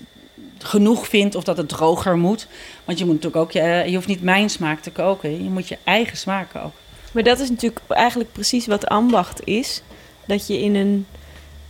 genoeg 0.59 1.09
vindt 1.09 1.35
of 1.35 1.45
dat 1.45 1.57
het 1.57 1.69
droger 1.69 2.17
moet. 2.17 2.47
Want 2.85 2.99
je 2.99 3.05
moet 3.05 3.15
natuurlijk 3.15 3.43
ook, 3.43 3.53
je, 3.53 3.85
je 3.87 3.95
hoeft 3.95 4.07
niet 4.07 4.23
mijn 4.23 4.51
smaak 4.51 4.81
te 4.81 4.91
koken, 4.91 5.45
je 5.45 5.51
moet 5.51 5.69
je 5.69 5.79
eigen 5.85 6.17
smaak 6.17 6.51
koken. 6.53 6.81
Maar 7.13 7.23
dat 7.23 7.41
is 7.41 7.51
natuurlijk 7.51 7.81
eigenlijk 7.89 8.33
precies 8.33 8.67
wat 8.67 8.87
ambacht 8.87 9.41
is. 9.45 9.83
Dat 10.27 10.47
je 10.47 10.61
in 10.61 10.75
een 10.75 11.07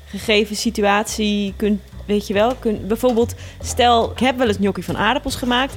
gegeven 0.07 0.57
situatie 0.57 1.55
kunt, 1.57 1.81
weet 2.07 2.27
je 2.27 2.35
wel, 2.35 2.55
kunt, 2.55 2.89
bijvoorbeeld, 2.89 3.35
stel, 3.63 4.11
ik 4.11 4.19
heb 4.19 4.37
wel 4.39 4.47
eens 4.47 4.57
gnocchi 4.57 4.83
van 4.83 4.97
aardappels 4.97 5.35
gemaakt. 5.35 5.77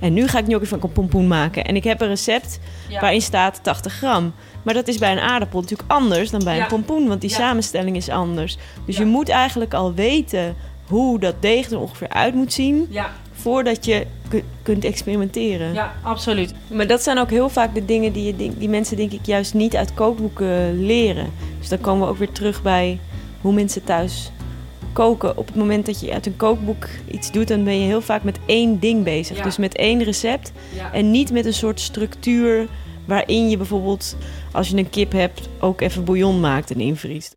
En 0.00 0.12
nu 0.12 0.28
ga 0.28 0.38
ik 0.38 0.44
gnocchi 0.44 0.66
van 0.66 0.92
pompoen 0.92 1.26
maken. 1.26 1.64
En 1.64 1.76
ik 1.76 1.84
heb 1.84 2.00
een 2.00 2.08
recept 2.08 2.58
ja. 2.88 3.00
waarin 3.00 3.22
staat 3.22 3.58
80 3.62 3.92
gram. 3.92 4.34
Maar 4.66 4.74
dat 4.74 4.88
is 4.88 4.98
bij 4.98 5.12
een 5.12 5.20
aardappel 5.20 5.60
natuurlijk 5.60 5.90
anders 5.90 6.30
dan 6.30 6.44
bij 6.44 6.56
ja. 6.56 6.62
een 6.62 6.68
pompoen, 6.68 7.08
want 7.08 7.20
die 7.20 7.30
ja. 7.30 7.36
samenstelling 7.36 7.96
is 7.96 8.08
anders. 8.08 8.56
Dus 8.86 8.96
je 8.96 9.04
moet 9.04 9.28
eigenlijk 9.28 9.74
al 9.74 9.94
weten 9.94 10.56
hoe 10.86 11.18
dat 11.18 11.34
deeg 11.40 11.70
er 11.70 11.78
ongeveer 11.78 12.08
uit 12.08 12.34
moet 12.34 12.52
zien. 12.52 12.88
Voordat 13.32 13.84
je 13.84 14.06
kunt 14.62 14.84
experimenteren. 14.84 15.72
Ja, 15.72 15.94
absoluut. 16.02 16.54
Maar 16.68 16.86
dat 16.86 17.02
zijn 17.02 17.18
ook 17.18 17.30
heel 17.30 17.48
vaak 17.48 17.74
de 17.74 17.84
dingen 17.84 18.12
die, 18.12 18.24
je, 18.24 18.52
die 18.58 18.68
mensen, 18.68 18.96
denk 18.96 19.12
ik, 19.12 19.26
juist 19.26 19.54
niet 19.54 19.76
uit 19.76 19.94
kookboeken 19.94 20.86
leren. 20.86 21.32
Dus 21.58 21.68
dan 21.68 21.80
komen 21.80 22.06
we 22.06 22.12
ook 22.12 22.18
weer 22.18 22.32
terug 22.32 22.62
bij 22.62 22.98
hoe 23.40 23.52
mensen 23.52 23.84
thuis 23.84 24.30
koken. 24.92 25.36
Op 25.36 25.46
het 25.46 25.56
moment 25.56 25.86
dat 25.86 26.00
je 26.00 26.12
uit 26.12 26.26
een 26.26 26.36
kookboek 26.36 26.86
iets 27.10 27.30
doet, 27.30 27.48
dan 27.48 27.64
ben 27.64 27.80
je 27.80 27.86
heel 27.86 28.02
vaak 28.02 28.22
met 28.22 28.38
één 28.46 28.80
ding 28.80 29.04
bezig. 29.04 29.36
Ja. 29.36 29.42
Dus 29.42 29.56
met 29.56 29.76
één 29.76 30.02
recept. 30.02 30.52
Ja. 30.74 30.92
En 30.92 31.10
niet 31.10 31.32
met 31.32 31.46
een 31.46 31.54
soort 31.54 31.80
structuur 31.80 32.68
waarin 33.06 33.50
je 33.50 33.56
bijvoorbeeld, 33.56 34.16
als 34.56 34.68
je 34.68 34.76
een 34.76 34.90
kip 34.90 35.12
hebt, 35.12 35.48
ook 35.60 35.80
even 35.80 36.04
bouillon 36.04 36.40
maakt 36.40 36.70
en 36.70 36.80
invriest. 36.80 37.36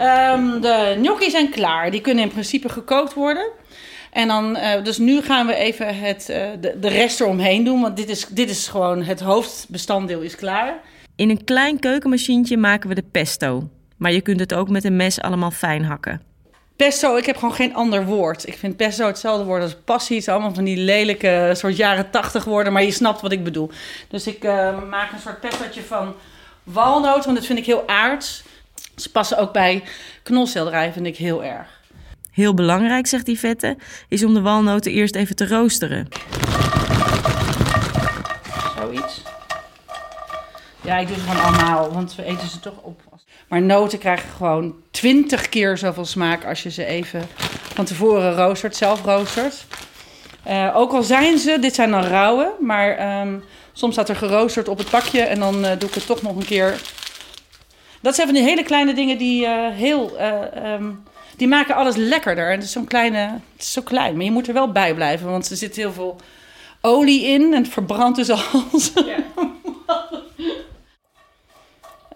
Um, 0.00 0.60
de 0.60 0.96
gnocchi 0.98 1.30
zijn 1.30 1.50
klaar. 1.50 1.90
Die 1.90 2.00
kunnen 2.00 2.24
in 2.24 2.30
principe 2.30 2.68
gekookt 2.68 3.14
worden. 3.14 3.50
En 4.12 4.28
dan, 4.28 4.56
uh, 4.56 4.84
dus 4.84 4.98
nu 4.98 5.20
gaan 5.20 5.46
we 5.46 5.54
even 5.54 5.98
het, 5.98 6.28
uh, 6.30 6.36
de, 6.60 6.76
de 6.80 6.88
rest 6.88 7.20
eromheen 7.20 7.64
doen. 7.64 7.80
Want 7.80 7.96
dit 7.96 8.08
is, 8.08 8.26
dit 8.26 8.50
is 8.50 8.68
gewoon 8.68 9.02
het 9.02 9.20
hoofdbestanddeel 9.20 10.20
is 10.20 10.36
klaar. 10.36 10.80
In 11.16 11.30
een 11.30 11.44
klein 11.44 11.78
keukenmachientje 11.78 12.56
maken 12.56 12.88
we 12.88 12.94
de 12.94 13.04
pesto. 13.10 13.68
Maar 13.96 14.12
je 14.12 14.20
kunt 14.20 14.40
het 14.40 14.54
ook 14.54 14.68
met 14.68 14.84
een 14.84 14.96
mes 14.96 15.20
allemaal 15.20 15.50
fijn 15.50 15.84
hakken. 15.84 16.27
Pesto, 16.78 17.16
ik 17.16 17.26
heb 17.26 17.36
gewoon 17.36 17.54
geen 17.54 17.74
ander 17.74 18.04
woord. 18.04 18.46
Ik 18.46 18.58
vind 18.58 18.76
pesto 18.76 19.06
hetzelfde 19.06 19.44
woord 19.44 19.62
als 19.62 19.76
passie. 19.84 20.16
Het 20.16 20.26
is 20.26 20.32
allemaal 20.32 20.54
van 20.54 20.64
die 20.64 20.76
lelijke 20.76 21.52
soort 21.56 21.76
jaren 21.76 22.10
tachtig 22.10 22.44
woorden, 22.44 22.72
maar 22.72 22.82
je 22.82 22.90
snapt 22.90 23.20
wat 23.20 23.32
ik 23.32 23.44
bedoel. 23.44 23.70
Dus 24.08 24.26
ik 24.26 24.44
uh, 24.44 24.82
maak 24.88 25.12
een 25.12 25.18
soort 25.18 25.40
pestootje 25.40 25.82
van 25.82 26.14
walnoot, 26.62 27.24
want 27.24 27.36
dat 27.36 27.46
vind 27.46 27.58
ik 27.58 27.66
heel 27.66 27.88
aards. 27.88 28.42
Ze 28.96 29.10
passen 29.10 29.38
ook 29.38 29.52
bij 29.52 29.82
knolselderij, 30.22 30.92
vind 30.92 31.06
ik 31.06 31.16
heel 31.16 31.44
erg. 31.44 31.80
Heel 32.30 32.54
belangrijk, 32.54 33.06
zegt 33.06 33.26
Yvette, 33.26 33.76
is 34.08 34.24
om 34.24 34.34
de 34.34 34.40
walnoten 34.40 34.92
eerst 34.92 35.14
even 35.14 35.36
te 35.36 35.48
roosteren. 35.48 36.08
Zoiets. 38.76 39.22
Ja, 40.80 40.98
ik 40.98 41.06
doe 41.06 41.16
ze 41.16 41.22
gewoon 41.22 41.42
allemaal, 41.42 41.92
want 41.92 42.14
we 42.14 42.24
eten 42.24 42.48
ze 42.48 42.60
toch 42.60 42.80
op. 42.82 43.07
Maar 43.48 43.62
noten 43.62 43.98
krijgen 43.98 44.28
gewoon 44.36 44.74
twintig 44.90 45.48
keer 45.48 45.78
zoveel 45.78 46.04
smaak 46.04 46.44
als 46.44 46.62
je 46.62 46.70
ze 46.70 46.84
even 46.84 47.28
van 47.74 47.84
tevoren 47.84 48.34
roostert, 48.34 48.76
zelf 48.76 49.04
roostert. 49.04 49.64
Eh, 50.42 50.76
ook 50.76 50.92
al 50.92 51.02
zijn 51.02 51.38
ze, 51.38 51.58
dit 51.60 51.74
zijn 51.74 51.90
dan 51.90 52.04
rauwe, 52.04 52.52
maar 52.60 52.96
ehm, 52.96 53.38
soms 53.72 53.92
staat 53.92 54.08
er 54.08 54.16
geroosterd 54.16 54.68
op 54.68 54.78
het 54.78 54.90
pakje 54.90 55.20
en 55.20 55.38
dan 55.38 55.64
eh, 55.64 55.78
doe 55.78 55.88
ik 55.88 55.94
het 55.94 56.06
toch 56.06 56.22
nog 56.22 56.36
een 56.36 56.44
keer. 56.44 56.80
Dat 58.00 58.14
zijn 58.14 58.26
van 58.26 58.36
die 58.36 58.44
hele 58.44 58.62
kleine 58.62 58.94
dingen 58.94 59.18
die 59.18 59.46
eh, 59.46 59.68
heel, 59.74 60.16
eh, 60.18 60.56
ehm, 60.56 60.90
die 61.36 61.48
maken 61.48 61.74
alles 61.74 61.96
lekkerder. 61.96 62.46
En 62.46 62.54
het 62.54 62.64
is 62.64 62.72
zo'n 62.72 62.84
kleine, 62.84 63.18
het 63.18 63.62
is 63.62 63.72
zo 63.72 63.82
klein, 63.82 64.16
maar 64.16 64.24
je 64.24 64.30
moet 64.30 64.48
er 64.48 64.54
wel 64.54 64.72
bij 64.72 64.94
blijven, 64.94 65.30
want 65.30 65.50
er 65.50 65.56
zit 65.56 65.76
heel 65.76 65.92
veel 65.92 66.16
olie 66.80 67.24
in 67.24 67.54
en 67.54 67.62
het 67.62 67.72
verbrandt 67.72 68.16
dus 68.16 68.30
alles. 68.30 68.92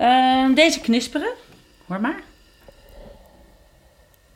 Ehm, 0.02 0.54
deze 0.54 0.80
knisperen, 0.80 1.32
hoor 1.86 2.00
maar. 2.00 2.22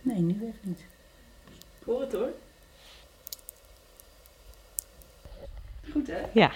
Nee, 0.03 0.19
nu 0.19 0.33
even 0.33 0.59
niet. 0.63 0.85
Hoor 1.85 2.01
het 2.01 2.13
hoor. 2.13 2.33
Goed 5.91 6.07
hè? 6.07 6.21
Ja. 6.33 6.53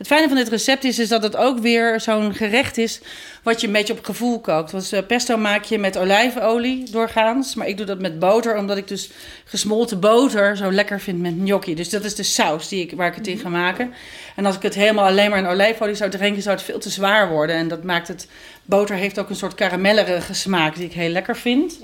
Het 0.00 0.08
fijne 0.08 0.28
van 0.28 0.36
dit 0.36 0.48
recept 0.48 0.84
is, 0.84 0.98
is 0.98 1.08
dat 1.08 1.22
het 1.22 1.36
ook 1.36 1.58
weer 1.58 2.00
zo'n 2.00 2.34
gerecht 2.34 2.78
is 2.78 3.00
wat 3.42 3.60
je 3.60 3.66
een 3.66 3.72
beetje 3.72 3.92
op 3.92 4.04
gevoel 4.04 4.40
kookt. 4.40 4.70
Dus 4.70 4.92
eh, 4.92 5.06
pesto 5.06 5.36
maak 5.36 5.64
je 5.64 5.78
met 5.78 5.98
olijfolie 5.98 6.90
doorgaans. 6.90 7.54
Maar 7.54 7.68
ik 7.68 7.76
doe 7.76 7.86
dat 7.86 8.00
met 8.00 8.18
boter, 8.18 8.56
omdat 8.56 8.76
ik 8.76 8.88
dus 8.88 9.10
gesmolten 9.44 10.00
boter 10.00 10.56
zo 10.56 10.72
lekker 10.72 11.00
vind 11.00 11.20
met 11.20 11.34
gnocchi. 11.38 11.74
Dus 11.74 11.88
dat 11.88 12.04
is 12.04 12.14
de 12.14 12.22
saus 12.22 12.68
die 12.68 12.82
ik, 12.82 12.92
waar 12.92 13.08
ik 13.08 13.14
het 13.14 13.26
in 13.26 13.38
ga 13.38 13.48
maken. 13.48 13.92
En 14.36 14.46
als 14.46 14.56
ik 14.56 14.62
het 14.62 14.74
helemaal 14.74 15.06
alleen 15.06 15.30
maar 15.30 15.38
in 15.38 15.46
olijfolie 15.46 15.94
zou 15.94 16.10
drinken, 16.10 16.42
zou 16.42 16.56
het 16.56 16.64
veel 16.64 16.78
te 16.78 16.90
zwaar 16.90 17.28
worden. 17.28 17.56
En 17.56 17.68
dat 17.68 17.84
maakt 17.84 18.08
het... 18.08 18.26
Boter 18.64 18.96
heeft 18.96 19.18
ook 19.18 19.30
een 19.30 19.36
soort 19.36 19.54
karamellerige 19.54 20.34
smaak 20.34 20.74
die 20.74 20.84
ik 20.84 20.92
heel 20.92 21.10
lekker 21.10 21.36
vind. 21.36 21.78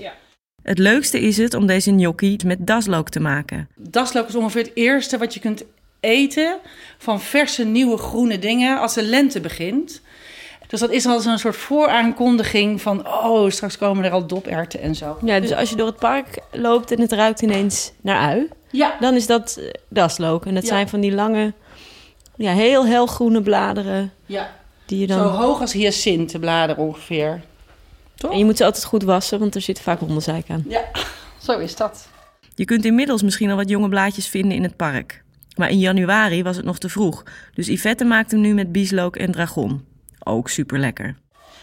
Het 0.61 0.79
leukste 0.79 1.19
is 1.19 1.37
het 1.37 1.53
om 1.53 1.67
deze 1.67 1.91
gnocchi 1.91 2.37
met 2.45 2.67
daslook 2.67 3.09
te 3.09 3.19
maken. 3.19 3.69
Daslook 3.75 4.27
is 4.27 4.35
ongeveer 4.35 4.63
het 4.63 4.71
eerste 4.73 5.17
wat 5.17 5.33
je 5.33 5.39
kunt 5.39 5.63
eten 5.99 6.57
van 6.97 7.21
verse, 7.21 7.63
nieuwe, 7.65 7.97
groene 7.97 8.39
dingen 8.39 8.79
als 8.79 8.93
de 8.93 9.03
lente 9.03 9.39
begint. 9.39 10.01
Dus 10.67 10.79
dat 10.79 10.91
is 10.91 11.05
al 11.05 11.19
zo'n 11.19 11.37
soort 11.37 11.55
vooraankondiging 11.55 12.81
van... 12.81 13.07
oh, 13.07 13.49
straks 13.49 13.77
komen 13.77 14.03
er 14.03 14.11
al 14.11 14.27
doperwten 14.27 14.81
en 14.81 14.95
zo. 14.95 15.17
Ja, 15.23 15.39
dus 15.39 15.53
als 15.53 15.69
je 15.69 15.75
door 15.75 15.87
het 15.87 15.99
park 15.99 16.39
loopt 16.51 16.91
en 16.91 16.99
het 17.01 17.11
ruikt 17.11 17.41
ineens 17.41 17.91
naar 18.01 18.19
ui, 18.29 18.47
Ja, 18.71 18.95
dan 18.99 19.15
is 19.15 19.27
dat 19.27 19.57
eh, 19.59 19.69
daslook. 19.89 20.45
En 20.45 20.53
dat 20.53 20.63
Ja. 20.63 20.69
zijn 20.69 20.89
van 20.89 20.99
die 20.99 21.11
lange, 21.13 21.53
ja, 22.35 22.51
heel 22.53 22.85
helgroene 22.85 23.41
bladeren 23.41 24.11
ja. 24.25 24.55
die 24.85 24.99
je 24.99 25.13
zo 25.13 25.19
dan... 25.23 25.35
hoog 25.35 25.61
als 25.61 25.73
hyacintenbladeren 25.73 26.83
ongeveer. 26.83 27.41
Toch? 28.15 28.31
En 28.31 28.37
je 28.37 28.45
moet 28.45 28.57
ze 28.57 28.65
altijd 28.65 28.85
goed 28.85 29.03
wassen, 29.03 29.39
want 29.39 29.55
er 29.55 29.61
zit 29.61 29.79
vaak 29.79 30.01
onderzeik 30.01 30.49
aan. 30.49 30.63
Ja, 30.67 30.81
zo 31.45 31.59
is 31.59 31.75
dat. 31.75 32.07
Je 32.55 32.65
kunt 32.65 32.85
inmiddels 32.85 33.21
misschien 33.21 33.49
al 33.49 33.55
wat 33.55 33.69
jonge 33.69 33.89
blaadjes 33.89 34.27
vinden 34.27 34.51
in 34.57 34.63
het 34.63 34.75
park. 34.75 35.23
Maar 35.57 35.69
in 35.69 35.79
januari 35.79 36.43
was 36.43 36.55
het 36.55 36.65
nog 36.65 36.77
te 36.77 36.89
vroeg. 36.89 37.23
Dus 37.53 37.67
Yvette 37.67 38.05
maakt 38.05 38.31
hem 38.31 38.41
nu 38.41 38.53
met 38.53 38.71
bieslook 38.71 39.15
en 39.15 39.31
dragon. 39.31 39.85
Ook 40.23 40.49
super 40.49 40.79
lekker. 40.79 41.15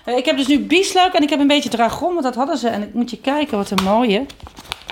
Eh, 0.05 0.17
Ik 0.17 0.25
heb 0.25 0.37
dus 0.37 0.47
nu 0.47 0.61
bieslook 0.61 1.13
en 1.13 1.23
ik 1.23 1.31
heb 1.31 1.41
een 1.41 1.47
beetje 1.47 1.69
dragon, 1.69 2.13
want 2.13 2.23
dat 2.23 2.35
hadden 2.35 2.59
ze. 2.59 2.69
En 2.69 2.83
ik 2.83 2.95
moet 2.95 3.11
je 3.11 3.21
kijken, 3.21 3.57
wat 3.57 3.71
een 3.71 3.85
mooie. 3.85 4.27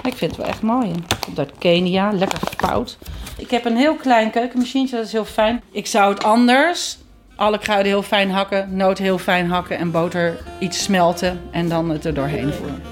Ik 0.03 0.15
vind 0.15 0.31
het 0.31 0.37
wel 0.37 0.47
echt 0.47 0.63
mooi. 0.63 0.93
Komt 1.21 1.39
uit 1.39 1.53
Kenia, 1.59 2.13
lekker 2.13 2.39
fout. 2.57 2.99
Ik 3.39 3.51
heb 3.51 3.65
een 3.65 3.77
heel 3.77 3.95
klein 3.95 4.31
keukenmachientje, 4.31 4.97
dat 4.97 5.05
is 5.07 5.13
heel 5.13 5.25
fijn. 5.25 5.63
Ik 5.73 5.87
zou 5.87 6.15
het 6.15 6.23
anders, 6.25 6.99
alle 7.37 7.59
kruiden 7.59 7.93
heel 7.93 8.03
fijn 8.03 8.31
hakken, 8.31 8.77
noten 8.77 9.05
heel 9.05 9.19
fijn 9.19 9.51
hakken 9.51 9.79
en 9.79 9.91
boter 9.91 10.39
iets 10.59 10.83
smelten 10.83 11.41
en 11.51 11.69
dan 11.69 11.91
het 11.91 12.05
er 12.05 12.15
doorheen 12.15 12.53
voeren. 12.53 12.83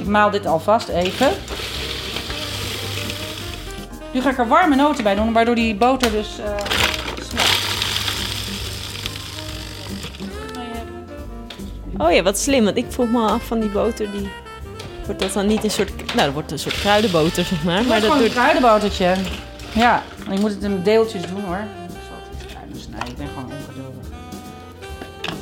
Ik 0.00 0.06
maal 0.06 0.30
dit 0.30 0.46
alvast 0.46 0.88
even. 0.88 1.28
Nu 4.14 4.20
ga 4.20 4.30
ik 4.30 4.38
er 4.38 4.48
warme 4.48 4.76
noten 4.76 5.04
bij 5.04 5.14
doen, 5.14 5.32
waardoor 5.32 5.54
die 5.54 5.74
boter 5.74 6.10
dus 6.10 6.38
eh 6.38 6.56
smelt. 7.28 7.62
Oh 11.98 12.12
ja, 12.12 12.22
wat 12.22 12.38
slim. 12.38 12.64
Want 12.64 12.76
ik 12.76 12.86
vroeg 12.88 13.08
me 13.10 13.20
af 13.20 13.46
van 13.46 13.60
die 13.60 13.68
boter, 13.68 14.10
die... 14.10 14.28
Wordt 15.04 15.20
dat 15.20 15.32
dan 15.32 15.46
niet 15.46 15.64
een 15.64 15.70
soort... 15.70 15.96
Nou, 15.96 16.18
dat 16.18 16.32
wordt 16.32 16.50
een 16.52 16.58
soort 16.58 16.80
kruidenboter, 16.80 17.44
zeg 17.44 17.62
maar. 17.64 17.74
Maar 17.74 17.84
Maar 17.84 18.00
dat 18.00 18.02
gewoon 18.02 18.16
een 18.16 18.22
doet... 18.24 18.32
kruidenbotertje. 18.32 19.14
Ja, 19.72 20.02
je 20.32 20.38
moet 20.40 20.50
het 20.50 20.62
in 20.62 20.82
deeltjes 20.82 21.22
doen 21.22 21.44
hoor. 21.44 21.56
Ik 21.56 22.00
zal 22.08 22.16
het 22.22 22.42
iets 22.42 22.52
kleiner 22.52 22.80
snijden. 22.80 23.08
Ik 23.08 23.16
ben 23.16 23.28
gewoon 23.28 23.50
ongeduldig. 23.58 24.06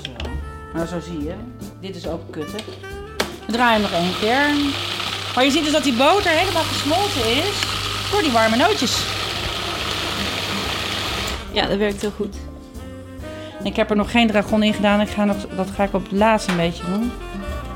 Zo. 0.03 0.29
Nou, 0.75 0.87
zo 0.87 1.01
zie 1.11 1.25
je. 1.25 1.35
Dit 1.81 1.97
is 1.97 2.07
ook 2.07 2.31
kutten. 2.31 2.59
We 3.47 3.53
draaien 3.53 3.83
hem 3.83 3.91
nog 3.91 4.01
één 4.01 4.19
keer. 4.21 4.73
Maar 5.35 5.45
je 5.45 5.51
ziet 5.51 5.65
dus 5.65 5.73
dat 5.73 5.83
die 5.83 5.97
boter 5.97 6.31
helemaal 6.31 6.63
gesmolten 6.63 7.25
is 7.49 7.72
door 8.13 8.23
die 8.23 8.33
warme 8.33 8.57
nootjes. 8.57 9.05
Ja, 11.53 11.67
dat 11.67 11.79
werkt 11.79 12.01
heel 12.01 12.13
goed. 12.17 12.37
Ik 13.65 13.77
heb 13.77 13.91
er 13.91 13.97
nog 13.97 14.11
geen 14.11 14.27
dragon 14.27 14.63
in 14.63 14.75
gedaan. 14.75 15.01
Ik 15.01 15.09
ga 15.09 15.25
nog, 15.25 15.37
dat 15.57 15.69
ga 15.75 15.85
ik 15.85 15.95
op 15.95 16.03
het 16.03 16.13
laatst 16.13 16.49
een 16.49 16.57
beetje 16.57 16.85
doen. 16.85 17.13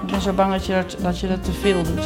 Ik 0.03 0.11
ben 0.11 0.21
zo 0.21 0.33
bang 0.33 0.53
dat 0.53 0.67
je 0.67 0.73
dat, 0.73 0.97
dat, 1.01 1.21
je 1.21 1.29
dat 1.29 1.45
te 1.45 1.53
veel 1.53 1.83
doet. 1.83 2.05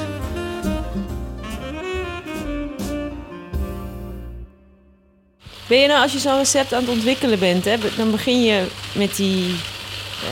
Ben 5.66 5.78
je 5.78 5.86
nou, 5.86 6.02
als 6.02 6.12
je 6.12 6.18
zo'n 6.18 6.36
recept 6.36 6.72
aan 6.72 6.80
het 6.80 6.90
ontwikkelen 6.90 7.38
bent, 7.38 7.64
hè, 7.64 7.76
dan 7.96 8.10
begin 8.10 8.42
je 8.42 8.66
met 8.92 9.16
die, 9.16 9.54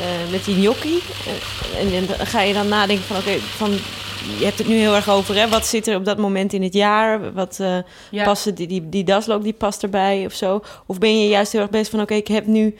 eh, 0.03 0.31
met 0.31 0.45
die 0.45 0.55
gnocchi. 0.55 0.99
Eh, 1.27 1.81
en, 1.81 1.95
en 1.95 2.07
dan 2.07 2.27
ga 2.27 2.41
je 2.41 2.53
dan 2.55 2.69
nadenken 2.69 3.05
van, 3.05 3.17
oké, 3.17 3.39
van, 3.57 3.79
je 4.39 4.45
hebt 4.45 4.59
het 4.59 4.67
nu 4.69 4.75
heel 4.75 4.95
erg 4.95 5.09
over, 5.09 5.35
hè, 5.35 5.49
wat 5.49 5.67
zit 5.67 5.87
er 5.87 5.97
op 5.97 6.05
dat 6.05 6.19
moment 6.19 6.53
in 6.53 6.63
het 6.63 6.73
jaar? 6.75 7.33
Wat 7.33 7.59
eh 7.61 7.77
Ja. 8.11 8.25
passen 8.25 8.55
die, 8.55 8.67
die, 8.67 8.89
die 8.89 9.05
daslook, 9.05 9.43
die 9.43 9.53
past 9.53 9.83
erbij 9.83 10.25
of 10.27 10.33
zo? 10.33 10.61
Of 10.87 10.99
ben 10.99 11.21
je 11.21 11.29
juist 11.29 11.53
heel 11.53 11.61
erg 11.61 11.71
bezig 11.71 11.91
van, 11.91 12.01
oké, 12.01 12.15
ik 12.15 12.29
heb 12.29 12.47
nu 12.47 12.77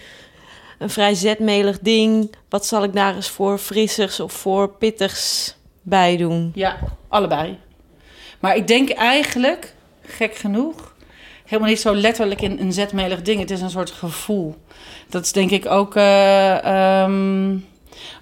een 0.79 0.91
vrij 0.91 1.15
zetmelig 1.15 1.79
ding. 1.81 2.35
Wat 2.49 2.67
zal 2.67 2.83
ik 2.85 2.93
daar 2.95 3.15
eens 3.15 3.29
voor 3.29 3.59
frissigs 3.59 4.21
of 4.21 4.33
voor 4.33 4.69
pittigs 4.69 5.55
bij 5.83 6.17
doen? 6.17 6.53
Ja, 6.55 6.79
allebei. 7.09 7.59
Maar 8.41 8.57
ik 8.57 8.67
denk 8.67 8.91
eigenlijk, 8.91 9.75
gek 10.03 10.35
genoeg, 10.35 10.95
helemaal 11.45 11.71
niet 11.71 11.81
zo 11.81 11.95
letterlijk 11.95 12.41
in 12.43 12.59
een 12.61 12.73
zetmelig 12.73 13.23
ding. 13.23 13.41
Het 13.41 13.51
is 13.51 13.61
een 13.61 13.71
soort 13.71 13.91
gevoel. 13.91 14.57
Dat 15.09 15.25
is 15.25 15.33
denk 15.33 15.51
ik 15.51 15.67
ook. 15.67 15.97
eh, 15.97 16.65
ehm, 17.03 17.57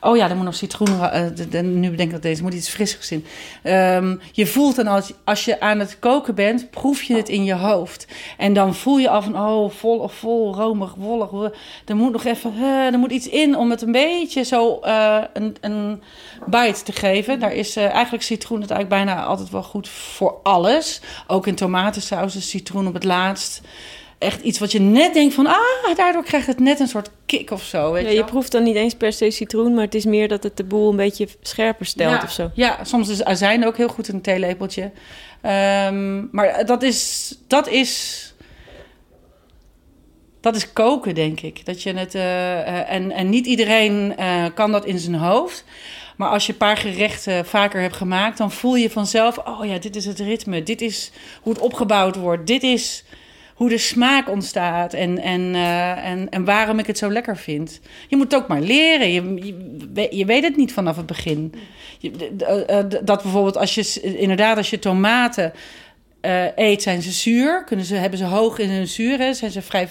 oh 0.00 0.16
ja, 0.16 0.28
er 0.30 0.36
moet 0.36 0.44
nog 0.44 0.54
citroen. 0.54 1.00
eh, 1.10 1.60
nu 1.62 1.90
bedenk 1.90 2.08
ik 2.08 2.10
dat 2.10 2.22
deze 2.22 2.42
moet 2.42 2.54
iets 2.54 2.68
frissigs 2.68 3.10
in. 3.10 3.24
Ehm, 3.62 4.16
je 4.32 4.46
voelt 4.46 4.76
dan 4.76 4.86
als, 4.86 5.12
als 5.24 5.44
je 5.44 5.60
aan 5.60 5.78
het 5.78 5.98
koken 5.98 6.34
bent, 6.34 6.70
proef 6.70 7.02
je 7.02 7.14
het 7.14 7.28
in 7.28 7.44
je 7.44 7.54
hoofd. 7.54 8.06
En 8.38 8.52
dan 8.52 8.74
voel 8.74 8.98
je 8.98 9.08
al 9.08 9.22
van, 9.22 9.36
oh, 9.40 9.70
vol, 9.70 10.08
vol, 10.08 10.54
romig, 10.54 10.94
wollig. 10.94 11.30
wo- 11.30 11.50
Er 11.84 11.96
moet 11.96 12.12
nog 12.12 12.24
even, 12.24 12.52
eh, 12.56 12.92
er 12.92 12.98
moet 12.98 13.10
iets 13.10 13.28
in 13.28 13.56
om 13.56 13.70
het 13.70 13.82
een 13.82 13.92
beetje 13.92 14.42
zo 14.42 14.78
eh, 14.78 15.18
een, 15.32 15.56
een 15.60 16.02
bite 16.46 16.82
te 16.82 16.92
geven. 16.92 17.40
Daar 17.40 17.52
is 17.54 17.76
eigenlijk 17.76 18.22
citroen 18.22 18.60
het 18.60 18.70
eigenlijk 18.70 19.04
bijna 19.04 19.24
altijd 19.24 19.50
wel 19.50 19.62
goed 19.62 19.88
voor 19.88 20.34
alles. 20.42 21.00
Ook 21.26 21.46
in 21.46 21.54
tomatensaus 21.54 22.36
is 22.36 22.50
citroen 22.50 22.86
op 22.86 22.94
het 22.94 23.04
laatst. 23.04 23.60
Echt 24.18 24.42
iets 24.42 24.58
wat 24.58 24.72
je 24.72 24.80
net 24.80 25.14
denkt 25.14 25.34
van, 25.34 25.46
ah, 25.46 25.96
daardoor 25.96 26.24
krijgt 26.24 26.46
het 26.46 26.60
net 26.60 26.80
een 26.80 26.88
soort 26.88 27.10
kick 27.26 27.50
of 27.50 27.62
zo. 27.62 27.92
Weet 27.92 28.04
Ja, 28.04 28.10
je 28.10 28.24
proeft 28.24 28.52
dan 28.52 28.62
niet 28.62 28.76
eens 28.76 28.94
per 28.94 29.12
se 29.12 29.30
citroen, 29.30 29.74
maar 29.74 29.84
het 29.84 29.94
is 29.94 30.04
meer 30.04 30.28
dat 30.28 30.42
het 30.42 30.56
de 30.56 30.64
boel 30.64 30.90
een 30.90 30.96
beetje 30.96 31.28
scherper 31.40 31.86
stelt 31.86 32.12
ja, 32.12 32.22
of 32.24 32.32
zo. 32.32 32.50
Ja, 32.54 32.84
soms 32.84 33.08
is 33.08 33.24
azijn 33.24 33.66
ook 33.66 33.76
heel 33.76 33.88
goed 33.88 34.08
een 34.08 34.20
theelepeltje. 34.20 34.90
Ehm, 35.40 36.24
maar 36.30 36.66
dat 36.66 36.82
is, 36.82 37.34
dat 37.46 37.68
is. 37.68 38.20
Dat 40.40 40.56
is 40.56 40.72
koken, 40.72 41.14
denk 41.14 41.40
ik. 41.40 41.66
Dat 41.66 41.82
je 41.82 41.92
het, 41.92 42.14
eh, 42.14 42.60
eh, 42.60 42.92
en, 42.92 43.12
en 43.12 43.30
niet 43.30 43.46
iedereen 43.46 44.16
eh, 44.16 44.44
kan 44.54 44.72
dat 44.72 44.84
in 44.84 44.98
zijn 44.98 45.14
hoofd. 45.14 45.64
Maar 46.16 46.28
als 46.28 46.46
je 46.46 46.52
een 46.52 46.58
paar 46.58 46.76
gerechten 46.76 47.46
vaker 47.46 47.80
hebt 47.80 47.96
gemaakt, 47.96 48.38
dan 48.38 48.52
voel 48.52 48.76
je 48.76 48.90
vanzelf: 48.90 49.38
oh 49.38 49.66
ja, 49.66 49.78
dit 49.78 49.96
is 49.96 50.04
het 50.04 50.18
ritme. 50.18 50.62
Dit 50.62 50.80
is 50.80 51.10
hoe 51.42 51.52
het 51.52 51.62
opgebouwd 51.62 52.16
wordt. 52.16 52.46
Dit 52.46 52.62
is 52.62 53.04
hoe 53.56 53.68
de 53.68 53.78
smaak 53.78 54.30
ontstaat 54.30 54.92
en, 54.94 55.18
en, 55.22 55.54
eh, 55.54 56.04
en, 56.06 56.28
en 56.30 56.44
waarom 56.44 56.78
ik 56.78 56.86
het 56.86 56.98
zo 56.98 57.10
lekker 57.12 57.36
vind. 57.36 57.80
Je 58.08 58.16
moet 58.16 58.32
het 58.32 58.40
ook 58.42 58.48
maar 58.48 58.60
leren. 58.60 59.12
Je, 59.12 59.34
je, 59.46 59.86
we- 59.94 60.16
je 60.16 60.24
weet 60.24 60.42
het 60.42 60.56
niet 60.56 60.72
vanaf 60.72 60.96
het 60.96 61.06
begin. 61.06 61.54
Je, 61.98 62.10
eh, 62.66 62.78
d- 62.78 63.06
dat 63.06 63.22
bijvoorbeeld 63.22 63.56
als 63.56 63.74
je 63.74 64.00
inderdaad 64.16 64.56
als 64.56 64.70
je 64.70 64.78
tomaten 64.78 65.52
eh, 66.20 66.44
eet, 66.56 66.82
zijn 66.82 67.02
ze 67.02 67.10
zuur. 67.10 67.64
Kunnen 67.64 67.86
ze, 67.86 67.94
hebben 67.94 68.18
ze 68.18 68.24
hoog 68.24 68.58
in 68.58 68.70
hun 68.70 68.86
zuur. 68.86 69.18
Hè? 69.18 69.34
Zijn 69.34 69.50
ze 69.50 69.62
vrij, 69.62 69.88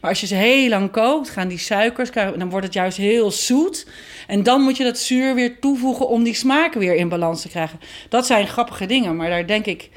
maar 0.00 0.10
als 0.10 0.20
je 0.20 0.26
ze 0.26 0.34
heel 0.34 0.68
lang 0.68 0.90
kookt, 0.90 1.30
gaan 1.30 1.48
die 1.48 1.58
suikers, 1.58 2.10
dan 2.12 2.50
wordt 2.50 2.64
het 2.66 2.74
juist 2.74 2.96
heel 2.96 3.30
zoet. 3.30 3.86
En 4.26 4.42
dan 4.42 4.60
moet 4.60 4.76
je 4.76 4.84
dat 4.84 4.98
zuur 4.98 5.34
weer 5.34 5.58
toevoegen 5.60 6.08
om 6.08 6.22
die 6.22 6.34
smaken 6.34 6.80
weer 6.80 6.94
in 6.94 7.08
balans 7.08 7.42
te 7.42 7.48
krijgen. 7.48 7.80
Dat 8.08 8.26
zijn 8.26 8.46
grappige 8.46 8.86
dingen, 8.86 9.16
maar 9.16 9.28
daar 9.30 9.46
denk 9.46 9.66
ik 9.66 9.90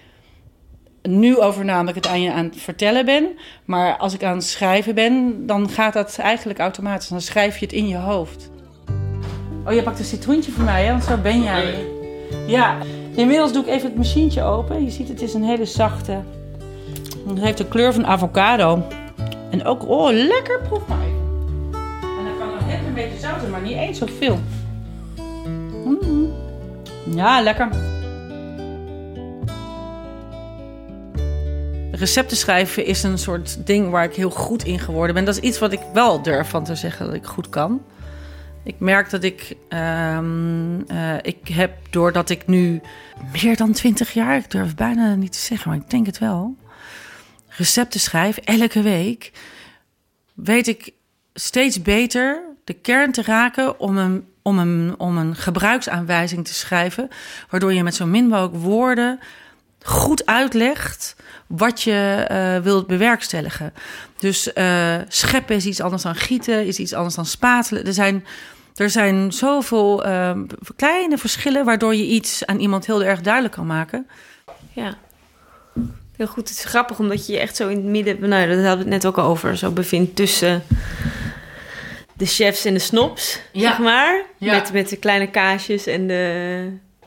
nu 1.07 1.39
over 1.39 1.65
na 1.65 1.79
omdat 1.79 1.95
ik 1.95 2.03
het 2.03 2.11
aan 2.11 2.21
je 2.21 2.31
aan 2.31 2.45
het 2.45 2.57
vertellen 2.57 3.05
ben. 3.05 3.27
Maar 3.65 3.97
als 3.97 4.13
ik 4.13 4.23
aan 4.23 4.35
het 4.35 4.45
schrijven 4.45 4.95
ben, 4.95 5.45
dan 5.45 5.69
gaat 5.69 5.93
dat 5.93 6.17
eigenlijk 6.17 6.59
automatisch. 6.59 7.07
Dan 7.07 7.21
schrijf 7.21 7.57
je 7.57 7.65
het 7.65 7.73
in 7.73 7.87
je 7.87 7.97
hoofd. 7.97 8.49
Oh, 9.65 9.73
je 9.73 9.83
pakt 9.83 9.99
een 9.99 10.05
citroentje 10.05 10.51
voor 10.51 10.63
mij, 10.63 10.85
hè? 10.85 10.91
Want 10.91 11.03
zo 11.03 11.17
ben 11.17 11.43
jij. 11.43 11.75
Ja. 12.47 12.77
Inmiddels 13.15 13.53
doe 13.53 13.63
ik 13.63 13.69
even 13.69 13.87
het 13.87 13.97
machientje 13.97 14.43
open. 14.43 14.83
Je 14.83 14.91
ziet, 14.91 15.07
het 15.07 15.21
is 15.21 15.33
een 15.33 15.43
hele 15.43 15.65
zachte. 15.65 16.19
Het 17.27 17.39
heeft 17.39 17.57
de 17.57 17.65
kleur 17.65 17.93
van 17.93 18.05
avocado. 18.05 18.83
En 19.49 19.65
ook, 19.65 19.87
oh, 19.87 20.11
lekker, 20.11 20.61
proef 20.67 20.87
maar 20.87 20.97
even. 20.99 21.15
En 22.01 22.25
dan 22.25 22.37
kan 22.39 22.59
er 22.59 22.65
net 22.67 22.79
een 22.87 22.93
beetje 22.93 23.19
zout 23.19 23.49
maar 23.49 23.61
niet 23.61 23.77
eens 23.77 23.97
zoveel. 23.97 24.39
Mm. 25.85 26.31
Ja, 27.15 27.41
lekker. 27.41 27.96
Recepten 31.97 32.37
schrijven 32.37 32.85
is 32.85 33.03
een 33.03 33.17
soort 33.17 33.65
ding 33.65 33.89
waar 33.89 34.03
ik 34.03 34.15
heel 34.15 34.29
goed 34.29 34.63
in 34.63 34.79
geworden 34.79 35.15
ben. 35.15 35.25
Dat 35.25 35.37
is 35.37 35.41
iets 35.41 35.59
wat 35.59 35.71
ik 35.71 35.79
wel 35.93 36.21
durf 36.21 36.49
van 36.49 36.63
te 36.63 36.75
zeggen 36.75 37.05
dat 37.05 37.15
ik 37.15 37.25
goed 37.25 37.49
kan. 37.49 37.81
Ik 38.63 38.79
merk 38.79 39.09
dat 39.09 39.23
ik, 39.23 39.55
ehm, 39.69 40.81
eh, 40.87 41.15
ik 41.21 41.47
heb 41.47 41.71
doordat 41.89 42.29
ik 42.29 42.47
nu 42.47 42.81
meer 43.31 43.55
dan 43.55 43.71
twintig 43.71 44.13
jaar, 44.13 44.37
ik 44.37 44.51
durf 44.51 44.75
bijna 44.75 45.15
niet 45.15 45.31
te 45.31 45.39
zeggen, 45.39 45.69
maar 45.69 45.79
ik 45.79 45.89
denk 45.89 46.05
het 46.05 46.17
wel, 46.17 46.55
recepten 47.47 47.99
schrijf 47.99 48.37
elke 48.37 48.81
week, 48.81 49.31
weet 50.33 50.67
ik 50.67 50.93
steeds 51.33 51.81
beter 51.81 52.43
de 52.63 52.73
kern 52.73 53.11
te 53.11 53.21
raken 53.21 53.79
om 53.79 53.97
een, 53.97 54.27
om 54.41 54.59
een, 54.59 54.95
om 54.97 55.17
een 55.17 55.35
gebruiksaanwijzing 55.35 56.45
te 56.45 56.53
schrijven, 56.53 57.09
waardoor 57.49 57.73
je 57.73 57.83
met 57.83 57.95
zo 57.95 58.05
min 58.05 58.27
mogelijk 58.27 58.63
woorden 58.63 59.19
goed 59.87 60.25
uitlegt 60.25 61.15
wat 61.47 61.81
je 61.81 62.27
uh, 62.31 62.63
wilt 62.63 62.87
bewerkstelligen. 62.87 63.73
Dus 64.19 64.49
uh, 64.55 64.95
scheppen 65.07 65.55
is 65.55 65.65
iets 65.65 65.81
anders 65.81 66.03
dan 66.03 66.15
gieten, 66.15 66.65
is 66.65 66.79
iets 66.79 66.93
anders 66.93 67.15
dan 67.15 67.25
spatelen. 67.25 67.85
Er 67.85 67.93
zijn, 67.93 68.25
er 68.75 68.89
zijn 68.89 69.31
zoveel 69.33 70.07
uh, 70.07 70.31
kleine 70.75 71.17
verschillen 71.17 71.65
waardoor 71.65 71.95
je 71.95 72.05
iets 72.05 72.45
aan 72.45 72.59
iemand 72.59 72.85
heel 72.85 73.03
erg 73.03 73.21
duidelijk 73.21 73.53
kan 73.53 73.65
maken. 73.65 74.07
Ja. 74.73 74.97
Heel 76.15 76.27
goed. 76.27 76.49
Het 76.49 76.57
is 76.57 76.65
grappig 76.65 76.99
omdat 76.99 77.27
je 77.27 77.33
je 77.33 77.39
echt 77.39 77.55
zo 77.55 77.67
in 77.67 77.77
het 77.77 77.85
midden, 77.85 78.29
nou, 78.29 78.47
dat 78.47 78.55
hadden 78.55 78.71
we 78.85 78.91
het 78.91 79.03
net 79.03 79.05
ook 79.05 79.17
al 79.17 79.25
over, 79.29 79.57
zo 79.57 79.71
bevindt 79.71 80.15
tussen 80.15 80.63
de 82.13 82.25
chefs 82.25 82.65
en 82.65 82.73
de 82.73 82.79
snobs, 82.79 83.39
Ja. 83.51 83.69
zeg 83.69 83.79
maar. 83.79 84.21
Ja. 84.37 84.53
Met, 84.53 84.73
met 84.73 84.89
de 84.89 84.97
kleine 84.97 85.29
kaasjes 85.29 85.85
en 85.85 86.07
de, 86.07 86.13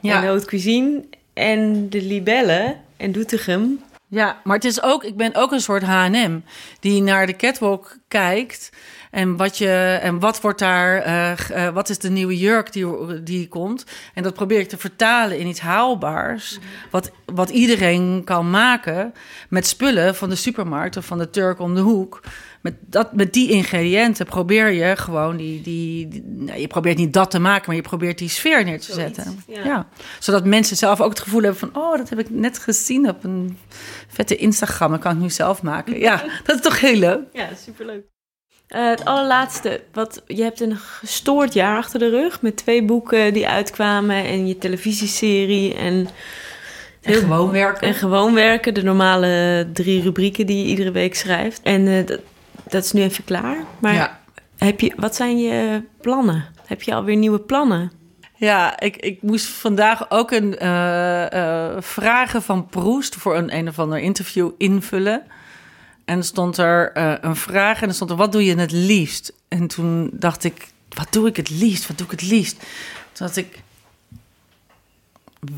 Ja. 0.00 0.14
en 0.14 0.20
de 0.20 0.26
haute 0.26 0.46
cuisine. 0.46 1.04
En 1.40 1.88
de 1.88 2.02
libellen 2.02 2.80
en 2.96 3.12
Doetinchem. 3.12 3.80
Ja, 4.08 4.40
maar 4.44 4.56
het 4.56 4.64
is 4.64 4.82
ook, 4.82 5.04
ik 5.04 5.16
ben 5.16 5.34
ook 5.34 5.52
een 5.52 5.60
soort 5.60 5.82
H&M 5.82 6.40
die 6.80 7.02
naar 7.02 7.26
de 7.26 7.36
catwalk 7.36 7.96
kijkt 8.08 8.70
en 9.10 9.36
wat 9.36 9.58
je 9.58 9.98
en 10.02 10.18
wat 10.18 10.40
wordt 10.40 10.58
daar, 10.58 10.96
eh, 11.02 11.66
eh, 11.66 11.74
wat 11.74 11.88
is 11.88 11.98
de 11.98 12.10
nieuwe 12.10 12.38
jurk 12.38 12.72
die, 12.72 13.22
die 13.22 13.48
komt 13.48 13.84
en 14.14 14.22
dat 14.22 14.34
probeer 14.34 14.58
ik 14.60 14.68
te 14.68 14.78
vertalen 14.78 15.38
in 15.38 15.46
iets 15.46 15.60
haalbaars, 15.60 16.58
wat, 16.90 17.10
wat 17.24 17.50
iedereen 17.50 18.22
kan 18.24 18.50
maken 18.50 19.12
met 19.48 19.66
spullen 19.66 20.14
van 20.14 20.28
de 20.28 20.34
supermarkt 20.34 20.96
of 20.96 21.04
van 21.06 21.18
de 21.18 21.30
Turk 21.30 21.58
om 21.60 21.74
de 21.74 21.80
hoek. 21.80 22.20
Met, 22.60 22.74
dat, 22.80 23.12
met 23.14 23.32
die 23.32 23.50
ingrediënten 23.50 24.26
probeer 24.26 24.70
je 24.70 24.96
gewoon 24.96 25.36
die, 25.36 25.62
die, 25.62 26.08
die- 26.08 26.22
nou, 26.26 26.58
je 26.60 26.66
probeert 26.66 26.96
niet 26.96 27.12
dat 27.12 27.30
te 27.30 27.38
maken, 27.38 27.64
maar 27.66 27.76
je 27.76 27.82
probeert 27.82 28.18
die 28.18 28.28
sfeer 28.28 28.64
neer 28.64 28.80
te 28.80 28.92
Zoiets, 28.92 29.14
zetten. 29.16 29.42
ja. 29.46 29.64
ja, 29.64 29.86
zodat 30.18 30.44
mensen 30.44 30.76
zelf 30.76 31.00
ook 31.00 31.08
het 31.10 31.20
gevoel 31.20 31.42
hebben 31.42 31.58
van, 31.58 31.82
oh, 31.82 31.96
dat 31.96 32.08
heb 32.08 32.18
ik 32.18 32.30
net 32.30 32.58
gezien 32.58 33.08
op 33.08 33.24
een 33.24 33.58
vette 34.08 34.36
Instagram. 34.36 34.90
Dat 34.90 35.00
kan 35.00 35.12
ik 35.12 35.18
nu 35.22 35.30
zelf 35.30 35.62
maken. 35.62 35.98
Ja, 35.98 36.22
dat 36.44 36.56
is 36.56 36.62
toch 36.62 36.80
heel 36.80 36.96
leuk. 36.98 37.20
Ja, 37.32 37.48
superleuk. 37.64 38.04
Eh, 38.70 38.88
het 38.88 39.04
allerlaatste, 39.04 39.80
wat, 39.92 40.22
je 40.26 40.42
hebt 40.42 40.60
een 40.60 40.76
gestoord 40.76 41.52
jaar 41.52 41.76
achter 41.76 41.98
de 41.98 42.08
rug 42.08 42.42
met 42.42 42.56
twee 42.56 42.84
boeken 42.84 43.32
die 43.32 43.48
uitkwamen 43.48 44.24
en 44.24 44.46
je 44.46 44.58
televisieserie 44.58 45.74
en, 45.74 46.08
En 47.02 47.14
gewoon 47.14 47.50
werken. 47.50 47.88
en 47.88 47.94
gewoon 47.94 48.34
werken, 48.34 48.74
de 48.74 48.82
normale 48.82 49.66
drie 49.72 50.02
rubrieken 50.02 50.46
die 50.46 50.58
je 50.58 50.64
iedere 50.64 50.90
week 50.90 51.14
schrijft. 51.14 51.60
En 51.62 51.88
eh, 51.88 52.06
dat, 52.06 52.20
dat 52.68 52.84
is 52.84 52.92
nu 52.92 53.02
even 53.02 53.24
klaar. 53.24 53.56
Maar 53.78 53.94
ja. 53.94 54.20
heb 54.56 54.80
je, 54.80 54.92
wat 54.96 55.16
zijn 55.16 55.38
je 55.38 55.82
plannen? 56.00 56.44
Heb 56.66 56.82
je 56.82 56.94
alweer 56.94 57.16
nieuwe 57.16 57.40
plannen? 57.40 57.92
Ja, 58.34 58.80
ik, 58.80 58.96
ik 58.96 59.22
moest 59.22 59.46
vandaag 59.46 60.10
ook 60.10 60.30
een 60.30 60.58
eh, 60.58 61.76
vragen 61.78 62.42
van 62.42 62.66
Proest 62.66 63.14
voor 63.14 63.36
een 63.36 63.56
een 63.56 63.68
of 63.68 63.78
ander 63.78 63.98
interview 63.98 64.50
invullen. 64.58 65.22
En 66.10 66.24
stond 66.24 66.56
er 66.56 66.92
eh, 66.92 67.12
een 67.20 67.36
vraag 67.36 67.82
en 67.82 67.88
er 67.88 67.94
stond 67.94 68.10
er, 68.10 68.16
wat 68.16 68.32
doe 68.32 68.44
je 68.44 68.58
het 68.58 68.72
liefst? 68.72 69.32
En 69.48 69.66
toen 69.66 70.10
dacht 70.12 70.44
ik, 70.44 70.68
wat 70.88 71.12
doe 71.12 71.28
ik 71.28 71.36
het 71.36 71.50
liefst? 71.50 71.86
Wat 71.86 71.98
doe 71.98 72.06
ik 72.06 72.12
het 72.12 72.30
liefst? 72.30 72.56
Toen 73.12 73.26
dacht 73.26 73.36
ik, 73.36 73.62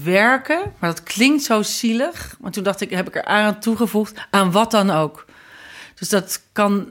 werken, 0.02 0.72
maar 0.78 0.90
dat 0.90 1.02
klinkt 1.02 1.42
zo 1.42 1.62
zielig. 1.62 2.36
Maar 2.40 2.50
toen 2.50 2.62
dacht 2.62 2.80
ik, 2.80 2.90
heb 2.90 3.08
ik 3.08 3.16
er 3.16 3.24
aan 3.24 3.60
toegevoegd, 3.60 4.26
aan 4.30 4.52
wat 4.52 4.70
dan 4.70 4.90
ook. 4.90 5.24
Dus 5.94 6.08
dat 6.08 6.42
kan, 6.52 6.90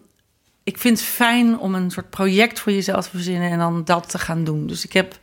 ik 0.63 0.77
vind 0.77 0.99
het 0.99 1.07
fijn 1.07 1.59
om 1.59 1.75
een 1.75 1.91
soort 1.91 2.09
project 2.09 2.59
voor 2.59 2.71
jezelf 2.71 3.03
te 3.03 3.09
verzinnen 3.09 3.51
en 3.51 3.59
dan 3.59 3.83
dat 3.83 4.09
te 4.09 4.19
gaan 4.19 4.43
doen. 4.43 4.67
Dus 4.67 4.85
ik 4.85 4.93
heb, 4.93 5.19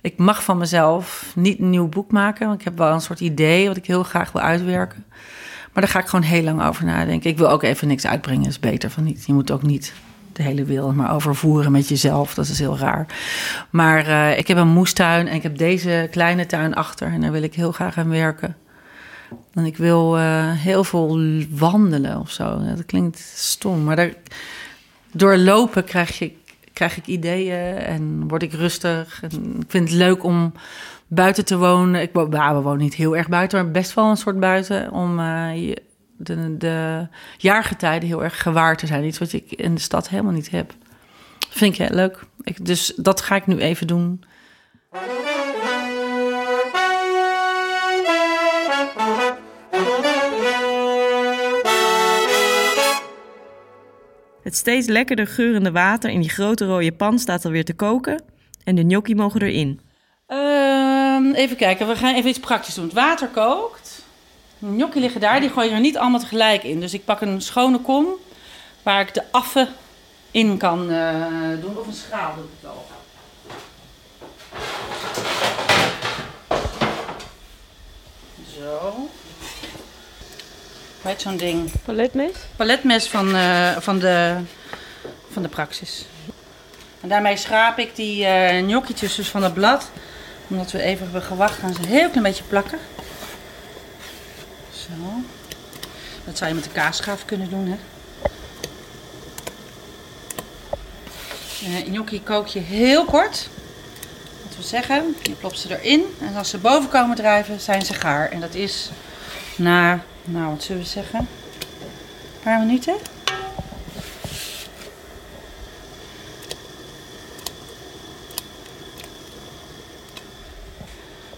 ik 0.00 0.16
mag 0.16 0.42
van 0.42 0.58
mezelf 0.58 1.32
niet 1.34 1.58
een 1.58 1.70
nieuw 1.70 1.88
boek 1.88 2.10
maken, 2.10 2.46
want 2.46 2.58
ik 2.58 2.64
heb 2.64 2.78
wel 2.78 2.92
een 2.92 3.00
soort 3.00 3.20
idee 3.20 3.68
wat 3.68 3.76
ik 3.76 3.86
heel 3.86 4.02
graag 4.02 4.32
wil 4.32 4.42
uitwerken. 4.42 5.04
Maar 5.72 5.82
daar 5.82 5.92
ga 5.92 6.00
ik 6.00 6.06
gewoon 6.06 6.24
heel 6.24 6.42
lang 6.42 6.62
over 6.62 6.84
nadenken. 6.84 7.30
Ik 7.30 7.38
wil 7.38 7.50
ook 7.50 7.62
even 7.62 7.88
niks 7.88 8.06
uitbrengen, 8.06 8.48
is 8.48 8.60
beter 8.60 8.90
van 8.90 9.04
niet. 9.04 9.26
Je 9.26 9.32
moet 9.32 9.50
ook 9.50 9.62
niet 9.62 9.92
de 10.32 10.42
hele 10.42 10.64
wereld 10.64 10.94
maar 10.94 11.14
overvoeren 11.14 11.72
met 11.72 11.88
jezelf. 11.88 12.34
Dat 12.34 12.48
is 12.48 12.58
heel 12.58 12.78
raar. 12.78 13.06
Maar 13.70 14.06
eh, 14.06 14.38
ik 14.38 14.48
heb 14.48 14.56
een 14.56 14.68
moestuin 14.68 15.28
en 15.28 15.34
ik 15.34 15.42
heb 15.42 15.58
deze 15.58 16.08
kleine 16.10 16.46
tuin 16.46 16.74
achter. 16.74 17.12
En 17.12 17.20
daar 17.20 17.32
wil 17.32 17.42
ik 17.42 17.54
heel 17.54 17.72
graag 17.72 17.98
aan 17.98 18.08
werken. 18.08 18.56
En 19.54 19.64
ik 19.64 19.76
wil 19.76 20.18
eh, 20.18 20.52
heel 20.52 20.84
veel 20.84 21.20
wandelen 21.50 22.20
of 22.20 22.30
zo. 22.30 22.64
Dat 22.64 22.86
klinkt 22.86 23.18
stom, 23.34 23.84
maar 23.84 24.12
door 25.12 25.36
lopen 25.36 25.84
krijg, 25.84 26.18
je, 26.18 26.32
krijg 26.72 26.96
ik 26.96 27.06
ideeën 27.06 27.76
en 27.76 28.28
word 28.28 28.42
ik 28.42 28.52
rustig. 28.52 29.22
En 29.22 29.56
ik 29.60 29.70
vind 29.70 29.88
het 29.88 29.98
leuk 29.98 30.24
om 30.24 30.52
buiten 31.08 31.44
te 31.44 31.56
wonen. 31.56 32.02
Ik, 32.02 32.12
nou, 32.12 32.56
we 32.56 32.62
wonen 32.62 32.82
niet 32.82 32.94
heel 32.94 33.16
erg 33.16 33.28
buiten, 33.28 33.62
maar 33.62 33.72
best 33.72 33.94
wel 33.94 34.10
een 34.10 34.16
soort 34.16 34.40
buiten. 34.40 34.92
Om 34.92 35.18
eh, 35.18 35.74
de, 36.16 36.56
de 36.56 37.06
jaargetijden 37.36 38.08
heel 38.08 38.24
erg 38.24 38.42
gewaar 38.42 38.76
te 38.76 38.86
zijn. 38.86 39.04
Iets 39.04 39.18
wat 39.18 39.32
ik 39.32 39.52
in 39.52 39.74
de 39.74 39.80
stad 39.80 40.08
helemaal 40.08 40.32
niet 40.32 40.50
heb. 40.50 40.74
Vind 41.50 41.72
ik 41.72 41.78
heel 41.78 41.96
leuk. 41.96 42.24
Ik, 42.42 42.66
dus 42.66 42.92
dat 42.96 43.20
ga 43.20 43.36
ik 43.36 43.46
nu 43.46 43.58
even 43.58 43.86
doen. 43.86 44.24
Het 54.42 54.56
steeds 54.56 54.86
lekkerder 54.86 55.26
geurende 55.26 55.72
water 55.72 56.10
in 56.10 56.20
die 56.20 56.30
grote 56.30 56.66
rode 56.66 56.92
pan 56.92 57.18
staat 57.18 57.44
alweer 57.44 57.64
te 57.64 57.74
koken 57.74 58.22
en 58.64 58.74
de 58.74 58.82
gnocchi 58.82 59.14
mogen 59.14 59.42
erin. 59.42 59.80
Ehm, 61.18 61.32
even 61.32 61.56
kijken, 61.56 61.88
we 61.88 61.96
gaan 61.96 62.14
even 62.14 62.30
iets 62.30 62.40
praktisch 62.40 62.74
doen. 62.74 62.84
Het 62.84 62.94
water 62.94 63.28
kookt. 63.28 64.02
De 64.58 64.66
gnocchi 64.66 65.00
liggen 65.00 65.20
daar, 65.20 65.40
die 65.40 65.50
gooi 65.50 65.68
je 65.68 65.74
er 65.74 65.80
niet 65.80 65.98
allemaal 65.98 66.20
tegelijk 66.20 66.62
in. 66.62 66.80
Dus 66.80 66.94
ik 66.94 67.04
pak 67.04 67.20
een 67.20 67.42
schone 67.42 67.78
kom 67.78 68.06
waar 68.82 69.00
ik 69.00 69.14
de 69.14 69.22
affen 69.30 69.68
in 70.30 70.56
kan 70.56 70.90
eh, 70.90 71.14
doen. 71.60 71.78
Of 71.78 71.86
een 71.86 71.92
schaal 71.92 72.34
doe 72.34 72.44
ik 72.44 72.50
het 72.60 72.70
wel. 72.70 72.86
Zo. 78.58 79.08
Heet 81.02 81.20
zo'n 81.20 81.36
ding? 81.36 81.70
Paletmes? 81.84 82.32
paletmes 82.56 83.08
van, 83.08 83.34
eh, 83.34 83.76
van, 83.76 83.98
de, 83.98 84.36
van 85.32 85.42
de 85.42 85.48
praxis. 85.48 86.04
En 87.00 87.08
daarmee 87.08 87.36
schraap 87.36 87.78
ik 87.78 87.96
die 87.96 88.26
gnocchietjes 88.62 89.14
dus 89.14 89.28
van 89.28 89.42
het 89.42 89.54
blad. 89.54 89.90
Omdat 90.48 90.70
we 90.70 90.82
even 90.82 91.04
hebben 91.04 91.22
gewacht, 91.22 91.58
gaan 91.58 91.74
ze 91.74 91.80
een 91.80 91.88
heel 91.88 92.08
klein 92.08 92.22
beetje 92.22 92.44
plakken. 92.44 92.78
Zo. 94.72 95.22
Dat 96.24 96.38
zou 96.38 96.48
je 96.48 96.54
met 96.54 96.64
de 96.64 96.70
kaasschaaf 96.70 97.24
kunnen 97.24 97.50
doen, 97.50 97.66
hè. 97.66 97.76
Eh 101.64 101.84
gnocchi 101.84 102.22
kook 102.22 102.46
je 102.46 102.58
heel 102.58 103.04
kort. 103.04 103.48
Wat 104.42 104.56
we 104.56 104.62
zeggen, 104.62 105.16
je 105.22 105.32
plopt 105.32 105.58
ze 105.58 105.78
erin. 105.78 106.04
En 106.20 106.36
als 106.36 106.50
ze 106.50 106.58
boven 106.58 106.88
komen 106.88 107.16
drijven, 107.16 107.60
zijn 107.60 107.84
ze 107.84 107.94
gaar. 107.94 108.30
En 108.30 108.40
dat 108.40 108.54
is 108.54 108.90
na, 109.56 110.02
nou 110.24 110.50
wat 110.50 110.62
zullen 110.62 110.82
we 110.82 110.88
zeggen, 110.88 111.18
een 111.18 112.42
paar 112.42 112.58
minuten. 112.58 112.94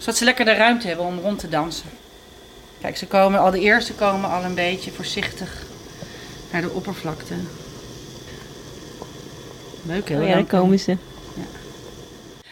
Zodat 0.01 0.17
ze 0.17 0.23
lekker 0.23 0.45
de 0.45 0.53
ruimte 0.53 0.87
hebben 0.87 1.05
om 1.05 1.19
rond 1.19 1.39
te 1.39 1.49
dansen. 1.49 1.89
Kijk, 2.81 2.97
ze 2.97 3.07
komen 3.07 3.39
al 3.39 3.51
de 3.51 3.59
eerste 3.59 3.93
komen 3.93 4.29
al 4.29 4.43
een 4.43 4.55
beetje 4.55 4.91
voorzichtig 4.91 5.63
naar 6.51 6.61
de 6.61 6.69
oppervlakte. 6.69 7.33
Leuk 9.85 10.09
hè? 10.09 10.21
Oh 10.21 10.27
ja, 10.27 10.43
komen 10.43 10.79
ze. 10.79 10.97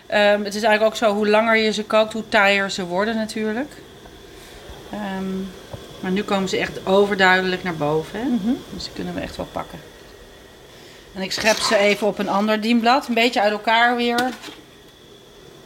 Ehm, 0.06 0.44
het 0.44 0.56
is 0.56 0.64
eigenlijk 0.64 0.84
ook 0.84 0.96
zo, 0.96 1.14
hoe 1.14 1.30
langer 1.30 1.58
je 1.58 1.72
ze 1.72 1.84
kookt, 1.84 2.14
hoe 2.14 2.30
taaier 2.30 2.72
ze 2.72 2.86
worden 2.86 3.16
natuurlijk. 3.16 3.74
Ehm, 4.92 5.38
maar 6.00 6.12
nu 6.12 6.24
komen 6.24 6.50
ze 6.50 6.58
echt 6.58 6.86
overduidelijk 6.86 7.64
naar 7.64 7.76
boven. 7.76 8.20
Hè? 8.20 8.54
Dus 8.74 8.84
die 8.84 8.94
kunnen 8.94 9.14
we 9.14 9.20
echt 9.20 9.36
wel 9.36 9.48
pakken. 9.52 9.80
En 11.14 11.22
ik 11.22 11.32
schep 11.32 11.58
ze 11.58 11.78
even 11.78 12.08
op 12.08 12.20
een 12.20 12.30
ander 12.30 12.62
dienblad. 12.62 13.08
Een 13.08 13.14
beetje 13.14 13.42
uit 13.42 13.52
elkaar 13.52 13.96
weer. 13.96 14.30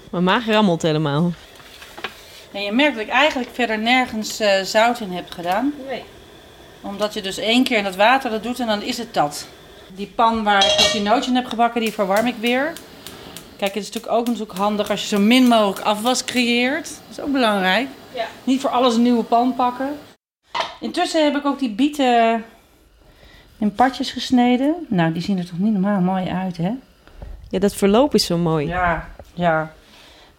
Mijn 0.10 0.24
maag 0.24 0.46
rammelt 0.46 0.82
helemaal. 0.82 1.34
En 2.54 2.62
je 2.62 2.72
merkt 2.72 2.96
dat 2.96 3.06
ik 3.06 3.12
eigenlijk 3.12 3.50
verder 3.54 3.80
nergens 3.80 4.40
eh, 4.40 4.62
zout 4.62 5.00
in 5.00 5.12
heb 5.12 5.30
gedaan. 5.30 5.74
Nee. 5.88 6.04
Omdat 6.82 7.14
je 7.14 7.22
dus 7.22 7.38
één 7.38 7.64
keer 7.64 7.78
in 7.78 7.84
dat 7.84 7.96
water 7.96 8.30
dat 8.30 8.44
doet 8.44 8.60
en 8.60 8.68
dan 8.68 8.82
is 8.82 8.98
het 8.98 9.14
dat. 9.14 9.48
Die 9.96 10.08
pan 10.16 10.44
waar 10.44 10.66
ik 10.66 10.90
die 10.92 11.02
nootje 11.02 11.30
in 11.30 11.36
heb 11.36 11.46
gebakken, 11.46 11.82
die 11.82 11.94
verwarm 11.94 12.28
ik 12.28 12.36
weer. 12.40 12.74
Kijk, 13.58 13.74
het 13.74 13.84
is 13.84 13.92
natuurlijk 13.92 14.14
ook 14.14 14.28
natuurlijk 14.28 14.58
handig 14.58 14.90
als 14.90 15.02
je 15.02 15.08
zo 15.08 15.20
min 15.20 15.48
mogelijk 15.48 15.86
afwas 15.86 16.26
creëert. 16.26 16.84
Dat 16.84 17.18
is 17.18 17.20
ook 17.20 17.32
belangrijk. 17.32 17.88
Ja. 18.14 18.26
Niet 18.44 18.62
voor 18.62 18.70
alles 18.70 18.96
een 18.96 19.02
nieuwe 19.02 19.24
pan 19.24 19.56
pakken. 19.56 19.98
Intussen 20.80 21.24
heb 21.24 21.36
ik 21.36 21.46
ook 21.46 21.60
die 21.60 21.70
bieten 21.70 22.44
in 23.58 23.76
partjes 23.76 24.12
gesneden. 24.12 24.86
Nou, 24.90 25.12
die 25.12 25.22
zien 25.22 25.38
er 25.38 25.46
toch 25.46 25.60
niet 25.60 25.74
normaal 25.74 26.00
mooi 26.00 26.28
uit, 26.30 26.58
hè? 26.58 26.72
Ja, 27.50 27.60
dat 27.60 27.76
verloop 27.76 28.14
is 28.14 28.26
zo 28.26 28.38
mooi. 28.38 28.68
Ja, 28.68 29.10
ja. 29.34 29.74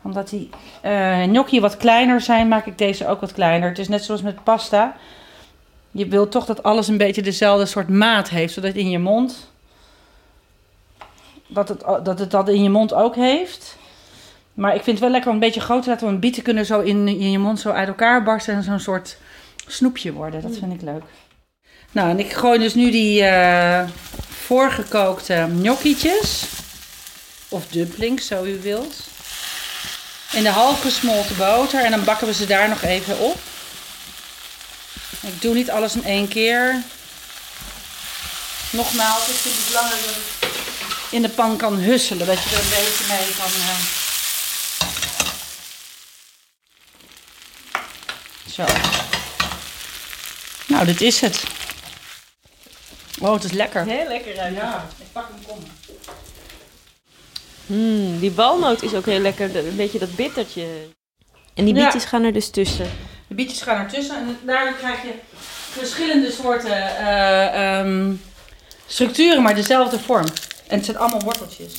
Omdat 0.04 0.28
die 0.28 0.48
eh 0.80 1.22
gnocchi 1.22 1.60
wat 1.60 1.76
kleiner 1.76 2.20
zijn, 2.20 2.48
maak 2.48 2.66
ik 2.66 2.78
deze 2.78 3.08
ook 3.08 3.20
wat 3.20 3.32
kleiner. 3.32 3.68
Het 3.68 3.78
is 3.78 3.88
net 3.88 4.04
zoals 4.04 4.22
met 4.22 4.44
pasta. 4.44 4.96
Je 5.90 6.06
wilt 6.06 6.30
toch 6.30 6.46
dat 6.46 6.62
alles 6.62 6.88
een 6.88 6.96
beetje 6.96 7.22
dezelfde 7.22 7.66
soort 7.66 7.88
maat 7.88 8.28
heeft, 8.28 8.54
zodat 8.54 8.74
in 8.74 8.90
je 8.90 8.98
mond... 8.98 9.52
Dat 11.46 11.68
het, 11.68 11.80
dat 11.80 12.18
het 12.18 12.30
dat 12.30 12.48
in 12.48 12.62
je 12.62 12.70
mond 12.70 12.94
ook 12.94 13.14
heeft. 13.14 13.76
Maar 14.54 14.74
ik 14.74 14.82
vind 14.82 14.96
het 14.96 15.00
wel 15.00 15.10
lekker 15.10 15.28
om 15.28 15.34
een 15.34 15.40
beetje 15.40 15.60
groter 15.60 15.82
te 15.82 15.90
laten. 15.90 16.06
Want 16.06 16.20
bieten 16.20 16.42
kunnen 16.42 16.66
zo 16.66 16.80
in, 16.80 17.08
in 17.08 17.30
je 17.30 17.38
mond 17.38 17.60
zo 17.60 17.70
uit 17.70 17.88
elkaar 17.88 18.22
barsten 18.22 18.54
en 18.54 18.62
zo'n 18.62 18.80
soort 18.80 19.16
snoepje 19.66 20.12
worden. 20.12 20.42
Dat 20.42 20.56
vind 20.56 20.72
ik 20.72 20.82
leuk. 20.82 21.02
Nou, 21.92 22.10
en 22.10 22.18
ik 22.18 22.32
gooi 22.32 22.58
dus 22.58 22.74
nu 22.74 22.90
die 22.90 23.22
eh, 23.22 23.88
voorgekookte 24.28 25.48
gnocchietjes. 25.58 26.48
Of 27.48 27.66
dumplings, 27.66 28.26
zo 28.26 28.44
u 28.44 28.60
wilt. 28.62 29.13
In 30.34 30.42
de 30.42 30.48
half 30.50 30.80
gesmolten 30.80 31.36
boter. 31.36 31.84
En 31.84 31.90
dan 31.90 32.04
bakken 32.04 32.26
we 32.26 32.34
ze 32.34 32.46
daar 32.46 32.68
nog 32.68 32.82
even 32.82 33.18
op. 33.18 33.38
Ik 35.20 35.42
doe 35.42 35.54
niet 35.54 35.70
alles 35.70 35.94
in 35.94 36.04
één 36.04 36.28
keer. 36.28 36.82
Nogmaals, 38.70 39.28
ik 39.28 39.34
vind 39.34 39.54
het 39.56 39.66
belangrijk 39.66 40.02
dat 40.04 40.14
het 40.14 40.52
in 41.10 41.22
de 41.22 41.28
pan 41.28 41.56
kan 41.56 41.74
husselen. 41.74 42.26
Dat 42.26 42.42
je 42.42 42.50
er 42.50 42.62
een 42.62 42.68
beetje 42.68 43.04
mee 43.08 43.34
kan... 43.38 43.46
eh, 43.46 43.76
Zo. 48.52 48.64
Nou, 50.66 50.86
dit 50.86 51.00
is 51.00 51.20
het. 51.20 51.42
Oh, 53.20 53.32
het 53.32 53.44
is 53.44 53.50
lekker. 53.52 53.84
Heel 53.84 54.08
lekker 54.08 54.38
uit. 54.40 54.54
Ja, 54.54 54.86
ik 54.98 55.12
pak 55.12 55.28
hem 55.28 55.44
kom. 55.46 55.64
Mm, 57.66 58.18
die 58.18 58.32
walnoot 58.32 58.82
is 58.82 58.94
ook 58.94 59.06
heel 59.06 59.20
lekker. 59.20 59.56
Een 59.56 59.76
beetje 59.76 59.98
dat 59.98 60.16
bittertje. 60.16 60.66
En 61.54 61.64
die 61.64 61.74
Ja. 61.74 61.82
bietjes 61.82 62.04
gaan 62.04 62.22
er 62.22 62.32
dus 62.32 62.50
tussen. 62.50 62.86
De 63.26 63.34
bietjes 63.34 63.62
gaan 63.62 63.84
ertussen 63.84 64.16
en 64.16 64.36
daardoor 64.46 64.74
krijg 64.78 65.02
je 65.02 65.12
verschillende 65.70 66.30
soorten 66.30 66.96
eh, 66.98 67.78
ehm, 67.78 68.12
structuren, 68.86 69.42
maar 69.42 69.54
dezelfde 69.54 69.98
vorm. 69.98 70.26
En 70.68 70.76
het 70.76 70.84
zijn 70.84 70.96
allemaal 70.96 71.20
worteltjes. 71.20 71.76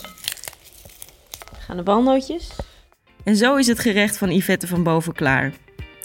Gaan 1.59 1.77
de 1.77 1.83
walnootjes. 1.83 2.47
En 3.23 3.36
zo 3.36 3.55
is 3.55 3.67
het 3.67 3.79
gerecht 3.79 4.17
van 4.17 4.31
Yvette 4.31 4.67
van 4.67 4.83
Boven 4.83 5.13
klaar. 5.13 5.53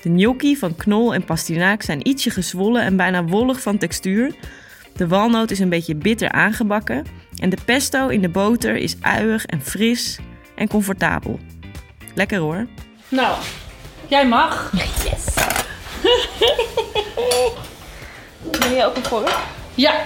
De 0.03 0.09
gnocchi 0.09 0.57
van 0.57 0.77
knol 0.77 1.15
en 1.15 1.25
pastinaak 1.25 1.83
zijn 1.83 2.09
ietsje 2.09 2.31
gezwollen 2.31 2.83
en 2.83 2.97
bijna 2.97 3.25
wollig 3.25 3.61
van 3.61 3.79
textuur. 3.79 4.35
De 4.97 5.09
walnoot 5.09 5.51
is 5.51 5.59
een 5.59 5.69
beetje 5.69 5.95
bitter 5.95 6.31
aangebakken. 6.33 7.07
En 7.41 7.51
de 7.51 7.57
pesto 7.65 8.09
in 8.09 8.21
de 8.21 8.29
boter 8.29 8.77
is 8.77 8.97
uiig 9.01 9.45
en 9.47 9.63
fris 9.63 10.19
en 10.55 10.69
comfortabel. 10.69 11.39
Lekker 12.15 12.39
hoor. 12.39 12.67
Nou, 13.09 13.37
jij 14.09 14.27
mag. 14.29 14.71
Wil 18.41 18.71
jij 18.77 18.87
ook 18.87 18.97
een 18.97 19.05
vork? 19.05 19.37
Ja. 19.75 20.01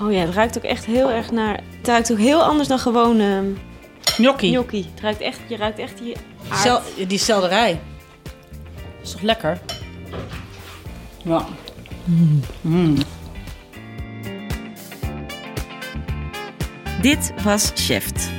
Oh 0.00 0.12
ja, 0.12 0.18
het 0.20 0.34
ruikt 0.34 0.56
ook 0.58 0.64
echt 0.64 0.84
heel 0.84 1.10
erg 1.10 1.30
naar... 1.30 1.60
Het 1.78 1.86
ruikt 1.88 2.12
ook 2.12 2.18
heel 2.18 2.42
anders 2.42 2.68
dan 2.68 2.78
gewoon 2.78 3.20
ehm 3.20 3.44
Gnocchi. 4.04 4.48
gnocchi. 4.50 4.86
Het 4.94 5.00
ruikt 5.00 5.20
echt, 5.20 5.38
je 5.48 5.56
ruikt 5.56 5.78
echt 5.78 5.98
die 5.98 6.16
aard. 6.48 6.60
Sel- 6.60 7.06
die 7.08 7.18
selderij. 7.18 7.80
is 9.02 9.10
toch 9.10 9.20
lekker? 9.20 9.58
Ja. 11.24 11.44
Mm. 12.60 12.96
Dit 17.00 17.32
was 17.42 17.72
Cheft. 17.74 18.30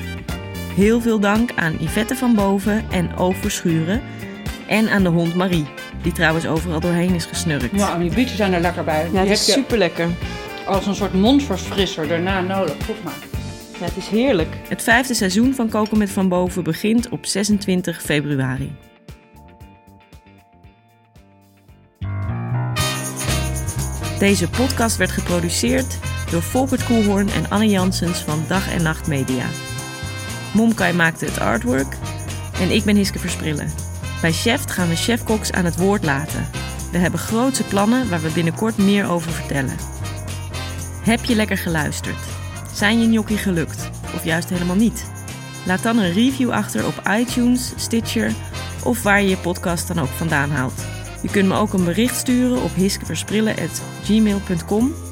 Heel 0.75 1.01
veel 1.01 1.19
dank 1.19 1.51
aan 1.55 1.75
Yvette 1.79 2.15
van 2.15 2.35
Boven 2.35 2.85
en 2.91 3.15
O 3.15 3.31
Verschuren. 3.31 4.01
En 4.67 4.89
aan 4.89 5.03
de 5.03 5.09
hond 5.09 5.35
Marie, 5.35 5.65
die 6.01 6.11
trouwens 6.11 6.45
overal 6.45 6.79
doorheen 6.79 7.15
is 7.15 7.25
gesnurkt. 7.25 7.75
Ja, 7.75 7.93
en 7.93 7.99
die 7.99 8.13
bietjes 8.13 8.37
zijn 8.37 8.53
er 8.53 8.61
lekker 8.61 8.83
bij. 8.83 9.03
Ja, 9.03 9.09
die 9.09 9.19
het 9.19 9.29
is 9.29 9.51
super 9.51 9.77
lekker. 9.77 10.07
als 10.65 10.85
een 10.85 10.95
soort 10.95 11.13
mondverfrisser 11.13 12.07
daarna 12.07 12.41
nodig. 12.41 12.77
Proef 12.77 13.03
maar. 13.03 13.13
Ja, 13.79 13.85
het 13.85 13.97
is 13.97 14.07
heerlijk. 14.07 14.55
Het 14.67 14.83
vijfde 14.83 15.13
seizoen 15.13 15.53
van 15.53 15.69
Koken 15.69 15.97
met 15.97 16.09
Van 16.09 16.29
Boven 16.29 16.63
begint 16.63 17.09
op 17.09 17.25
26 17.25 18.01
februari. 18.01 18.75
Deze 24.19 24.49
podcast 24.49 24.97
werd 24.97 25.11
geproduceerd 25.11 25.97
door 26.31 26.41
Volkert 26.41 26.83
Koelhoorn 26.83 27.29
en 27.29 27.49
Anne 27.49 27.69
Janssens 27.69 28.19
van 28.19 28.43
Dag 28.47 28.71
en 28.71 28.83
Nacht 28.83 29.07
Media. 29.07 29.45
Momkai 30.53 30.93
maakte 30.93 31.25
het 31.25 31.39
artwork 31.39 31.95
en 32.59 32.71
ik 32.71 32.83
ben 32.83 32.95
Hiske 32.95 33.19
Versprillen. 33.19 33.71
Bij 34.21 34.31
Chef 34.31 34.63
gaan 34.65 34.87
we 34.87 34.95
chefkoks 34.95 35.51
aan 35.51 35.65
het 35.65 35.77
woord 35.77 36.03
laten. 36.03 36.47
We 36.91 36.97
hebben 36.97 37.19
grootse 37.19 37.63
plannen 37.63 38.09
waar 38.09 38.21
we 38.21 38.31
binnenkort 38.31 38.77
meer 38.77 39.09
over 39.09 39.31
vertellen. 39.31 39.75
Heb 41.03 41.25
je 41.25 41.35
lekker 41.35 41.57
geluisterd? 41.57 42.19
Zijn 42.73 42.99
je 42.99 43.07
gnocchi 43.07 43.37
gelukt? 43.37 43.89
Of 44.15 44.23
juist 44.23 44.49
helemaal 44.49 44.75
niet? 44.75 45.05
Laat 45.65 45.83
dan 45.83 45.97
een 45.97 46.13
review 46.13 46.51
achter 46.51 46.85
op 46.85 47.01
iTunes, 47.19 47.73
Stitcher 47.75 48.33
of 48.83 49.03
waar 49.03 49.21
je 49.21 49.29
je 49.29 49.37
podcast 49.37 49.87
dan 49.87 49.99
ook 49.99 50.07
vandaan 50.07 50.49
haalt. 50.49 50.85
Je 51.21 51.29
kunt 51.29 51.47
me 51.47 51.55
ook 51.55 51.73
een 51.73 51.83
bericht 51.83 52.15
sturen 52.15 52.61
op 52.61 52.75
hiskeversprillen.gmail.com. 52.75 55.08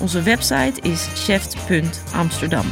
Onze 0.00 0.22
website 0.22 0.80
is 0.80 1.08
chef.amsterdam. 1.14 2.64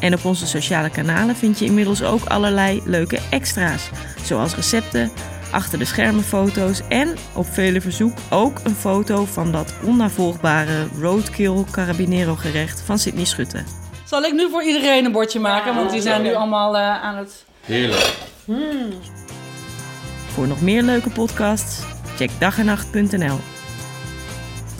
En 0.00 0.14
op 0.14 0.24
onze 0.24 0.46
sociale 0.46 0.90
kanalen 0.90 1.36
vind 1.36 1.58
je 1.58 1.64
inmiddels 1.64 2.02
ook 2.02 2.24
allerlei 2.24 2.82
leuke 2.84 3.18
extra's, 3.30 3.90
zoals 4.22 4.54
recepten, 4.54 5.10
achter 5.50 5.78
de 5.78 5.84
schermen 5.84 6.22
foto's 6.22 6.82
en 6.88 7.16
op 7.34 7.46
vele 7.46 7.80
verzoek 7.80 8.12
ook 8.30 8.60
een 8.64 8.74
foto 8.74 9.24
van 9.24 9.52
dat 9.52 9.74
onnavolgbare 9.82 10.86
roadkill 11.00 11.64
carabinero 11.70 12.34
gerecht 12.34 12.80
van 12.80 12.98
Sydney 12.98 13.24
Schutte. 13.24 13.62
Zal 14.04 14.22
ik 14.22 14.32
nu 14.32 14.50
voor 14.50 14.62
iedereen 14.62 15.04
een 15.04 15.12
bordje 15.12 15.40
maken? 15.40 15.74
Want 15.74 15.90
die 15.90 16.00
zijn 16.00 16.22
nu 16.22 16.34
allemaal 16.34 16.76
eh, 16.76 17.02
aan 17.02 17.16
het... 17.16 17.44
Heerlijk. 17.60 18.16
Voor 20.26 20.46
nog 20.46 20.60
meer 20.60 20.82
leuke 20.82 21.10
podcasts, 21.10 21.80
check 22.16 22.30
dagenacht.nl. 22.38 23.57